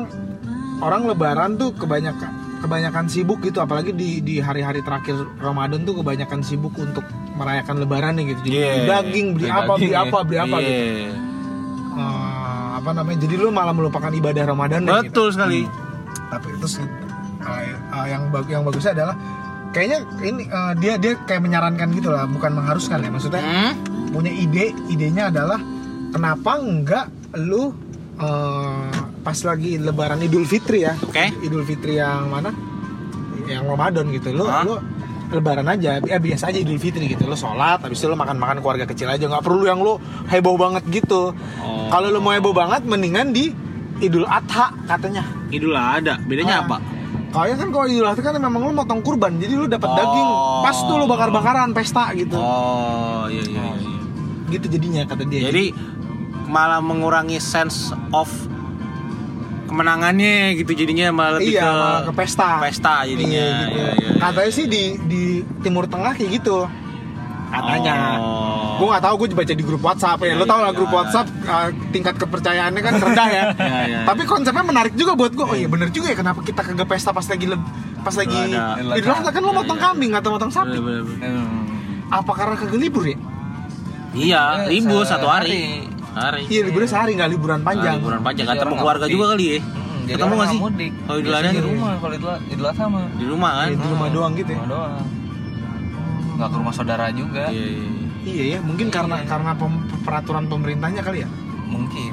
orang 0.81 1.03
Lebaran 1.05 1.51
tuh 1.55 1.71
kebanyakan 1.73 2.33
kebanyakan 2.59 3.07
sibuk 3.07 3.39
gitu, 3.41 3.61
apalagi 3.61 3.93
di 3.93 4.19
di 4.19 4.43
hari-hari 4.43 4.83
terakhir 4.83 5.15
Ramadan 5.39 5.85
tuh 5.85 5.95
kebanyakan 5.95 6.43
sibuk 6.43 6.75
untuk 6.75 7.07
merayakan 7.37 7.79
Lebaran 7.79 8.19
nih 8.19 8.35
gitu. 8.35 8.41
Jadi 8.45 8.57
Iya. 8.57 8.67
beli 8.67 8.83
daging, 8.85 9.27
beli 9.31 9.45
Beli 9.45 9.53
apa, 9.53 9.61
beli 9.69 9.79
daging 9.79 9.93
ya. 9.93 10.01
apa, 10.03 10.19
beli 10.25 10.39
apa 10.41 10.57
gitu. 10.59 10.73
Iya. 10.75 11.11
Eh, 11.95 12.71
apa 12.75 12.91
namanya? 12.93 13.19
Jadi 13.21 13.35
lu 13.37 13.49
malah 13.51 13.73
melupakan 13.73 14.11
ibadah 14.11 14.43
Ramadan 14.45 14.81
gitu. 14.83 14.95
betul 15.05 15.29
sekali 15.31 15.63
tapi 16.29 16.49
terus 16.61 16.77
uh, 17.43 17.63
uh, 17.95 18.07
yang 18.07 18.31
bag 18.31 18.47
yang 18.49 18.63
bagusnya 18.63 18.93
adalah 18.95 19.17
kayaknya 19.71 19.99
ini 20.25 20.43
uh, 20.49 20.73
dia 20.75 20.97
dia 20.97 21.13
kayak 21.23 21.45
menyarankan 21.45 21.89
gitu 21.93 22.09
lah 22.09 22.25
bukan 22.25 22.57
mengharuskan 22.57 23.05
ya 23.05 23.11
maksudnya 23.13 23.43
hmm? 23.45 23.73
punya 24.11 24.33
ide 24.33 24.73
idenya 24.89 25.29
adalah 25.29 25.61
kenapa 26.11 26.57
enggak 26.57 27.07
lu 27.37 27.77
uh, 28.17 28.89
pas 29.21 29.37
lagi 29.45 29.77
lebaran 29.77 30.25
Idul 30.25 30.49
Fitri 30.49 30.89
ya 30.89 30.97
Oke. 31.05 31.29
Idul 31.45 31.69
Fitri 31.69 32.01
yang 32.01 32.33
mana 32.33 32.49
yang 33.45 33.69
Ramadan 33.69 34.09
gitu 34.09 34.33
lu 34.33 34.49
Hah? 34.49 34.65
lu 34.65 34.81
lebaran 35.29 35.69
aja 35.69 36.01
ya 36.01 36.17
biasa 36.17 36.49
aja 36.49 36.57
Idul 36.57 36.81
Fitri 36.81 37.05
gitu 37.05 37.29
lu 37.29 37.37
sholat 37.37 37.85
habis 37.85 38.01
itu 38.01 38.09
lu 38.09 38.17
makan 38.17 38.41
makan 38.41 38.65
keluarga 38.65 38.89
kecil 38.89 39.13
aja 39.13 39.29
nggak 39.29 39.45
perlu 39.45 39.69
yang 39.69 39.81
lu 39.85 40.01
heboh 40.33 40.57
banget 40.57 40.85
gitu 40.89 41.37
Oh. 41.61 41.93
kalau 41.93 42.09
lu 42.09 42.25
mau 42.25 42.33
heboh 42.33 42.57
banget 42.57 42.89
mendingan 42.89 43.37
di 43.37 43.53
Idul 44.01 44.25
Adha 44.25 44.73
katanya 44.89 45.29
Idul 45.53 45.77
ada 45.77 46.17
bedanya 46.25 46.65
apa 46.65 46.81
Kayaknya 47.29 47.57
kan 47.61 47.69
kalau 47.71 47.87
Idul 47.87 48.09
Adha 48.09 48.21
kan 48.21 48.35
memang 48.35 48.63
lu 48.63 48.73
motong 48.73 49.01
kurban, 49.01 49.37
jadi 49.37 49.53
lu 49.53 49.69
dapat 49.69 49.85
Oh. 49.85 49.95
daging. 49.95 50.31
Pas 50.65 50.77
tuh 50.81 50.97
lu 50.97 51.05
bakar-bakaran 51.05 51.69
pesta 51.71 52.09
gitu. 52.13 52.35
oh 52.35 53.29
iya 53.29 53.45
iya, 53.45 53.63
iya, 53.63 53.75
iya. 53.79 54.01
Gitu 54.49 54.67
jadinya 54.69 55.03
kata 55.05 55.23
dia. 55.23 55.45
Jadi 55.47 55.77
malah 56.49 56.81
mengurangi 56.81 57.37
sense 57.37 57.93
of 58.11 58.33
kemenangannya 59.69 60.57
gitu 60.57 60.73
jadinya 60.73 61.13
malah 61.13 61.37
lebih 61.37 61.53
iya, 61.53 61.63
ke 61.63 61.69
malah 61.69 62.01
ke 62.09 62.13
pesta. 62.17 62.49
pesta 62.59 62.95
jadinya. 63.05 63.45
Iya, 63.45 63.61
gitu. 63.69 63.77
Iya, 63.77 63.91
iya, 63.93 64.09
iya. 64.09 64.11
Katanya 64.19 64.51
sih 64.51 64.65
di 64.65 64.83
di 65.05 65.23
Timur 65.61 65.85
Tengah 65.85 66.17
kayak 66.17 66.31
gitu. 66.41 66.65
Katanya. 67.49 67.97
Oh. 68.21 68.77
Gue 68.79 68.87
nggak 68.89 69.03
tahu, 69.03 69.15
gue 69.19 69.29
baca 69.35 69.55
di 69.55 69.65
grup 69.65 69.83
WhatsApp 69.83 70.19
ya. 70.21 70.33
Lo 70.33 70.45
Iya, 70.45 70.47
tau 70.47 70.61
lah 70.61 70.71
iya, 70.71 70.77
grup 70.77 70.89
iya. 70.89 70.97
WhatsApp 70.97 71.27
uh, 71.45 71.69
tingkat 71.91 72.15
kepercayaannya 72.15 72.81
kan 72.81 72.95
rendah 72.97 73.29
ya. 73.29 73.45
Iya, 73.59 73.79
iya. 73.85 73.99
Tapi 74.05 74.23
konsepnya 74.25 74.63
menarik 74.63 74.95
juga 74.95 75.13
buat 75.13 75.33
gue. 75.33 75.43
Oh 75.43 75.57
iya 75.57 75.67
bener 75.67 75.89
juga 75.89 76.13
ya 76.13 76.17
kenapa 76.17 76.41
kita 76.41 76.61
kagak 76.63 76.87
pesta 76.87 77.11
pas 77.11 77.25
lagi 77.25 77.47
pas 77.99 78.15
lagi. 78.15 78.41
Idul 78.95 79.11
Adha 79.11 79.31
kan 79.31 79.41
lo 79.41 79.53
motong 79.53 79.77
kambing 79.77 80.13
atau 80.13 80.31
motong 80.31 80.49
sapi. 80.49 80.77
Bener, 80.77 81.03
bener, 81.03 81.19
bener. 81.19 81.45
Apa 82.09 82.31
karena 82.33 82.55
kagak 82.55 82.79
libur 82.79 83.05
ya? 83.05 83.19
Iya, 84.11 84.43
Eh, 84.65 84.73
libur 84.73 85.03
satu 85.03 85.27
hari. 85.27 85.85
Hari. 86.09 86.43
Iya 86.47 86.61
liburnya 86.65 86.89
sehari 86.89 87.13
nggak 87.15 87.31
liburan 87.31 87.61
panjang. 87.61 87.95
Ah, 87.95 88.01
liburan 88.01 88.21
panjang 88.21 88.47
ketemu 88.47 88.75
keluarga 88.75 89.07
juga 89.07 89.25
kali 89.33 89.45
ya. 89.47 89.59
Hmm, 89.59 90.07
Ketemu 90.09 90.33
nggak 90.35 90.49
sih? 90.49 90.59
mudik. 90.59 90.93
Oh, 91.05 91.15
Idul 91.17 91.35
Adha 91.35 91.49
di 91.49 91.53
nih? 91.53 91.65
rumah 91.65 91.93
kalau 92.01 92.15
Idul 92.15 92.65
Adha 92.65 92.73
sama. 92.75 93.01
Di 93.13 93.25
rumah 93.27 93.51
kan? 93.55 93.67
Iya, 93.69 93.77
di 93.77 93.89
rumah 93.89 94.09
doang 94.09 94.33
gitu 94.35 94.51
ya. 94.51 94.61
Nggak 96.39 96.49
ke 96.49 96.57
rumah 96.57 96.71
saudara 96.73 97.11
juga. 97.11 97.51
Iya, 97.51 97.67
iya, 97.67 97.83
iya. 98.25 98.45
Ya, 98.49 98.59
mungkin 98.61 98.89
karena 98.89 99.19
Iya. 99.19 99.27
karena 99.27 99.53
pem- 99.53 99.83
peraturan 100.01 100.47
pemerintahnya 100.47 101.03
kali 101.03 101.19
ya. 101.21 101.29
Mungkin. 101.67 102.13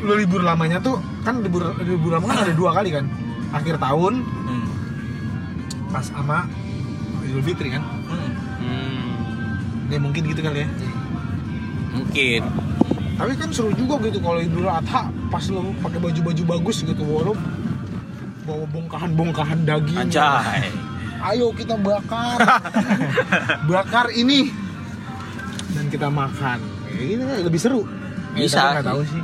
Lu 0.00 0.14
libur 0.14 0.40
lamanya 0.40 0.78
tuh 0.78 0.96
kan 1.20 1.38
libur 1.38 1.60
libur 1.78 2.10
lama 2.10 2.26
kan 2.26 2.38
ada 2.42 2.54
dua 2.54 2.72
kali 2.72 2.88
kan. 2.88 3.04
Akhir 3.50 3.76
tahun 3.76 4.24
Hmm. 4.24 4.66
pas 5.88 6.02
sama 6.02 6.48
Idul 7.22 7.42
Fitri 7.42 7.68
kan. 7.68 7.82
Hmm. 8.06 8.30
Hmm, 8.58 9.08
Ya 9.86 9.98
mungkin 9.98 10.24
gitu 10.24 10.40
kali 10.40 10.64
ya. 10.64 10.68
mungkin. 11.90 12.42
Tapi 13.14 13.32
kan 13.34 13.50
seru 13.50 13.74
juga 13.74 13.98
gitu 14.00 14.16
kalau 14.18 14.38
Idul 14.38 14.64
Adha 14.64 15.02
pas 15.28 15.44
lu 15.46 15.74
pakai 15.78 15.98
baju-baju 15.98 16.42
bagus 16.48 16.80
gitu 16.80 17.02
walau 17.02 17.34
bawa 18.44 18.64
bongkahan-bongkahan 18.70 19.60
daging. 19.62 19.98
Anjay. 19.98 20.70
Ayo 21.18 21.50
kita 21.52 21.74
bakar. 21.78 22.38
bakar 23.70 24.06
ini 24.14 24.68
dan 25.74 25.86
kita 25.92 26.08
makan. 26.08 26.58
Ya 26.90 27.02
gitu 27.04 27.22
kan, 27.22 27.36
lebih 27.44 27.60
seru. 27.60 27.82
Eh, 28.34 28.46
Bisa 28.46 28.80
nggak 28.80 28.86
tahu 28.86 29.00
sih. 29.06 29.22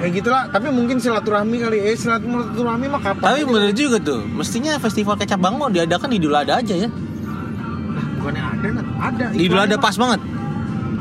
Ya 0.00 0.08
gitulah, 0.08 0.48
tapi 0.48 0.72
mungkin 0.72 0.96
silaturahmi 0.96 1.56
kali. 1.60 1.78
Eh 1.92 1.96
silaturahmi 1.98 2.86
mah 2.88 3.00
kapan? 3.04 3.24
Tapi 3.28 3.40
bener 3.44 3.72
juga 3.76 4.00
tuh, 4.00 4.24
mestinya 4.24 4.72
festival 4.80 5.20
kecap 5.20 5.36
bango 5.36 5.68
diadakan 5.68 6.08
di 6.08 6.16
Idul 6.16 6.32
Adha 6.32 6.64
aja 6.64 6.74
ya. 6.74 6.88
Nah, 6.88 8.04
bukannya 8.16 8.42
ada, 8.42 8.68
Nat. 8.72 8.86
ada. 8.96 9.24
Di 9.36 9.42
Idul 9.44 9.60
Adha 9.60 9.76
iklannya 9.76 9.78
pas 9.84 9.96
banget. 10.00 10.20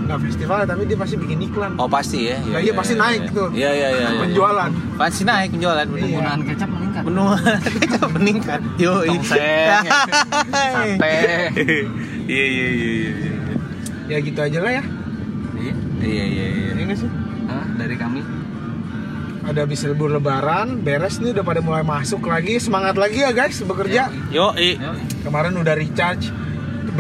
Nggak 0.02 0.20
festival, 0.28 0.58
tapi 0.68 0.82
dia 0.92 0.98
pasti 1.00 1.16
bikin 1.16 1.40
iklan. 1.48 1.72
Oh 1.80 1.88
pasti 1.88 2.20
ya. 2.28 2.36
Nah, 2.44 2.60
iya, 2.60 2.74
pasti 2.76 2.94
naik 3.00 3.32
tuh. 3.32 3.48
Iya 3.56 3.72
iya 3.72 3.88
iya. 3.96 4.08
iya. 4.12 4.22
Penjualan. 4.28 4.72
Pasti 5.00 5.22
naik 5.24 5.50
penjualan. 5.56 5.88
Iya. 5.88 6.02
Penggunaan 6.04 6.40
kecap 6.44 6.70
meningkat. 7.04 7.40
Benua 7.62 7.80
kecap 7.82 8.10
meningkat. 8.16 8.62
Yo. 8.84 8.94
Tongseng, 9.06 9.86
Sate. 10.52 11.16
Iya 12.32 12.46
iya 12.48 12.68
iya 12.72 12.90
iya. 12.96 13.34
Ya 14.08 14.18
gitu 14.24 14.40
aja 14.40 14.60
lah 14.64 14.72
ya. 14.72 14.84
Iya. 15.58 15.74
Iya 16.00 16.26
iya 16.32 16.46
iya. 16.48 16.68
Ini 16.78 16.82
nggak 16.88 17.00
sih? 17.02 17.10
Hah, 17.50 17.66
dari 17.76 17.96
kami. 18.00 18.22
Ada 19.42 19.66
habis 19.66 19.82
libur 19.84 20.14
lebaran, 20.14 20.86
beres 20.86 21.18
nih 21.18 21.34
udah 21.34 21.44
pada 21.44 21.60
mulai 21.60 21.84
masuk 21.84 22.24
lagi. 22.30 22.62
Semangat 22.62 22.96
lagi 22.96 23.26
ya 23.26 23.34
guys 23.36 23.60
bekerja. 23.66 24.14
Yo, 24.32 24.54
i. 24.56 24.78
Kemarin 25.26 25.60
udah 25.60 25.76
recharge. 25.76 26.30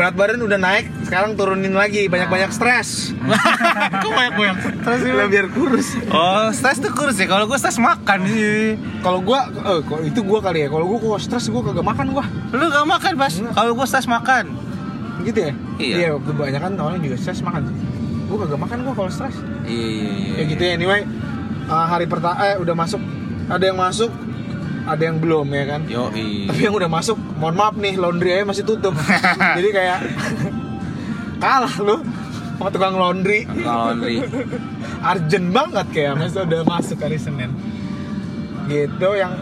Berat 0.02 0.18
badan 0.18 0.42
udah 0.42 0.58
naik, 0.58 0.90
sekarang 1.06 1.38
turunin 1.38 1.78
lagi. 1.78 2.10
Banyak-banyak 2.10 2.50
stres. 2.50 3.14
Kok 4.02 4.10
banyak 4.10 4.34
banyak 4.34 4.58
Terus 4.82 5.02
biar 5.30 5.48
kurus. 5.54 5.94
Oh, 6.10 6.50
stres 6.50 6.82
tuh 6.82 6.90
kurus 6.90 7.22
ya. 7.22 7.30
Kalau 7.30 7.46
gue 7.46 7.54
stres 7.62 7.78
makan 7.78 8.26
sih. 8.26 8.82
Kalau 9.06 9.22
gua, 9.22 9.46
eh, 9.54 9.78
kalau 9.86 10.02
itu 10.02 10.26
gua 10.26 10.42
kali 10.42 10.66
ya. 10.66 10.74
Kalau 10.74 10.90
gua 10.90 10.98
kalau 11.06 11.20
stres 11.22 11.54
gua 11.54 11.62
kagak 11.70 11.86
makan 11.86 12.18
gua. 12.18 12.26
Lu 12.50 12.66
gak 12.74 12.90
makan? 12.90 13.14
Enggak. 13.14 13.54
Kalau 13.54 13.72
gue 13.78 13.86
stres 13.86 14.10
makan. 14.10 14.44
Gitu 15.22 15.38
ya? 15.38 15.54
Iya. 15.78 15.96
Iya, 16.02 16.08
kebanyakan 16.18 16.72
orang 16.82 16.98
juga 17.06 17.18
stres 17.22 17.46
makan. 17.46 17.62
Gua 18.26 18.38
kagak 18.42 18.58
makan 18.58 18.78
gua 18.82 18.94
kalau 18.98 19.12
stres. 19.14 19.38
Iya 19.70 19.86
iya 19.86 20.10
iya. 20.18 20.34
Ya 20.34 20.44
gitu 20.50 20.62
ya. 20.66 20.72
Anyway, 20.82 21.02
eh, 21.70 21.86
hari 21.86 22.10
pertama 22.10 22.42
eh 22.42 22.58
udah 22.58 22.74
masuk. 22.74 23.02
Ada 23.54 23.70
yang 23.70 23.78
masuk, 23.78 24.10
ada 24.92 25.02
yang 25.02 25.18
belum 25.18 25.48
ya 25.50 25.64
kan. 25.66 25.82
Yo. 25.88 26.12
Tapi 26.12 26.62
yang 26.62 26.76
udah 26.76 26.90
masuk, 26.92 27.16
mohon 27.40 27.56
maaf 27.56 27.76
nih, 27.76 27.96
laundry 27.96 28.36
aja 28.36 28.44
masih 28.44 28.68
tutup. 28.68 28.92
Jadi 29.58 29.70
kayak 29.72 30.00
kalah 31.40 31.76
lu 31.80 32.04
sama 32.60 32.70
tukang 32.70 32.94
laundry. 32.94 33.48
Laundry. 33.48 34.22
urgent 35.02 35.48
banget 35.50 35.88
kayak 35.90 36.14
mas 36.14 36.38
udah 36.38 36.62
masuk 36.62 37.02
hari 37.02 37.18
Senin 37.18 37.50
gitu 38.70 39.18
yang 39.18 39.34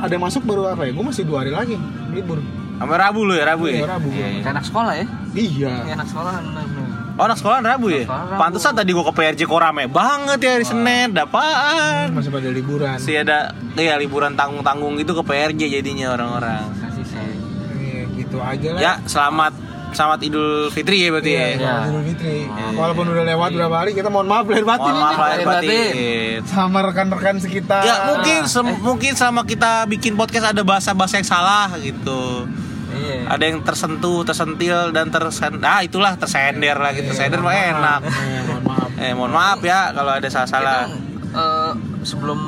ada 0.00 0.16
masuk 0.16 0.42
baru 0.42 0.72
apa 0.72 0.88
ya 0.88 0.96
gue 0.96 1.04
masih 1.04 1.28
dua 1.28 1.44
hari 1.44 1.52
lagi 1.52 1.76
libur 2.10 2.40
Sampai 2.80 2.98
Rabu 2.98 3.22
lu 3.22 3.36
ya, 3.38 3.46
Rabu 3.46 3.70
Iya, 3.70 3.84
ya? 3.84 3.94
Rabu 3.94 4.08
Iya, 4.10 4.26
gua. 4.26 4.40
kayak 4.42 4.52
anak 4.56 4.64
sekolah 4.66 4.92
ya 4.96 5.06
iya 5.36 5.72
anak 5.92 6.08
sekolah 6.08 6.32
bener, 6.40 6.64
bener. 6.66 6.88
Oh, 7.14 7.22
anak 7.22 7.36
sekolah 7.36 7.60
Rabu 7.60 7.86
ya? 7.88 8.02
Rabu. 8.02 8.34
Pantesan 8.34 8.72
tadi 8.72 8.90
gua 8.90 9.04
ke 9.04 9.14
PRJ 9.14 9.40
kok 9.42 9.56
rame 9.56 9.84
banget 9.84 10.38
ya 10.38 10.50
hari 10.52 10.64
Senin, 10.64 11.12
dapaan? 11.12 12.08
masih 12.10 12.28
pada 12.28 12.48
liburan 12.48 12.94
Masih 12.94 13.14
ada 13.18 13.38
ya 13.74 13.94
liburan 13.94 14.32
tanggung-tanggung 14.32 14.96
gitu 14.96 15.12
ke 15.12 15.22
PRJ 15.22 15.60
jadinya 15.70 16.12
orang-orang. 16.12 16.64
Kasih 16.74 17.04
sih 17.04 17.28
Iya, 17.74 18.00
gitu 18.14 18.36
aja 18.38 18.68
lah 18.70 18.80
Ya, 18.80 18.92
selamat 19.02 19.52
selamat 19.92 20.24
Idul 20.24 20.50
Fitri 20.68 21.04
ya 21.04 21.08
berarti 21.10 21.30
Iya, 21.30 21.44
ya. 21.44 21.56
selamat 21.58 21.84
Idul 21.86 22.04
Fitri. 22.06 22.38
Walaupun 22.72 23.04
udah 23.06 23.24
lewat 23.26 23.50
berapa 23.52 23.76
hari, 23.76 23.90
kita 23.92 24.08
mohon 24.08 24.24
maaf 24.24 24.46
lahir 24.46 24.64
batin 24.64 24.88
Mohon 24.88 25.04
maaf 25.04 25.18
lahir 25.18 25.44
batin. 25.44 26.38
sama 26.46 26.78
rekan-rekan 26.82 27.36
sekitar. 27.38 27.82
Ya 27.82 27.94
mungkin 28.08 28.40
sem- 28.46 28.80
mungkin 28.80 29.12
selama 29.12 29.44
kita 29.44 29.84
bikin 29.86 30.14
podcast 30.14 30.48
ada 30.48 30.62
bahasa-bahasa 30.62 31.16
yang 31.16 31.28
salah 31.28 31.68
gitu. 31.76 32.48
Iya 32.92 33.16
Ada 33.26 33.44
yang 33.44 33.58
tersentuh, 33.60 34.20
tersentil 34.22 34.90
dan 34.90 35.08
tersen 35.08 35.58
ah 35.62 35.80
itulah 35.80 36.14
tersender 36.14 36.76
lah 36.76 36.92
gitu. 36.92 37.10
Tersender 37.10 37.40
mah 37.40 37.52
enak. 37.52 38.00
Eh, 38.04 38.40
mohon 38.44 38.62
maaf. 38.62 38.88
Eh 39.02 39.12
mohon 39.12 39.32
maaf 39.32 39.60
ya 39.60 39.90
kalau 39.90 40.12
ada 40.12 40.28
salah-salah. 40.28 40.86
Eh, 41.32 41.72
sebelum 42.02 42.38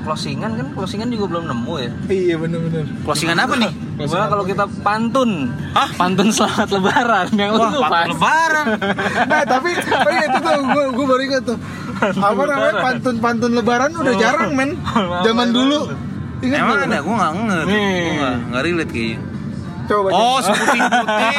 closingan 0.00 0.56
kan 0.56 0.66
closingan 0.72 1.12
juga 1.12 1.28
belum 1.28 1.44
nemu 1.46 1.74
ya 1.76 1.90
Iya 2.08 2.34
bener-bener. 2.34 2.88
Closingan 3.04 3.36
apa 3.36 3.52
nih? 3.54 3.68
Gimana 4.00 4.26
kalau 4.26 4.44
kita 4.48 4.64
pantun 4.80 5.52
Hah? 5.76 5.92
Pantun 5.92 6.32
selamat 6.32 6.72
lebaran 6.72 7.26
Yang 7.36 7.52
Wah, 7.52 7.68
lu 7.68 7.80
pantun 7.84 7.84
pas 7.84 8.06
lebaran. 8.08 8.66
Nah 9.30 9.42
tapi, 9.44 9.70
tapi 9.76 10.12
itu 10.18 10.38
tuh 10.40 10.52
gue 10.64 10.84
gue 10.88 11.04
baru 11.06 11.22
ingat 11.22 11.42
tuh. 11.44 11.58
Apa 12.00 12.42
namanya 12.48 12.74
pantun-pantun 12.80 13.52
lebaran 13.52 13.90
udah 13.92 14.14
jarang 14.16 14.56
men. 14.56 14.70
Zaman 15.20 15.48
dulu. 15.52 15.92
Ingat 16.40 16.58
Emang 16.58 16.76
nggak? 16.80 16.88
ada? 16.88 16.98
Gue 17.04 17.14
nggak 17.14 17.32
ngerti. 17.36 17.68
Nih. 17.68 18.00
Gue 18.00 18.14
nggak 18.16 18.36
nggak 18.48 18.62
relate 18.64 18.90
kayaknya. 18.90 19.18
Coba 19.90 20.06
baca. 20.06 20.14
Oh, 20.14 20.38
seputih-putih. 20.38 21.34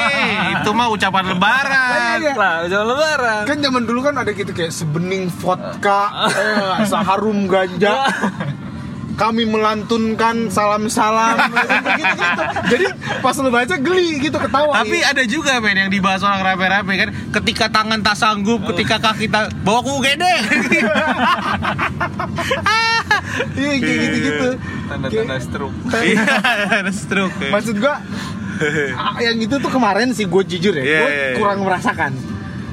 Itu 0.60 0.70
mah 0.76 0.92
ucapan 0.92 1.24
lebaran. 1.32 2.18
Iya. 2.20 2.34
Lah 2.36 2.68
jangan 2.68 2.88
lebaran 2.92 3.42
Kan 3.48 3.58
zaman 3.64 3.84
dulu 3.88 4.00
kan 4.04 4.14
ada 4.14 4.28
gitu 4.30 4.52
kayak 4.52 4.76
sebening 4.76 5.32
vodka, 5.32 6.28
eh, 6.30 6.84
seharum 6.84 7.48
ganja. 7.48 8.12
Kami 9.12 9.46
melantunkan 9.46 10.50
salam-salam 10.50 11.38
gitu-gitu. 11.46 12.24
Jadi 12.74 12.86
pas 13.22 13.36
lu 13.38 13.48
baca 13.48 13.76
geli 13.78 14.18
gitu 14.20 14.34
ketawa. 14.36 14.74
Tapi 14.74 14.98
ada 15.00 15.24
juga 15.24 15.62
men 15.62 15.78
yang 15.78 15.92
dibahas 15.94 16.20
orang 16.20 16.42
rame-rame 16.42 16.94
kan 16.98 17.10
ketika 17.40 17.70
tangan 17.70 18.02
tak 18.02 18.18
sanggup, 18.18 18.66
ketika 18.74 18.98
kaki 19.00 19.30
tak 19.30 19.54
bawa 19.62 19.80
ku 19.80 20.02
gede. 20.02 20.36
iya 23.56 23.72
kayak 23.78 23.98
gitu-gitu. 24.02 24.50
Tanda-tanda 24.90 25.38
stroke 25.40 25.76
Iya, 25.94 26.92
stroke. 26.92 27.38
ya. 27.40 27.52
Maksud 27.54 27.76
gua 27.78 27.96
yang 29.26 29.38
itu 29.38 29.56
tuh 29.56 29.70
kemarin 29.70 30.12
sih 30.12 30.26
gue 30.26 30.44
jujur 30.48 30.74
ya, 30.74 30.84
Iya, 30.84 31.00
gue 31.00 31.10
iya. 31.10 31.28
kurang 31.38 31.60
merasakan. 31.62 32.12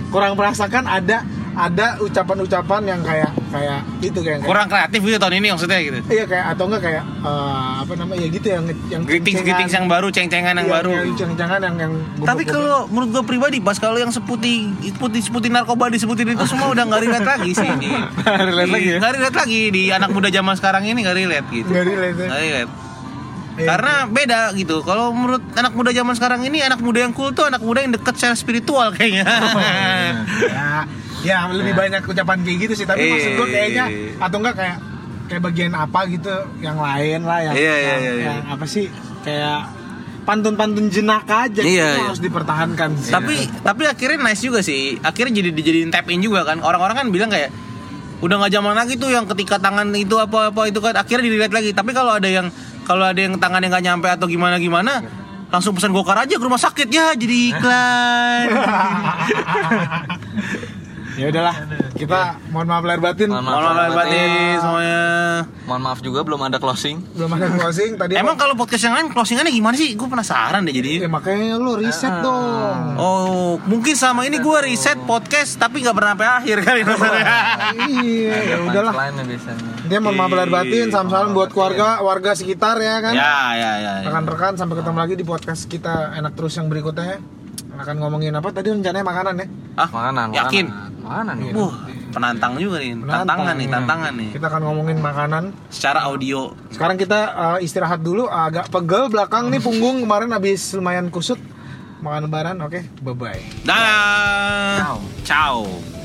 Kurang 0.09 0.33
merasakan 0.35 0.85
ada 0.85 1.21
ada 1.53 1.99
ucapan-ucapan 1.99 2.87
yang 2.87 3.01
kayak 3.03 3.35
kayak 3.51 3.83
itu 3.99 4.15
kayak, 4.17 4.39
kayak 4.39 4.47
Kurang 4.47 4.67
kreatif 4.69 5.01
gitu 5.03 5.19
tahun 5.19 5.35
ini 5.37 5.47
maksudnya 5.51 5.79
gitu. 5.83 5.99
Iya 6.07 6.25
kayak 6.25 6.45
atau 6.55 6.65
enggak 6.65 6.83
kayak 6.87 7.03
eh, 7.19 7.73
apa 7.83 7.93
namanya 7.93 8.21
ya 8.21 8.29
gitu 8.31 8.47
yang 8.49 8.65
yang 8.87 9.03
Greetings-greetings 9.03 9.75
yang 9.75 9.85
baru, 9.85 10.07
ceng-cengan 10.09 10.55
yang 10.55 10.65
Iya, 10.65 10.77
baru. 10.79 10.91
yang 10.95 11.19
ceng-cengan 11.19 11.61
yang 11.61 11.77
yang 11.77 11.93
Tapi 12.23 12.43
goblok-goblok. 12.47 12.47
kalau 12.47 12.79
menurut 12.89 13.09
gue 13.11 13.25
pribadi 13.27 13.59
pas 13.59 13.75
kalau 13.75 13.99
yang 13.99 14.15
seputih 14.15 14.71
seputih 14.81 15.21
seputih 15.21 15.51
narkoba 15.51 15.91
disebutin 15.91 16.31
itu 16.31 16.47
semua 16.47 16.71
udah 16.71 16.85
nggak 16.85 17.01
relate 17.03 17.27
lagi 17.29 17.51
sih 17.53 17.71
di 17.77 17.91
relate 18.49 18.71
lagi 18.71 18.89
ya? 18.89 18.99
nggak 18.99 19.13
relate 19.13 19.37
lagi 19.37 19.61
di 19.69 19.83
anak 19.91 20.09
muda 20.09 20.29
zaman 20.31 20.55
sekarang 20.55 20.87
ini 20.87 21.03
nggak 21.03 21.17
relate 21.17 21.49
gitu 21.51 21.69
nggak 21.69 21.85
relate 21.85 22.17
ya. 22.17 22.27
nggak 22.29 22.41
relate 22.41 22.71
Iya. 23.59 23.69
karena 23.69 23.95
beda 24.07 24.41
gitu 24.55 24.81
kalau 24.81 25.11
menurut 25.11 25.43
anak 25.53 25.75
muda 25.75 25.91
zaman 25.91 26.15
sekarang 26.15 26.41
ini 26.43 26.63
anak 26.63 26.79
muda 26.79 27.03
yang 27.03 27.11
cool 27.11 27.35
tuh 27.35 27.45
anak 27.45 27.59
muda 27.59 27.83
yang 27.83 27.91
deket 27.91 28.15
secara 28.15 28.35
spiritual 28.35 28.95
kayaknya 28.95 29.27
ya, 30.55 30.87
ya 31.21 31.39
lebih 31.51 31.75
banyak 31.75 32.03
ucapan 32.03 32.39
kayak 32.41 32.59
gitu 32.63 32.75
sih 32.75 32.87
tapi 32.87 33.03
Iya, 33.03 33.13
maksud 33.13 33.31
gue 33.35 33.47
iya, 33.47 33.53
kayaknya 33.53 33.85
iya. 33.91 34.11
atau 34.23 34.37
enggak 34.39 34.55
kayak 34.55 34.77
kayak 35.29 35.43
bagian 35.43 35.73
apa 35.75 36.01
gitu 36.07 36.35
yang 36.59 36.79
lain 36.79 37.21
lah 37.23 37.39
yang, 37.43 37.55
Iya, 37.55 37.75
iya, 37.75 37.75
yang, 37.85 38.01
iya, 38.01 38.13
iya. 38.15 38.25
yang 38.31 38.41
apa 38.49 38.65
sih 38.65 38.87
kayak 39.21 39.61
pantun-pantun 40.23 40.87
jenaka 40.89 41.49
aja 41.49 41.63
Iya, 41.65 41.67
itu 41.67 41.99
iya. 41.99 42.07
harus 42.07 42.23
dipertahankan 42.23 42.91
sih. 42.97 43.11
tapi 43.11 43.35
tapi 43.59 43.83
akhirnya 43.85 44.19
nice 44.23 44.45
juga 44.45 44.61
sih 44.61 45.01
akhirnya 45.01 45.41
jadi 45.41 45.51
dijadiin 45.51 45.91
tap 45.91 46.07
in 46.09 46.21
juga 46.21 46.45
kan 46.45 46.61
orang-orang 46.61 46.95
kan 46.95 47.07
bilang 47.09 47.29
kayak 47.29 47.51
udah 48.19 48.35
nggak 48.35 48.53
zaman 48.53 48.75
lagi 48.75 48.99
tuh 48.99 49.09
yang 49.09 49.25
ketika 49.27 49.57
tangan 49.57 49.95
itu 49.95 50.19
apa 50.19 50.51
apa 50.51 50.67
itu 50.67 50.79
kan 50.79 50.91
akhirnya 50.93 51.23
dilihat 51.25 51.51
lagi 51.51 51.71
tapi 51.71 51.95
kalau 51.95 52.19
ada 52.19 52.27
yang 52.27 52.51
kalau 52.89 53.05
ada 53.05 53.21
yang 53.21 53.37
tangannya 53.37 53.69
nggak 53.69 53.85
nyampe 53.85 54.09
atau 54.09 54.25
gimana 54.25 54.57
gimana 54.57 55.05
langsung 55.53 55.77
pesan 55.77 55.93
gokar 55.93 56.25
aja 56.25 56.41
ke 56.41 56.45
rumah 56.45 56.61
sakit 56.61 56.89
ya 56.89 57.13
jadi 57.13 57.37
iklan 57.53 58.47
ya 61.19 61.27
udahlah 61.35 61.55
kita 61.99 62.39
mohon 62.55 62.67
maaf 62.71 62.85
lahir 62.87 63.03
batin. 63.03 63.27
Mohon 63.27 63.45
maaf. 63.45 63.55
Mohon 63.59 63.67
maaf 63.67 63.77
lahir 63.77 63.95
batin 63.99 64.55
semuanya. 64.63 65.03
Mohon 65.67 65.83
maaf 65.83 65.99
juga 66.01 66.21
belum 66.23 66.41
ada 66.47 66.59
closing. 66.63 66.97
Belum 67.19 67.31
ada 67.35 67.47
closing 67.51 67.91
tadi 67.99 68.13
emang 68.15 68.39
kalau 68.39 68.55
podcast 68.55 68.87
yang 68.87 68.95
lain 68.95 69.07
closingannya 69.11 69.51
gimana 69.51 69.75
sih? 69.75 69.99
Gue 69.99 70.07
penasaran 70.07 70.63
deh 70.63 70.75
jadi. 70.75 71.05
Ya 71.05 71.11
makanya 71.11 71.59
lu 71.59 71.75
riset 71.75 72.15
dong. 72.23 72.79
Oh, 72.97 73.59
mungkin 73.67 73.99
selama 73.99 74.31
ini 74.31 74.39
gue 74.39 74.59
riset 74.63 74.99
podcast 75.03 75.59
tapi 75.59 75.83
nggak 75.83 75.97
pernah 75.99 76.15
sampai 76.15 76.29
akhir 76.31 76.57
kali. 76.63 76.81
Maksudnya. 76.87 77.27
iya. 77.99 78.37
Ya 78.49 78.57
udahlah. 78.65 78.95
dia 79.91 79.99
mohon 80.01 80.17
maaf 80.17 80.33
lahir 80.33 80.51
batin 80.53 80.89
salam-salam 80.89 81.37
buat 81.37 81.51
keluarga 81.53 82.01
warga 82.01 82.33
sekitar 82.39 82.79
ya 82.81 83.03
kan. 83.03 83.13
Ya, 83.13 83.37
ya, 83.59 83.73
ya. 83.77 83.93
ya. 84.01 84.07
rekan-rekan 84.09 84.55
sampai 84.57 84.81
ketemu 84.81 84.99
lagi 84.99 85.15
di 85.19 85.25
podcast 85.27 85.67
kita 85.67 86.15
enak 86.17 86.33
terus 86.39 86.57
yang 86.57 86.71
berikutnya 86.71 87.21
akan 87.79 87.95
ngomongin 87.97 88.33
apa 88.33 88.49
tadi 88.51 88.69
rencananya 88.69 89.03
makanan 89.03 89.35
ya 89.37 89.47
Ah, 89.75 89.89
Makanan 89.89 90.27
Yakin? 90.33 90.67
Makanan, 90.67 90.93
makanan 91.01 91.35
nih 91.39 91.49
Wah, 91.55 91.75
penantang 92.11 92.53
juga 92.57 92.79
nih. 92.79 92.93
Tantangan 92.99 93.55
nih, 93.55 93.65
ya. 93.65 93.73
tantangan 93.73 94.13
nih. 94.13 94.29
kita 94.35 94.47
akan 94.49 94.63
ngomongin 94.65 94.99
makanan 94.99 95.45
Secara 95.69 96.01
audio. 96.05 96.41
sekarang 96.69 96.97
kita 96.97 97.21
uh, 97.31 97.59
istirahat 97.59 98.01
dulu 98.01 98.27
agak 98.27 98.67
pegel 98.69 99.07
belakang 99.07 99.49
nih 99.49 99.59
punggung 99.59 100.03
kemarin 100.03 100.29
habis 100.29 100.61
lumayan 100.73 101.07
kusut 101.09 101.39
makan 101.99 102.27
lebaran 102.27 102.59
oke 102.59 102.79
bye 103.01 103.11
bye 103.13 103.43
Dah. 103.63 104.99
Ciao. 105.23 105.98